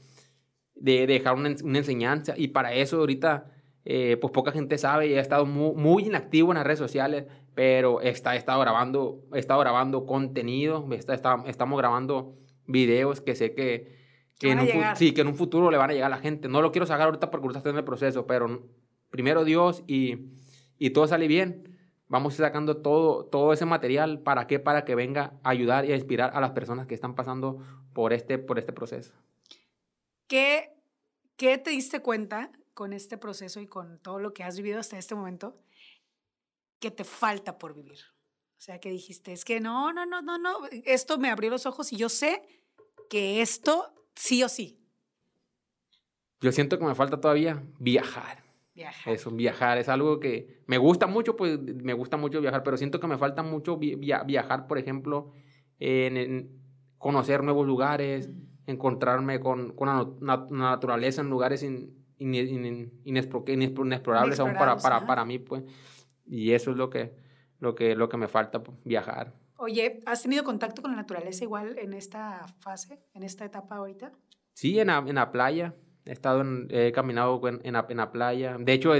de, 0.76 1.08
dejar 1.08 1.36
una, 1.36 1.54
una, 1.63 1.78
enseñanza. 1.78 2.34
Y 2.38 2.49
para 2.49 2.73
eso 2.73 2.99
ahorita, 2.99 3.52
eh, 3.86 4.17
pues 4.19 4.32
poca 4.32 4.52
gente 4.52 4.78
sabe 4.78 5.08
y 5.08 5.13
he 5.13 5.19
estado 5.19 5.45
muy, 5.45 5.76
muy, 5.76 6.06
inactivo 6.06 6.52
en 6.52 6.56
las 6.56 6.65
redes 6.65 6.80
sociales, 6.80 7.26
pero 7.56 8.02
está, 8.02 8.36
he, 8.36 8.38
estado 8.38 8.60
grabando, 8.62 9.24
he 9.34 9.39
estado 9.39 9.60
grabando 9.60 10.06
contenido, 10.06 10.88
está, 10.92 11.13
está, 11.13 11.44
estamos 11.46 11.78
grabando 11.78 12.36
videos 12.66 13.22
que 13.22 13.36
sé 13.36 13.54
que, 13.54 13.96
que, 14.39 14.52
en 14.52 14.60
un, 14.60 14.68
sí, 14.96 15.13
que 15.13 15.22
en 15.22 15.28
un 15.28 15.36
futuro 15.36 15.70
le 15.70 15.78
van 15.78 15.92
a 15.92 15.94
llegar 15.94 16.12
a 16.12 16.16
la 16.16 16.22
gente. 16.22 16.48
No 16.48 16.62
lo 16.62 16.72
quiero 16.72 16.86
sacar 16.86 17.06
ahorita 17.06 17.30
porque 17.30 17.46
ahorita 17.46 17.60
estoy 17.60 17.72
en 17.72 17.78
el 17.78 17.84
proceso, 17.84 18.26
pero 18.26 18.68
primero 19.10 19.46
Dios 19.46 19.84
y, 19.88 20.32
y 20.78 20.89
todo 20.92 21.08
sale 21.08 21.28
bien. 21.28 21.70
Vamos 22.08 22.36
sacando 22.36 22.78
todo, 22.78 23.26
todo 23.26 23.54
ese 23.54 23.66
material. 23.66 24.20
¿Para 24.20 24.46
qué? 24.46 24.60
Para 24.60 24.86
que 24.86 24.94
venga 24.94 25.34
a 25.44 25.50
ayudar 25.50 25.86
y 25.86 25.94
a 25.94 25.96
inspirar 25.96 26.32
a 26.36 26.42
las 26.42 26.52
personas 26.52 26.86
que 26.86 26.94
están 26.94 27.16
pasando 27.16 27.60
por 27.94 28.13
este, 28.13 28.38
por 28.38 28.60
este 28.60 28.74
proceso. 28.74 29.13
¿Qué, 30.28 30.74
¿Qué 31.38 31.58
te 31.58 31.72
diste 31.72 32.02
cuenta 32.02 32.52
con 32.74 32.94
este 32.94 33.18
proceso 33.18 33.60
y 33.62 33.68
con 33.68 34.00
todo 34.00 34.20
lo 34.20 34.34
que 34.34 34.44
has 34.44 34.58
vivido 34.58 34.80
hasta 34.80 34.98
este 34.98 35.16
momento 35.16 35.56
que 36.84 36.91
te 36.91 37.06
falta 37.06 37.58
por 37.58 37.74
vivir? 37.74 38.00
O 38.58 38.62
sea, 38.65 38.80
que 38.80 38.89
dijiste, 38.89 39.32
es 39.32 39.46
que 39.46 39.62
no, 39.62 39.93
no, 39.93 40.06
no, 40.06 40.22
no, 40.22 40.38
no, 40.38 40.67
esto 40.84 41.17
me 41.17 41.30
abrió 41.30 41.50
los 41.50 41.65
ojos 41.65 41.93
y 41.93 41.96
yo 41.96 42.10
sé 42.10 42.43
que 43.10 43.41
esto 43.41 43.93
sí 44.15 44.43
o 44.43 44.50
sí. 44.50 44.82
Yo 46.41 46.52
siento 46.52 46.78
que 46.78 46.84
me 46.84 46.93
falta 46.93 47.22
todavía 47.22 47.63
viajar. 47.80 48.43
Viajar. 48.76 49.13
Eso, 49.13 49.32
viajar 49.32 49.78
es 49.78 49.88
algo 49.88 50.19
que 50.19 50.62
me 50.67 50.78
gusta 50.78 51.08
mucho, 51.08 51.38
pues 51.38 51.58
me 51.58 51.93
gusta 51.93 52.17
mucho 52.17 52.41
viajar, 52.41 52.63
pero 52.63 52.76
siento 52.76 53.00
que 53.00 53.08
me 53.08 53.17
falta 53.17 53.43
mucho 53.43 53.78
viajar, 53.78 54.67
por 54.67 54.78
ejemplo, 54.78 55.32
en, 55.80 56.52
conocer 56.98 57.43
nuevos 57.43 57.65
lugares, 57.65 58.30
encontrarme 58.65 59.39
con, 59.39 59.74
con 59.74 60.17
la, 60.19 60.48
naturaleza 60.50 61.22
en 61.22 61.30
lugares 61.30 61.63
in, 61.63 61.96
inexplorables 62.17 64.39
aún 64.41 64.56
para, 64.56 64.76
para, 64.76 65.06
para, 65.06 65.24
mí, 65.24 65.39
pues. 65.39 65.63
Y 66.25 66.51
eso 66.51 66.71
es 66.71 66.77
lo 66.77 66.89
que, 66.89 67.15
lo 67.59 67.75
que, 67.75 67.95
lo 67.95 68.09
que 68.09 68.17
me 68.17 68.27
falta, 68.27 68.62
viajar. 68.83 69.33
Oye, 69.57 69.99
¿has 70.05 70.23
tenido 70.23 70.43
contacto 70.43 70.81
con 70.81 70.91
la 70.91 70.97
naturaleza 70.97 71.43
igual 71.43 71.77
en 71.77 71.93
esta 71.93 72.45
fase, 72.59 72.99
en 73.13 73.23
esta 73.23 73.45
etapa 73.45 73.77
ahorita? 73.77 74.12
Sí, 74.53 74.79
en 74.79 74.88
la, 74.88 74.97
en 74.97 75.15
la 75.15 75.31
playa. 75.31 75.75
He 76.05 76.12
estado 76.12 76.41
en, 76.41 76.67
he 76.69 76.91
caminado 76.91 77.39
en, 77.47 77.62
en, 77.63 77.73
la, 77.73 77.86
en 77.88 77.97
la 77.97 78.12
playa. 78.12 78.57
De 78.59 78.73
hecho, 78.73 78.91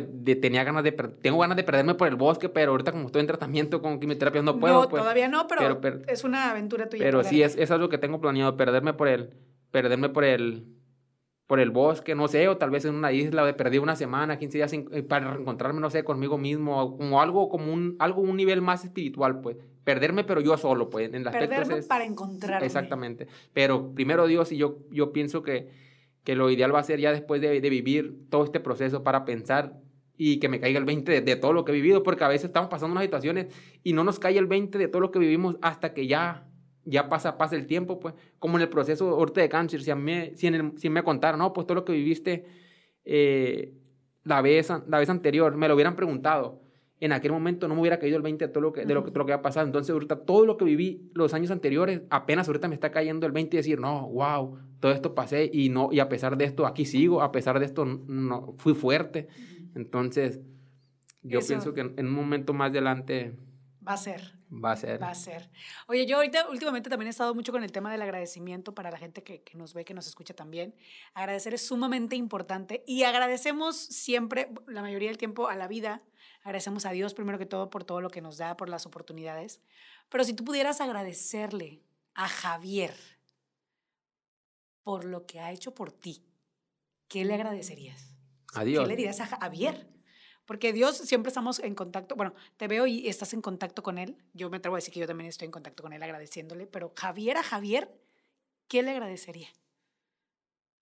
tenía 0.42 0.64
ganas 0.64 0.86
de 0.86 0.94
tengo 0.94 1.38
ganas 1.38 1.58
de 1.58 1.66
perderme 1.66 1.96
por 1.96 2.08
el 2.08 2.16
bosque, 2.16 2.48
pero 2.48 2.72
ahorita 2.72 2.94
como 2.94 3.08
estoy 3.08 3.20
en 3.20 3.28
tratamiento 3.28 3.82
con 3.82 4.00
quimioterapia 4.00 4.42
no 4.42 4.58
puedo. 4.58 4.84
No, 4.84 4.90
pues. 4.90 5.02
todavía 5.02 5.28
no, 5.28 5.48
pero, 5.48 5.82
es 6.08 6.24
una 6.24 6.52
aventura 6.52 6.88
tuya. 6.88 7.04
Pero 7.04 7.24
sí, 7.26 7.44
es, 7.44 7.58
es 7.58 7.72
algo 7.72 7.90
que 7.90 7.98
tengo 7.98 8.22
planeado, 8.22 8.56
perderme 8.56 8.94
por 8.94 9.10
el, 9.10 9.36
perderme 9.70 10.08
por 10.08 10.24
el, 10.24 10.66
por 11.54 11.60
el 11.60 11.70
bosque, 11.70 12.16
no 12.16 12.28
sé, 12.28 12.48
o 12.48 12.58
tal 12.58 12.72
vez 12.72 12.84
en 12.86 12.96
una 12.96 13.12
isla 13.12 13.46
de 13.46 13.54
perdí 13.54 13.78
una 13.78 13.96
semana, 13.96 14.40
15 14.40 14.58
días 14.58 14.74
eh, 14.74 15.04
para 15.04 15.34
reencontrarme, 15.34 15.80
no 15.80 15.92
sé, 15.92 16.04
conmigo 16.04 16.40
mismo, 16.40 16.98
como 16.98 17.22
algo 17.22 17.48
como 17.48 17.72
un, 17.72 17.96
algo, 18.00 18.24
un 18.24 18.36
nivel 18.36 18.64
más 18.64 18.84
espiritual, 18.84 19.40
pues. 19.40 19.58
Perderme, 19.84 20.24
pero 20.24 20.42
yo 20.42 20.58
solo, 20.58 20.90
pues. 20.90 21.14
En 21.14 21.24
las 21.24 21.32
Perderme 21.32 21.84
para 21.84 22.06
encontrarme. 22.06 22.66
Exactamente. 22.66 23.28
Pero 23.54 23.94
primero 23.94 24.26
Dios, 24.26 24.52
y 24.52 24.58
yo, 24.58 24.80
yo 24.90 25.14
pienso 25.14 25.44
que, 25.44 25.70
que 26.24 26.36
lo 26.36 26.50
ideal 26.50 26.74
va 26.74 26.80
a 26.80 26.84
ser 26.84 27.00
ya 27.00 27.12
después 27.12 27.40
de, 27.40 27.62
de 27.62 27.70
vivir 27.70 28.18
todo 28.32 28.46
este 28.46 28.60
proceso 28.60 29.04
para 29.04 29.24
pensar 29.24 29.76
y 30.18 30.40
que 30.40 30.50
me 30.50 30.60
caiga 30.60 30.80
el 30.80 30.86
20 30.86 31.22
de, 31.22 31.36
todo 31.36 31.54
lo 31.54 31.66
que 31.66 31.72
he 31.72 31.76
vivido, 31.76 32.02
porque 32.02 32.24
a 32.24 32.30
veces 32.30 32.46
estamos 32.46 32.72
pasando 32.72 32.94
unas 32.94 33.04
situaciones 33.04 33.54
y 33.84 33.94
no 33.94 34.04
nos 34.04 34.18
cae 34.18 34.40
el 34.40 34.48
20 34.48 34.76
de 34.80 34.88
todo 34.88 35.02
lo 35.02 35.12
que 35.12 35.20
vivimos 35.20 35.58
hasta 35.62 35.94
que 35.94 36.08
ya 36.08 36.48
ya 36.86 37.10
pasa, 37.10 37.38
pasa 37.38 37.56
el 37.56 37.66
tiempo, 37.66 38.00
pues, 38.00 38.14
como 38.40 38.58
en 38.58 38.64
el 38.64 38.70
proceso 38.70 39.10
ahorita 39.10 39.42
de 39.42 39.50
cáncer, 39.50 39.82
si, 39.82 39.92
a 39.92 39.96
mí, 39.96 40.32
si, 40.36 40.48
en 40.48 40.56
el, 40.56 40.78
si 40.78 40.90
me 40.90 41.04
contaron, 41.04 41.40
no, 41.40 41.54
pues 41.54 41.68
todo 41.68 41.76
lo 41.76 41.86
que 41.86 41.94
viviste 41.94 42.46
eh, 43.06 43.74
la, 44.24 44.42
vez, 44.42 44.70
la 44.88 45.00
vez 45.00 45.10
anterior, 45.10 45.56
me 45.56 45.68
lo 45.68 45.76
hubieran 45.76 45.96
preguntado, 45.96 46.62
en 47.00 47.12
aquel 47.12 47.34
momento 47.34 47.68
no 47.68 47.76
me 47.76 47.82
hubiera 47.82 48.00
caído 48.00 48.16
el 48.16 48.24
20 48.24 48.48
de 48.48 48.54
todo 48.54 48.62
lo 48.62 48.72
que, 48.72 48.86
de 48.86 48.94
lo, 48.94 49.04
todo 49.04 49.20
lo 49.20 49.26
que 49.26 49.34
ha 49.34 49.42
pasado. 49.42 49.66
Entonces, 49.66 49.92
ahorita 49.92 50.22
todo 50.22 50.46
lo 50.46 50.56
que 50.56 50.64
viví 50.64 51.12
los 51.14 51.34
años 51.34 51.52
anteriores, 51.52 52.02
apenas 52.10 52.48
ahorita 52.48 52.70
me 52.70 52.76
está 52.76 52.92
cayendo 52.92 53.26
el 53.26 53.34
20 53.34 53.56
y 53.56 53.58
decir, 53.58 53.80
no, 53.80 54.08
wow, 54.08 54.58
todo 54.80 54.94
esto 54.94 55.14
pasé 55.14 55.50
y, 55.52 55.68
no, 55.68 55.90
y 55.92 56.00
a 56.00 56.08
pesar 56.08 56.38
de 56.38 56.46
esto, 56.46 56.66
aquí 56.66 56.86
sigo, 56.86 57.22
a 57.22 57.34
pesar 57.34 57.60
de 57.60 57.66
esto, 57.66 57.84
no, 57.84 58.56
fui 58.58 58.74
fuerte. 58.74 59.28
Entonces, 59.76 60.40
yo 61.24 61.40
pienso 61.46 61.74
que 61.74 61.82
en, 61.82 62.06
un 62.06 62.14
momento 62.14 62.54
más 62.54 62.70
adelante... 62.70 63.38
Va 63.86 63.94
a 63.94 63.98
ser. 63.98 64.33
Va 64.62 64.74
a 64.74 64.76
ser. 64.76 65.02
Va 65.02 65.10
a 65.10 65.16
ser. 65.16 65.50
Oye, 65.88 66.06
yo 66.06 66.18
ahorita 66.18 66.50
últimamente 66.50 66.90
también 66.90 67.08
he 67.08 67.10
estado 67.10 67.34
mucho 67.34 67.52
con 67.52 67.64
el 67.64 67.72
tema 67.72 67.92
del 67.92 68.02
agradecimiento 68.02 68.76
para 68.76 68.92
la 68.92 68.98
gente 68.98 69.24
que, 69.24 69.42
que, 69.42 69.58
nos 69.58 69.74
ve, 69.74 69.86
que 69.86 69.94
nos 69.94 70.08
escucha 70.08 70.34
también. 70.34 70.76
Agradecer 71.14 71.54
es 71.54 71.66
sumamente 71.66 72.16
importante 72.16 72.84
y 72.86 73.04
agradecemos 73.04 73.78
siempre, 73.78 74.50
la 74.68 74.82
mayoría 74.82 75.10
del 75.10 75.18
tiempo, 75.18 75.48
a 75.48 75.56
la 75.56 75.68
vida. 75.68 76.04
Agradecemos 76.44 76.86
a 76.86 76.92
Dios 76.92 77.14
primero 77.14 77.38
que 77.38 77.46
todo 77.46 77.70
por 77.70 77.84
todo 77.84 78.02
lo 78.02 78.10
que 78.10 78.22
nos 78.22 78.38
da, 78.38 78.58
por 78.58 78.70
las 78.70 78.86
oportunidades. 78.86 79.62
Pero 80.10 80.24
si 80.24 80.34
tú 80.34 80.44
pudieras 80.44 80.82
agradecerle 80.82 81.82
a 82.14 82.28
Javier 82.28 82.94
por 84.84 85.06
lo 85.06 85.26
que 85.26 85.40
ha 85.40 85.52
hecho 85.52 85.74
por 85.74 85.92
ti, 85.92 86.26
¿qué 87.08 87.26
le 87.26 87.34
agradecerías? 87.34 88.16
A 88.54 88.64
Dios. 88.64 88.84
¿Qué 88.84 88.90
le 88.90 88.96
dirías 88.96 89.20
a 89.22 89.28
Javier? 89.28 89.93
Porque 90.46 90.74
Dios 90.74 90.98
siempre 90.98 91.30
estamos 91.30 91.60
en 91.60 91.74
contacto, 91.74 92.16
bueno, 92.16 92.34
te 92.58 92.68
veo 92.68 92.86
y 92.86 93.08
estás 93.08 93.34
en 93.34 93.42
contacto 93.42 93.82
con 93.82 93.98
Él. 93.98 94.18
Yo 94.34 94.50
me 94.50 94.58
atrevo 94.58 94.76
a 94.76 94.80
decir 94.80 94.94
que 94.94 95.00
yo 95.00 95.08
también 95.08 95.30
estoy 95.30 95.46
en 95.46 95.52
contacto 95.52 95.84
con 95.84 95.94
Él 95.94 96.04
agradeciéndole, 96.04 96.68
pero 96.68 96.94
Javier 96.96 97.38
a 97.38 97.44
Javier, 97.44 97.90
¿qué 98.68 98.84
le 98.84 98.92
agradecería? 98.92 99.48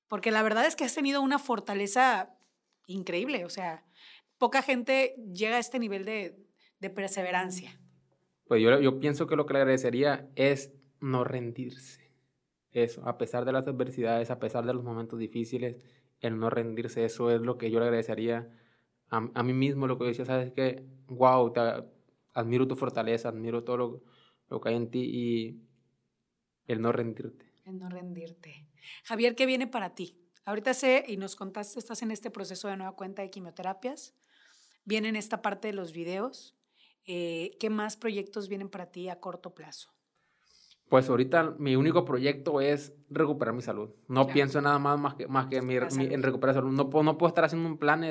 Porque 0.07 0.31
la 0.31 0.43
verdad 0.43 0.65
es 0.65 0.75
que 0.75 0.83
has 0.83 0.95
tenido 0.95 1.21
una 1.21 1.39
fortaleza 1.39 2.35
increíble, 2.87 3.45
o 3.45 3.49
sea, 3.49 3.85
poca 4.37 4.61
gente 4.61 5.15
llega 5.31 5.57
a 5.57 5.59
este 5.59 5.77
nivel 5.77 6.05
de, 6.05 6.35
de 6.79 6.89
perseverancia. 6.89 7.79
Pues 8.45 8.61
yo, 8.61 8.79
yo 8.81 8.99
pienso 8.99 9.27
que 9.27 9.35
lo 9.35 9.45
que 9.45 9.53
le 9.53 9.59
agradecería 9.59 10.27
es 10.35 10.73
no 10.99 11.23
rendirse. 11.23 12.11
Eso, 12.71 13.07
a 13.07 13.17
pesar 13.17 13.45
de 13.45 13.51
las 13.51 13.67
adversidades, 13.67 14.31
a 14.31 14.39
pesar 14.39 14.65
de 14.65 14.73
los 14.73 14.83
momentos 14.83 15.19
difíciles, 15.19 15.77
el 16.19 16.39
no 16.39 16.49
rendirse, 16.49 17.05
eso 17.05 17.29
es 17.31 17.41
lo 17.41 17.57
que 17.57 17.69
yo 17.69 17.79
le 17.79 17.85
agradecería 17.85 18.49
a, 19.11 19.29
a 19.33 19.43
mí 19.43 19.53
mismo 19.53 19.85
lo 19.85 19.99
que 19.99 20.05
decía, 20.05 20.25
sabes 20.25 20.51
que, 20.51 20.83
wow, 21.07 21.53
te, 21.53 21.61
admiro 22.33 22.67
tu 22.67 22.75
fortaleza, 22.75 23.29
admiro 23.29 23.63
todo 23.63 23.77
lo, 23.77 24.03
lo 24.49 24.61
que 24.61 24.69
hay 24.69 24.75
en 24.75 24.89
ti 24.89 24.99
y 24.99 25.61
el 26.67 26.81
no 26.81 26.91
rendirte. 26.91 27.51
El 27.65 27.77
no 27.77 27.89
rendirte. 27.89 28.67
Javier, 29.03 29.35
¿qué 29.35 29.45
viene 29.45 29.67
para 29.67 29.93
ti? 29.93 30.17
Ahorita 30.45 30.73
sé 30.73 31.05
y 31.07 31.17
nos 31.17 31.35
contaste, 31.35 31.77
estás 31.77 32.01
en 32.01 32.11
este 32.11 32.31
proceso 32.31 32.67
de 32.67 32.77
nueva 32.77 32.95
cuenta 32.95 33.21
de 33.21 33.29
quimioterapias, 33.29 34.15
viene 34.85 35.17
esta 35.17 35.41
parte 35.41 35.67
de 35.67 35.73
los 35.73 35.93
videos. 35.93 36.57
Eh, 37.05 37.51
¿Qué 37.59 37.69
más 37.69 37.97
proyectos 37.97 38.47
vienen 38.47 38.69
para 38.69 38.87
ti 38.87 39.09
a 39.09 39.19
corto 39.19 39.53
plazo? 39.53 39.91
Pues 40.89 41.09
ahorita 41.09 41.55
mi 41.57 41.75
único 41.75 42.03
proyecto 42.03 42.59
es 42.59 42.93
recuperar 43.09 43.53
mi 43.53 43.61
salud. 43.61 43.91
No 44.07 44.27
pienso 44.27 44.59
nada 44.61 44.77
más, 44.77 44.99
más 44.99 45.15
que, 45.15 45.27
más 45.27 45.47
que 45.47 45.57
en 45.57 46.23
recuperar 46.23 46.55
salud. 46.55 46.71
No 46.71 46.89
puedo, 46.89 47.03
no 47.03 47.17
puedo 47.17 47.29
estar 47.29 47.45
haciendo 47.45 47.69
un 47.69 47.77
plan 47.77 48.03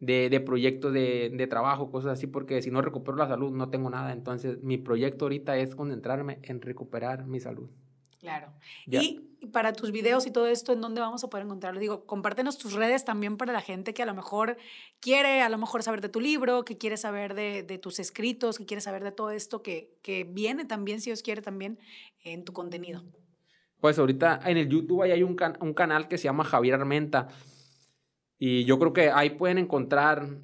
de, 0.00 0.28
de 0.28 0.40
proyectos 0.40 0.92
de, 0.92 1.30
de, 1.32 1.46
trabajo, 1.46 1.90
cosas 1.90 2.12
así, 2.12 2.26
porque 2.26 2.60
si 2.62 2.70
no 2.70 2.82
recupero 2.82 3.16
la 3.16 3.28
salud 3.28 3.52
no 3.52 3.70
tengo 3.70 3.90
nada. 3.90 4.12
Entonces 4.12 4.62
mi 4.62 4.78
proyecto 4.78 5.24
ahorita 5.24 5.56
es 5.56 5.74
concentrarme 5.74 6.38
en 6.42 6.60
recuperar 6.60 7.26
mi 7.26 7.40
salud. 7.40 7.68
Claro. 8.20 8.52
Y 8.86 9.20
para 9.52 9.72
tus 9.72 9.92
videos 9.92 10.26
y 10.26 10.32
todo 10.32 10.48
esto, 10.48 10.72
¿en 10.72 10.80
dónde 10.80 11.00
vamos 11.00 11.22
a 11.22 11.28
poder 11.28 11.46
encontrarlo? 11.46 11.78
Digo, 11.78 12.06
compártenos 12.06 12.58
tus 12.58 12.72
redes 12.72 13.04
también 13.04 13.36
para 13.36 13.52
la 13.52 13.60
gente 13.60 13.94
que 13.94 14.02
a 14.02 14.06
lo 14.06 14.14
mejor 14.14 14.56
quiere, 15.00 15.42
a 15.42 15.48
lo 15.48 15.58
mejor 15.58 15.82
saber 15.82 16.00
de 16.00 16.08
tu 16.08 16.20
libro, 16.20 16.64
que 16.64 16.76
quiere 16.76 16.96
saber 16.96 17.34
de, 17.34 17.62
de 17.62 17.78
tus 17.78 17.98
escritos, 18.00 18.58
que 18.58 18.66
quiere 18.66 18.80
saber 18.80 19.04
de 19.04 19.12
todo 19.12 19.30
esto 19.30 19.62
que, 19.62 19.94
que 20.02 20.24
viene 20.24 20.64
también, 20.64 21.00
si 21.00 21.10
Dios 21.10 21.22
quiere, 21.22 21.42
también 21.42 21.78
en 22.24 22.44
tu 22.44 22.52
contenido. 22.52 23.04
Pues 23.80 23.98
ahorita 23.98 24.40
en 24.44 24.56
el 24.56 24.68
YouTube 24.68 25.02
hay 25.02 25.22
un, 25.22 25.36
un 25.60 25.74
canal 25.74 26.08
que 26.08 26.18
se 26.18 26.24
llama 26.24 26.44
Javier 26.44 26.74
Armenta. 26.74 27.28
Y 28.38 28.64
yo 28.64 28.78
creo 28.78 28.92
que 28.92 29.10
ahí 29.10 29.30
pueden 29.30 29.58
encontrar 29.58 30.40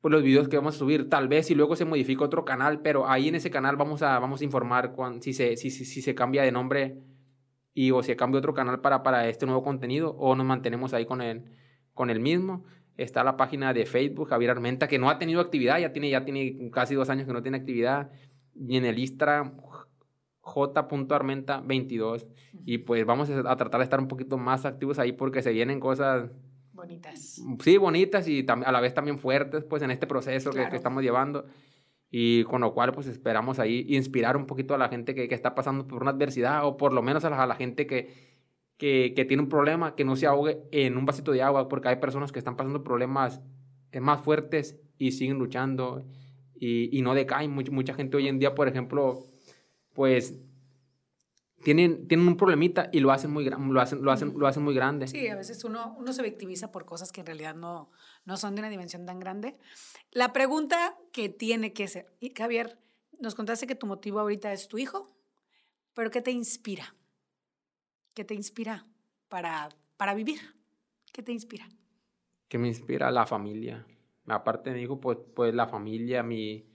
pues, 0.00 0.12
los 0.12 0.22
videos 0.22 0.48
que 0.48 0.56
vamos 0.56 0.76
a 0.76 0.78
subir. 0.78 1.08
Tal 1.08 1.28
vez 1.28 1.46
si 1.46 1.54
luego 1.54 1.76
se 1.76 1.84
modifica 1.84 2.24
otro 2.24 2.44
canal, 2.44 2.80
pero 2.80 3.08
ahí 3.08 3.28
en 3.28 3.36
ese 3.36 3.50
canal 3.50 3.76
vamos 3.76 4.02
a, 4.02 4.18
vamos 4.18 4.40
a 4.40 4.44
informar 4.44 4.92
cuando, 4.92 5.22
si, 5.22 5.32
se, 5.32 5.56
si, 5.56 5.70
si, 5.70 5.84
si 5.84 6.02
se 6.02 6.14
cambia 6.14 6.42
de 6.42 6.52
nombre 6.52 6.98
y 7.74 7.92
o 7.92 8.02
si 8.02 8.14
cambia 8.16 8.38
otro 8.38 8.54
canal 8.54 8.80
para, 8.80 9.02
para 9.02 9.28
este 9.28 9.46
nuevo 9.46 9.62
contenido 9.62 10.10
o 10.18 10.34
nos 10.34 10.46
mantenemos 10.46 10.92
ahí 10.92 11.06
con 11.06 11.20
el, 11.22 11.44
con 11.94 12.10
el 12.10 12.20
mismo. 12.20 12.64
Está 12.96 13.24
la 13.24 13.36
página 13.36 13.72
de 13.72 13.86
Facebook, 13.86 14.28
Javier 14.28 14.50
Armenta, 14.50 14.88
que 14.88 14.98
no 14.98 15.08
ha 15.08 15.18
tenido 15.18 15.40
actividad, 15.40 15.78
ya 15.78 15.92
tiene, 15.92 16.10
ya 16.10 16.24
tiene 16.24 16.70
casi 16.70 16.94
dos 16.94 17.08
años 17.08 17.26
que 17.26 17.32
no 17.32 17.42
tiene 17.42 17.56
actividad. 17.56 18.10
Y 18.54 18.76
en 18.76 18.84
el 18.84 18.98
Instagram, 18.98 19.56
j.armenta22. 20.40 22.26
Y 22.66 22.78
pues 22.78 23.06
vamos 23.06 23.30
a 23.30 23.56
tratar 23.56 23.78
de 23.78 23.84
estar 23.84 24.00
un 24.00 24.08
poquito 24.08 24.36
más 24.36 24.66
activos 24.66 24.98
ahí 24.98 25.12
porque 25.12 25.42
se 25.42 25.52
vienen 25.52 25.80
cosas... 25.80 26.30
Bonitas. 26.80 27.42
Sí, 27.62 27.76
bonitas 27.76 28.26
y 28.26 28.46
a 28.48 28.72
la 28.72 28.80
vez 28.80 28.94
también 28.94 29.18
fuertes, 29.18 29.64
pues 29.64 29.82
en 29.82 29.90
este 29.90 30.06
proceso 30.06 30.50
que, 30.50 30.66
que, 30.70 30.76
estamos 30.76 31.02
llevando. 31.02 31.44
Y 32.10 32.44
con 32.44 32.62
lo 32.62 32.72
cual, 32.72 32.92
pues 32.94 33.06
esperamos 33.06 33.58
ahí 33.58 33.84
inspirar 33.90 34.34
un 34.34 34.46
poquito 34.46 34.74
a 34.74 34.78
la 34.78 34.88
gente 34.88 35.14
que, 35.14 35.28
que 35.28 35.34
está 35.34 35.54
pasando 35.54 35.86
por 35.86 36.00
una 36.00 36.12
adversidad 36.12 36.64
o 36.64 36.78
por 36.78 36.94
lo 36.94 37.02
menos 37.02 37.26
a 37.26 37.30
la, 37.30 37.42
a 37.42 37.46
la 37.46 37.54
gente 37.54 37.86
que, 37.86 38.14
que, 38.78 39.12
que, 39.14 39.26
tiene 39.26 39.42
un 39.42 39.50
problema, 39.50 39.94
que 39.94 40.06
no 40.06 40.16
se 40.16 40.26
ahogue 40.26 40.62
en 40.72 40.96
un 40.96 41.04
vasito 41.04 41.32
de 41.32 41.42
agua, 41.42 41.68
porque 41.68 41.88
hay 41.88 41.96
personas 41.96 42.32
que 42.32 42.38
están 42.38 42.56
pasando 42.56 42.82
problemas 42.82 43.42
más 44.00 44.22
fuertes 44.22 44.80
y 44.96 45.12
siguen 45.12 45.38
luchando 45.38 46.02
y, 46.54 46.96
y 46.96 47.02
no 47.02 47.12
decaen. 47.12 47.50
Mucha, 47.50 47.70
mucha 47.72 47.92
gente 47.92 48.16
hoy 48.16 48.26
en 48.26 48.38
día, 48.38 48.54
por 48.54 48.68
ejemplo, 48.68 49.26
pues 49.92 50.34
tienen, 51.62 52.08
tienen 52.08 52.26
un 52.26 52.36
problemita 52.36 52.88
y 52.92 53.00
lo 53.00 53.12
hacen 53.12 53.30
muy, 53.30 53.44
lo 53.44 53.80
hacen, 53.80 54.02
lo 54.02 54.10
hacen, 54.10 54.32
lo 54.36 54.46
hacen 54.46 54.62
muy 54.62 54.74
grande. 54.74 55.06
Sí, 55.06 55.28
a 55.28 55.36
veces 55.36 55.62
uno, 55.64 55.96
uno 55.98 56.12
se 56.12 56.22
victimiza 56.22 56.72
por 56.72 56.84
cosas 56.84 57.12
que 57.12 57.20
en 57.20 57.26
realidad 57.26 57.54
no, 57.54 57.90
no 58.24 58.36
son 58.36 58.54
de 58.54 58.60
una 58.60 58.70
dimensión 58.70 59.04
tan 59.06 59.20
grande. 59.20 59.58
La 60.10 60.32
pregunta 60.32 60.96
que 61.12 61.28
tiene 61.28 61.72
que 61.72 61.88
ser, 61.88 62.14
y 62.20 62.32
Javier, 62.34 62.78
nos 63.18 63.34
contaste 63.34 63.66
que 63.66 63.74
tu 63.74 63.86
motivo 63.86 64.20
ahorita 64.20 64.52
es 64.52 64.68
tu 64.68 64.78
hijo, 64.78 65.14
pero 65.94 66.10
¿qué 66.10 66.22
te 66.22 66.30
inspira? 66.30 66.94
¿Qué 68.14 68.24
te 68.24 68.34
inspira 68.34 68.86
para, 69.28 69.68
para 69.96 70.14
vivir? 70.14 70.40
¿Qué 71.12 71.22
te 71.22 71.32
inspira? 71.32 71.68
¿Qué 72.48 72.58
me 72.58 72.68
inspira? 72.68 73.10
La 73.10 73.26
familia. 73.26 73.86
Aparte 74.26 74.70
de 74.70 74.76
mi 74.76 74.82
hijo, 74.82 75.00
pues, 75.00 75.18
pues 75.34 75.54
la 75.54 75.66
familia, 75.66 76.22
mi, 76.22 76.69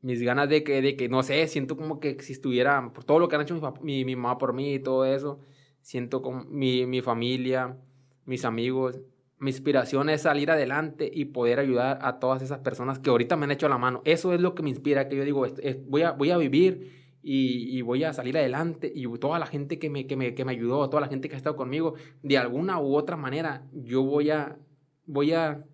mis 0.00 0.22
ganas 0.22 0.48
de 0.48 0.62
que, 0.62 0.80
de 0.80 0.96
que, 0.96 1.08
no 1.08 1.22
sé, 1.22 1.46
siento 1.48 1.76
como 1.76 2.00
que 2.00 2.20
si 2.22 2.32
estuviera, 2.32 2.92
por 2.92 3.04
todo 3.04 3.18
lo 3.18 3.28
que 3.28 3.36
han 3.36 3.42
hecho 3.42 3.60
mi, 3.82 4.04
mi, 4.04 4.16
mamá 4.16 4.38
por 4.38 4.52
mí 4.52 4.74
y 4.74 4.78
todo 4.78 5.04
eso, 5.04 5.40
siento 5.80 6.22
como 6.22 6.44
mi, 6.44 6.86
mi 6.86 7.00
familia, 7.02 7.76
mis 8.24 8.44
amigos, 8.44 9.00
mi 9.38 9.50
inspiración 9.50 10.08
es 10.10 10.22
salir 10.22 10.50
adelante 10.50 11.10
y 11.12 11.26
poder 11.26 11.60
ayudar 11.60 11.98
a 12.02 12.18
todas 12.18 12.42
esas 12.42 12.58
personas 12.58 12.98
que 12.98 13.10
ahorita 13.10 13.36
me 13.36 13.44
han 13.44 13.52
hecho 13.52 13.68
la 13.68 13.78
mano. 13.78 14.02
Eso 14.04 14.32
es 14.32 14.40
lo 14.40 14.54
que 14.54 14.62
me 14.62 14.70
inspira, 14.70 15.08
que 15.08 15.16
yo 15.16 15.24
digo, 15.24 15.46
voy, 15.86 16.02
a, 16.02 16.12
voy 16.12 16.30
a 16.30 16.36
vivir 16.36 17.08
y, 17.22 17.80
voy 17.82 18.04
a 18.04 18.12
salir 18.12 18.36
adelante 18.36 18.90
y 18.92 19.06
toda 19.18 19.38
la 19.38 19.46
gente 19.46 19.78
que 19.78 19.90
me, 19.90 20.06
que, 20.06 20.16
me, 20.16 20.34
que 20.34 20.44
me 20.44 20.52
ayudó, 20.52 20.88
toda 20.88 21.00
la 21.00 21.08
gente 21.08 21.28
que 21.28 21.34
ha 21.34 21.38
estado 21.38 21.56
conmigo, 21.56 21.94
de 22.22 22.38
alguna 22.38 22.80
u 22.80 22.96
otra 22.96 23.16
manera, 23.16 23.64
yo 23.72 24.02
voy 24.02 24.30
a, 24.30 24.58
voy 25.06 25.32
a 25.32 25.64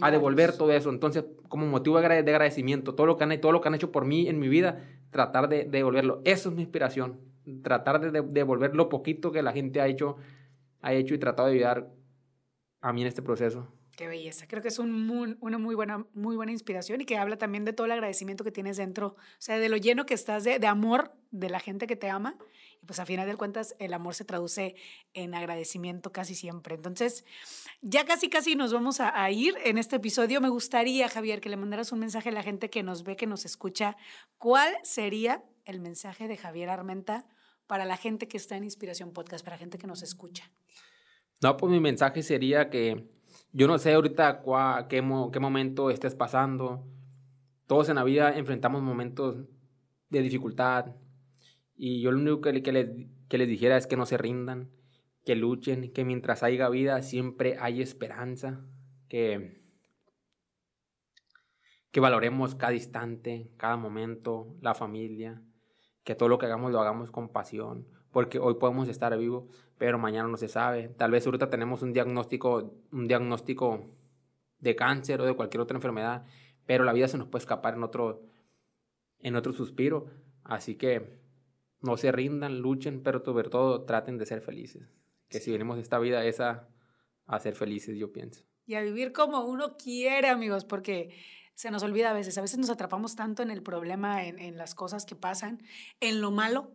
a 0.00 0.10
devolver 0.10 0.56
todo 0.56 0.72
eso. 0.72 0.90
Entonces, 0.90 1.24
como 1.48 1.66
motivo 1.66 2.00
de 2.00 2.06
agradecimiento, 2.06 2.94
todo 2.94 3.06
lo 3.06 3.16
que 3.16 3.24
han, 3.24 3.40
todo 3.40 3.52
lo 3.52 3.60
que 3.60 3.68
han 3.68 3.74
hecho 3.74 3.92
por 3.92 4.04
mí 4.04 4.28
en 4.28 4.38
mi 4.38 4.48
vida, 4.48 4.84
tratar 5.10 5.48
de, 5.48 5.64
devolverlo. 5.64 6.20
Eso 6.24 6.50
es 6.50 6.54
mi 6.54 6.62
inspiración. 6.62 7.20
Tratar 7.62 8.00
de, 8.00 8.22
devolver 8.22 8.74
lo 8.74 8.88
poquito 8.88 9.32
que 9.32 9.42
la 9.42 9.52
gente 9.52 9.80
ha 9.80 9.86
hecho, 9.86 10.16
ha 10.82 10.92
hecho 10.92 11.14
y 11.14 11.18
tratado 11.18 11.48
de 11.48 11.54
ayudar 11.54 11.90
a 12.80 12.92
mí 12.92 13.02
en 13.02 13.08
este 13.08 13.22
proceso. 13.22 13.68
Qué 14.00 14.08
belleza. 14.08 14.46
Creo 14.46 14.62
que 14.62 14.68
es 14.68 14.78
un 14.78 15.36
una 15.42 15.58
muy 15.58 15.74
buena, 15.74 16.06
muy 16.14 16.34
buena 16.34 16.52
inspiración 16.52 17.02
y 17.02 17.04
que 17.04 17.18
habla 17.18 17.36
también 17.36 17.66
de 17.66 17.74
todo 17.74 17.84
el 17.84 17.92
agradecimiento 17.92 18.44
que 18.44 18.50
tienes 18.50 18.78
dentro, 18.78 19.08
o 19.08 19.16
sea, 19.36 19.58
de 19.58 19.68
lo 19.68 19.76
lleno 19.76 20.06
que 20.06 20.14
estás 20.14 20.42
de, 20.42 20.58
de 20.58 20.66
amor 20.66 21.12
de 21.30 21.50
la 21.50 21.60
gente 21.60 21.86
que 21.86 21.96
te 21.96 22.08
ama. 22.08 22.38
Y 22.80 22.86
pues 22.86 22.98
a 22.98 23.04
final 23.04 23.28
de 23.28 23.36
cuentas 23.36 23.76
el 23.78 23.92
amor 23.92 24.14
se 24.14 24.24
traduce 24.24 24.74
en 25.12 25.34
agradecimiento 25.34 26.12
casi 26.12 26.34
siempre. 26.34 26.76
Entonces, 26.76 27.26
ya 27.82 28.06
casi, 28.06 28.30
casi 28.30 28.56
nos 28.56 28.72
vamos 28.72 29.00
a, 29.00 29.22
a 29.22 29.30
ir 29.32 29.54
en 29.66 29.76
este 29.76 29.96
episodio. 29.96 30.40
Me 30.40 30.48
gustaría, 30.48 31.06
Javier, 31.10 31.42
que 31.42 31.50
le 31.50 31.58
mandaras 31.58 31.92
un 31.92 31.98
mensaje 31.98 32.30
a 32.30 32.32
la 32.32 32.42
gente 32.42 32.70
que 32.70 32.82
nos 32.82 33.02
ve, 33.02 33.16
que 33.16 33.26
nos 33.26 33.44
escucha. 33.44 33.98
¿Cuál 34.38 34.78
sería 34.82 35.44
el 35.66 35.78
mensaje 35.78 36.26
de 36.26 36.38
Javier 36.38 36.70
Armenta 36.70 37.26
para 37.66 37.84
la 37.84 37.98
gente 37.98 38.28
que 38.28 38.38
está 38.38 38.56
en 38.56 38.64
Inspiración 38.64 39.12
Podcast, 39.12 39.44
para 39.44 39.56
la 39.56 39.60
gente 39.60 39.76
que 39.76 39.86
nos 39.86 40.02
escucha? 40.02 40.50
No, 41.42 41.58
pues 41.58 41.70
mi 41.70 41.80
mensaje 41.80 42.22
sería 42.22 42.70
que 42.70 43.19
yo 43.52 43.66
no 43.66 43.78
sé 43.78 43.94
ahorita 43.94 44.42
qué, 44.88 45.02
qué 45.32 45.40
momento 45.40 45.90
estés 45.90 46.14
pasando. 46.14 46.86
Todos 47.66 47.88
en 47.88 47.96
la 47.96 48.04
vida 48.04 48.36
enfrentamos 48.36 48.82
momentos 48.82 49.36
de 50.08 50.22
dificultad. 50.22 50.96
Y 51.76 52.00
yo 52.02 52.12
lo 52.12 52.18
único 52.18 52.40
que, 52.40 52.62
que, 52.62 52.72
les, 52.72 52.90
que 53.28 53.38
les 53.38 53.48
dijera 53.48 53.76
es 53.76 53.86
que 53.86 53.96
no 53.96 54.06
se 54.06 54.18
rindan, 54.18 54.70
que 55.24 55.34
luchen, 55.34 55.92
que 55.92 56.04
mientras 56.04 56.42
haya 56.42 56.68
vida 56.68 57.02
siempre 57.02 57.56
hay 57.58 57.80
esperanza, 57.80 58.60
que, 59.08 59.60
que 61.90 62.00
valoremos 62.00 62.54
cada 62.54 62.74
instante, 62.74 63.50
cada 63.56 63.76
momento, 63.76 64.54
la 64.60 64.74
familia, 64.74 65.42
que 66.04 66.14
todo 66.14 66.28
lo 66.28 66.38
que 66.38 66.46
hagamos 66.46 66.72
lo 66.72 66.80
hagamos 66.80 67.10
con 67.10 67.28
pasión, 67.28 67.86
porque 68.12 68.38
hoy 68.38 68.54
podemos 68.54 68.88
estar 68.88 69.16
vivos, 69.16 69.44
pero 69.80 69.98
mañana 69.98 70.28
no 70.28 70.36
se 70.36 70.46
sabe. 70.46 70.88
Tal 70.88 71.10
vez 71.10 71.24
ahorita 71.24 71.48
tenemos 71.48 71.80
un 71.80 71.94
diagnóstico, 71.94 72.70
un 72.92 73.08
diagnóstico 73.08 73.96
de 74.58 74.76
cáncer 74.76 75.22
o 75.22 75.24
de 75.24 75.34
cualquier 75.34 75.62
otra 75.62 75.78
enfermedad, 75.78 76.26
pero 76.66 76.84
la 76.84 76.92
vida 76.92 77.08
se 77.08 77.16
nos 77.16 77.28
puede 77.28 77.44
escapar 77.44 77.76
en 77.76 77.82
otro, 77.82 78.20
en 79.20 79.36
otro 79.36 79.54
suspiro. 79.54 80.04
Así 80.44 80.74
que 80.74 81.22
no 81.80 81.96
se 81.96 82.12
rindan, 82.12 82.58
luchen, 82.58 83.02
pero 83.02 83.24
sobre 83.24 83.48
todo 83.48 83.84
traten 83.86 84.18
de 84.18 84.26
ser 84.26 84.42
felices. 84.42 84.86
Que 85.30 85.40
si 85.40 85.50
venimos 85.50 85.78
esta 85.78 85.98
vida 85.98 86.26
es 86.26 86.40
a, 86.40 86.68
a 87.24 87.40
ser 87.40 87.54
felices, 87.54 87.96
yo 87.96 88.12
pienso. 88.12 88.44
Y 88.66 88.74
a 88.74 88.82
vivir 88.82 89.12
como 89.12 89.46
uno 89.46 89.78
quiere, 89.78 90.28
amigos, 90.28 90.66
porque 90.66 91.16
se 91.54 91.70
nos 91.70 91.82
olvida 91.82 92.10
a 92.10 92.12
veces. 92.12 92.36
A 92.36 92.42
veces 92.42 92.58
nos 92.58 92.68
atrapamos 92.68 93.16
tanto 93.16 93.42
en 93.42 93.50
el 93.50 93.62
problema, 93.62 94.26
en, 94.26 94.40
en 94.40 94.58
las 94.58 94.74
cosas 94.74 95.06
que 95.06 95.16
pasan, 95.16 95.62
en 96.00 96.20
lo 96.20 96.30
malo, 96.32 96.74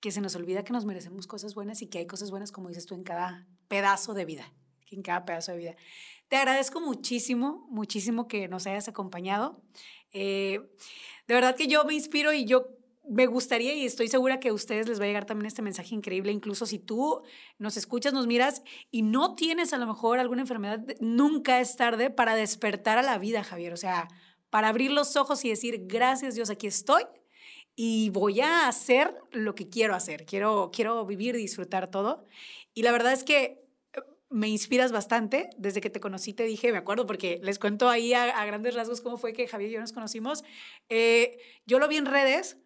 que 0.00 0.10
se 0.10 0.20
nos 0.20 0.36
olvida 0.36 0.64
que 0.64 0.72
nos 0.72 0.84
merecemos 0.84 1.26
cosas 1.26 1.54
buenas 1.54 1.82
y 1.82 1.86
que 1.86 1.98
hay 1.98 2.06
cosas 2.06 2.30
buenas, 2.30 2.52
como 2.52 2.68
dices 2.68 2.86
tú, 2.86 2.94
en 2.94 3.02
cada 3.02 3.46
pedazo 3.68 4.14
de 4.14 4.24
vida, 4.24 4.52
en 4.90 5.02
cada 5.02 5.24
pedazo 5.24 5.52
de 5.52 5.58
vida. 5.58 5.76
Te 6.28 6.36
agradezco 6.36 6.80
muchísimo, 6.80 7.66
muchísimo 7.70 8.28
que 8.28 8.48
nos 8.48 8.66
hayas 8.66 8.88
acompañado. 8.88 9.62
Eh, 10.12 10.60
de 11.26 11.34
verdad 11.34 11.56
que 11.56 11.66
yo 11.66 11.84
me 11.84 11.94
inspiro 11.94 12.32
y 12.32 12.44
yo 12.44 12.68
me 13.08 13.26
gustaría 13.26 13.74
y 13.74 13.84
estoy 13.84 14.08
segura 14.08 14.40
que 14.40 14.48
a 14.48 14.52
ustedes 14.52 14.88
les 14.88 14.98
va 15.00 15.04
a 15.04 15.06
llegar 15.06 15.26
también 15.26 15.46
este 15.46 15.62
mensaje 15.62 15.94
increíble, 15.94 16.32
incluso 16.32 16.66
si 16.66 16.78
tú 16.78 17.22
nos 17.58 17.76
escuchas, 17.76 18.12
nos 18.12 18.26
miras 18.26 18.62
y 18.90 19.02
no 19.02 19.36
tienes 19.36 19.72
a 19.72 19.78
lo 19.78 19.86
mejor 19.86 20.18
alguna 20.18 20.40
enfermedad, 20.42 20.84
nunca 21.00 21.60
es 21.60 21.76
tarde 21.76 22.10
para 22.10 22.34
despertar 22.34 22.98
a 22.98 23.02
la 23.02 23.18
vida, 23.18 23.44
Javier. 23.44 23.72
O 23.72 23.76
sea, 23.76 24.08
para 24.50 24.68
abrir 24.68 24.90
los 24.90 25.16
ojos 25.16 25.44
y 25.44 25.50
decir, 25.50 25.82
gracias 25.86 26.34
Dios, 26.34 26.50
aquí 26.50 26.66
estoy 26.66 27.04
y 27.76 28.08
voy 28.08 28.40
a 28.40 28.66
hacer 28.66 29.14
lo 29.32 29.54
que 29.54 29.68
quiero 29.68 29.94
hacer. 29.94 30.24
Quiero, 30.24 30.70
quiero 30.72 31.04
vivir 31.04 31.34
y 31.36 31.38
disfrutar 31.38 31.90
todo. 31.90 32.24
Y 32.72 32.82
la 32.82 32.90
verdad 32.90 33.12
es 33.12 33.22
que 33.22 33.62
eh, 33.92 34.00
me 34.30 34.48
inspiras 34.48 34.92
bastante. 34.92 35.50
Desde 35.58 35.82
que 35.82 35.90
te 35.90 36.00
conocí 36.00 36.32
te 36.32 36.44
dije, 36.44 36.72
me 36.72 36.78
acuerdo, 36.78 37.06
porque 37.06 37.38
les 37.42 37.58
cuento 37.58 37.90
ahí 37.90 38.14
a, 38.14 38.44
grandes 38.46 38.74
rasgos 38.74 39.02
cómo 39.02 39.18
fue 39.18 39.34
que 39.34 39.46
Javier 39.46 39.70
y 39.70 39.74
yo 39.74 39.80
nos 39.80 39.92
conocimos. 39.92 40.42
Eh, 40.88 41.38
yo 41.66 41.78
lo 41.78 41.86
vi 41.86 41.98
en 41.98 42.06
redes 42.06 42.56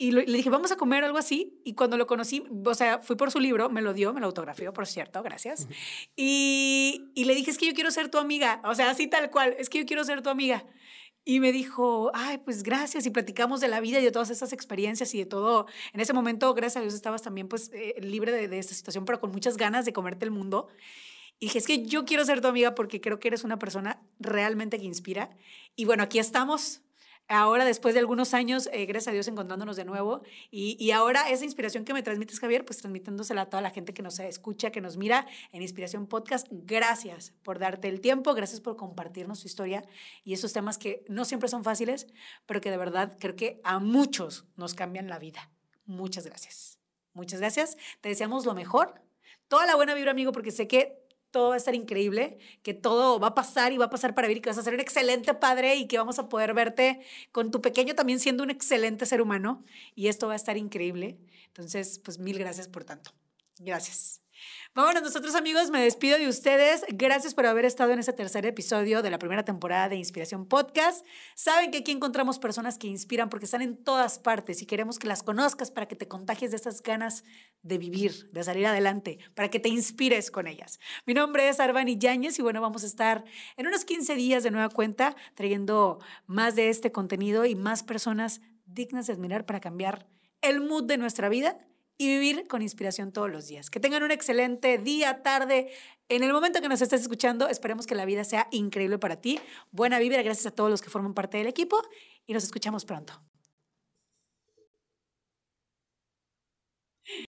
y 0.00 0.12
le 0.12 0.24
dije, 0.24 0.48
vamos 0.48 0.70
a 0.70 0.76
comer 0.76 1.02
algo 1.02 1.18
así. 1.18 1.60
Y 1.64 1.74
cuando 1.74 1.96
lo 1.96 2.06
conocí, 2.06 2.44
o 2.64 2.74
sea, 2.74 3.00
fui 3.00 3.16
por 3.16 3.32
su 3.32 3.40
libro, 3.40 3.68
me 3.68 3.82
lo 3.82 3.92
dio, 3.92 4.14
me 4.14 4.20
lo 4.20 4.26
autografió, 4.26 4.72
por 4.72 4.86
cierto, 4.86 5.20
gracias. 5.24 5.66
Y, 6.14 7.10
y 7.16 7.24
le 7.24 7.34
dije, 7.34 7.50
es 7.50 7.58
que 7.58 7.66
yo 7.66 7.74
quiero 7.74 7.90
ser 7.90 8.08
tu 8.08 8.18
amiga. 8.18 8.62
O 8.64 8.76
sea, 8.76 8.90
así 8.90 9.08
tal 9.08 9.32
cual, 9.32 9.56
es 9.58 9.68
que 9.68 9.80
yo 9.80 9.86
quiero 9.86 10.04
ser 10.04 10.22
tu 10.22 10.30
amiga. 10.30 10.64
Y 11.30 11.40
me 11.40 11.52
dijo, 11.52 12.10
ay, 12.14 12.38
pues 12.38 12.62
gracias. 12.62 13.04
Y 13.04 13.10
platicamos 13.10 13.60
de 13.60 13.68
la 13.68 13.80
vida 13.80 14.00
y 14.00 14.02
de 14.02 14.10
todas 14.10 14.30
esas 14.30 14.54
experiencias 14.54 15.14
y 15.14 15.18
de 15.18 15.26
todo. 15.26 15.66
En 15.92 16.00
ese 16.00 16.14
momento, 16.14 16.54
gracias 16.54 16.78
a 16.78 16.80
Dios, 16.80 16.94
estabas 16.94 17.20
también 17.20 17.48
pues 17.48 17.70
eh, 17.74 17.96
libre 18.00 18.32
de, 18.32 18.48
de, 18.48 18.58
esta 18.58 18.72
situación, 18.72 19.04
pero 19.04 19.20
con 19.20 19.30
muchas 19.30 19.58
ganas 19.58 19.84
de 19.84 19.92
comerte 19.92 20.24
el 20.24 20.30
mundo. 20.30 20.68
Y 21.38 21.44
dije, 21.44 21.58
es 21.58 21.66
que 21.66 21.84
yo 21.84 22.06
quiero 22.06 22.24
ser 22.24 22.40
tu 22.40 22.48
amiga 22.48 22.74
porque 22.74 23.02
creo 23.02 23.20
que 23.20 23.28
eres 23.28 23.44
una 23.44 23.58
persona 23.58 24.00
realmente 24.18 24.78
que 24.78 24.86
inspira. 24.86 25.28
Y 25.76 25.84
bueno, 25.84 26.02
aquí 26.02 26.18
estamos 26.18 26.80
ahora 27.28 27.64
después 27.64 27.94
de 27.94 28.00
algunos 28.00 28.34
años, 28.34 28.68
eh, 28.72 28.86
gracias 28.86 29.08
a 29.08 29.12
Dios, 29.12 29.28
encontrándonos 29.28 29.76
de 29.76 29.84
nuevo. 29.84 30.22
Y, 30.50 30.76
y, 30.78 30.90
ahora 30.90 31.30
esa 31.30 31.44
inspiración 31.44 31.84
que 31.84 31.92
me 31.92 32.02
transmites, 32.02 32.40
Javier, 32.40 32.64
pues 32.64 32.78
transmitiéndosela 32.78 33.42
a 33.42 33.46
toda 33.46 33.62
la 33.62 33.70
gente 33.70 33.94
que 33.94 34.02
nos 34.02 34.18
escucha, 34.18 34.70
que 34.70 34.80
nos 34.80 34.96
mira 34.96 35.26
en 35.52 35.62
Inspiración 35.62 36.06
Podcast. 36.06 36.46
Gracias 36.50 37.32
por 37.42 37.58
darte 37.58 37.88
el 37.88 38.00
tiempo, 38.00 38.34
gracias 38.34 38.60
por 38.60 38.76
compartirnos 38.76 39.40
tu 39.40 39.46
historia 39.46 39.84
y 40.24 40.32
esos 40.32 40.52
temas 40.52 40.78
que 40.78 41.04
no 41.08 41.24
siempre 41.24 41.48
son 41.48 41.64
fáciles, 41.64 42.06
pero 42.46 42.60
que 42.60 42.70
de 42.70 42.76
verdad 42.76 43.16
creo 43.18 43.36
que 43.36 43.60
a 43.64 43.78
muchos 43.78 44.46
nos 44.56 44.74
cambian 44.74 45.08
la 45.08 45.18
vida. 45.18 45.50
Muchas 45.84 46.26
gracias. 46.26 46.78
Muchas 47.14 47.40
gracias. 47.40 47.76
Te 48.00 48.10
deseamos 48.10 48.46
lo 48.46 48.54
mejor. 48.54 48.94
Toda 49.48 49.66
la 49.66 49.74
buena 49.74 49.94
vibra, 49.94 50.10
amigo, 50.10 50.32
porque 50.32 50.50
sé 50.50 50.68
que 50.68 51.07
todo 51.30 51.50
va 51.50 51.54
a 51.54 51.58
estar 51.58 51.74
increíble, 51.74 52.38
que 52.62 52.74
todo 52.74 53.20
va 53.20 53.28
a 53.28 53.34
pasar 53.34 53.72
y 53.72 53.78
va 53.78 53.86
a 53.86 53.90
pasar 53.90 54.14
para 54.14 54.28
vivir 54.28 54.38
y 54.38 54.40
que 54.42 54.50
vas 54.50 54.58
a 54.58 54.62
ser 54.62 54.74
un 54.74 54.80
excelente 54.80 55.34
padre 55.34 55.76
y 55.76 55.86
que 55.86 55.98
vamos 55.98 56.18
a 56.18 56.28
poder 56.28 56.54
verte 56.54 57.00
con 57.32 57.50
tu 57.50 57.60
pequeño 57.60 57.94
también 57.94 58.20
siendo 58.20 58.42
un 58.42 58.50
excelente 58.50 59.06
ser 59.06 59.20
humano 59.20 59.64
y 59.94 60.08
esto 60.08 60.26
va 60.26 60.34
a 60.34 60.36
estar 60.36 60.56
increíble. 60.56 61.18
Entonces, 61.48 61.98
pues 61.98 62.18
mil 62.18 62.38
gracias 62.38 62.68
por 62.68 62.84
tanto. 62.84 63.12
Gracias. 63.58 64.20
Vámonos, 64.74 65.02
nosotros 65.02 65.34
amigos, 65.34 65.70
me 65.70 65.80
despido 65.80 66.18
de 66.18 66.28
ustedes. 66.28 66.84
Gracias 66.88 67.34
por 67.34 67.46
haber 67.46 67.64
estado 67.64 67.92
en 67.92 67.98
este 67.98 68.12
tercer 68.12 68.46
episodio 68.46 69.02
de 69.02 69.10
la 69.10 69.18
primera 69.18 69.44
temporada 69.44 69.88
de 69.88 69.96
Inspiración 69.96 70.46
Podcast. 70.46 71.04
Saben 71.34 71.70
que 71.70 71.78
aquí 71.78 71.90
encontramos 71.90 72.38
personas 72.38 72.78
que 72.78 72.86
inspiran 72.86 73.28
porque 73.28 73.46
están 73.46 73.62
en 73.62 73.82
todas 73.82 74.18
partes 74.18 74.62
y 74.62 74.66
queremos 74.66 74.98
que 74.98 75.08
las 75.08 75.22
conozcas 75.22 75.70
para 75.70 75.88
que 75.88 75.96
te 75.96 76.06
contagies 76.06 76.50
de 76.52 76.58
esas 76.58 76.82
ganas 76.82 77.24
de 77.62 77.78
vivir, 77.78 78.30
de 78.30 78.44
salir 78.44 78.66
adelante, 78.66 79.18
para 79.34 79.48
que 79.48 79.58
te 79.58 79.68
inspires 79.68 80.30
con 80.30 80.46
ellas. 80.46 80.78
Mi 81.06 81.14
nombre 81.14 81.48
es 81.48 81.58
Arvani 81.58 81.98
Yáñez 81.98 82.38
y 82.38 82.42
bueno, 82.42 82.60
vamos 82.60 82.84
a 82.84 82.86
estar 82.86 83.24
en 83.56 83.66
unos 83.66 83.84
15 83.84 84.14
días 84.14 84.42
de 84.42 84.50
nueva 84.50 84.68
cuenta 84.68 85.16
trayendo 85.34 85.98
más 86.26 86.54
de 86.54 86.68
este 86.68 86.92
contenido 86.92 87.46
y 87.46 87.54
más 87.54 87.82
personas 87.82 88.40
dignas 88.66 89.06
de 89.06 89.14
admirar 89.14 89.46
para 89.46 89.60
cambiar 89.60 90.06
el 90.40 90.60
mood 90.60 90.84
de 90.84 90.98
nuestra 90.98 91.28
vida 91.28 91.58
y 91.98 92.06
vivir 92.06 92.46
con 92.46 92.62
inspiración 92.62 93.12
todos 93.12 93.30
los 93.30 93.48
días. 93.48 93.70
Que 93.70 93.80
tengan 93.80 94.02
un 94.04 94.12
excelente 94.12 94.78
día, 94.78 95.22
tarde. 95.22 95.70
En 96.08 96.22
el 96.22 96.32
momento 96.32 96.60
que 96.62 96.68
nos 96.68 96.80
estés 96.80 97.02
escuchando, 97.02 97.48
esperemos 97.48 97.86
que 97.86 97.94
la 97.94 98.04
vida 98.04 98.24
sea 98.24 98.48
increíble 98.52 98.98
para 98.98 99.20
ti. 99.20 99.40
Buena 99.72 99.98
vibra, 99.98 100.22
gracias 100.22 100.46
a 100.46 100.50
todos 100.52 100.70
los 100.70 100.80
que 100.80 100.90
forman 100.90 101.12
parte 101.12 101.36
del 101.36 101.48
equipo 101.48 101.82
y 102.26 102.32
nos 102.32 102.44
escuchamos 102.44 102.84
pronto. 102.84 103.20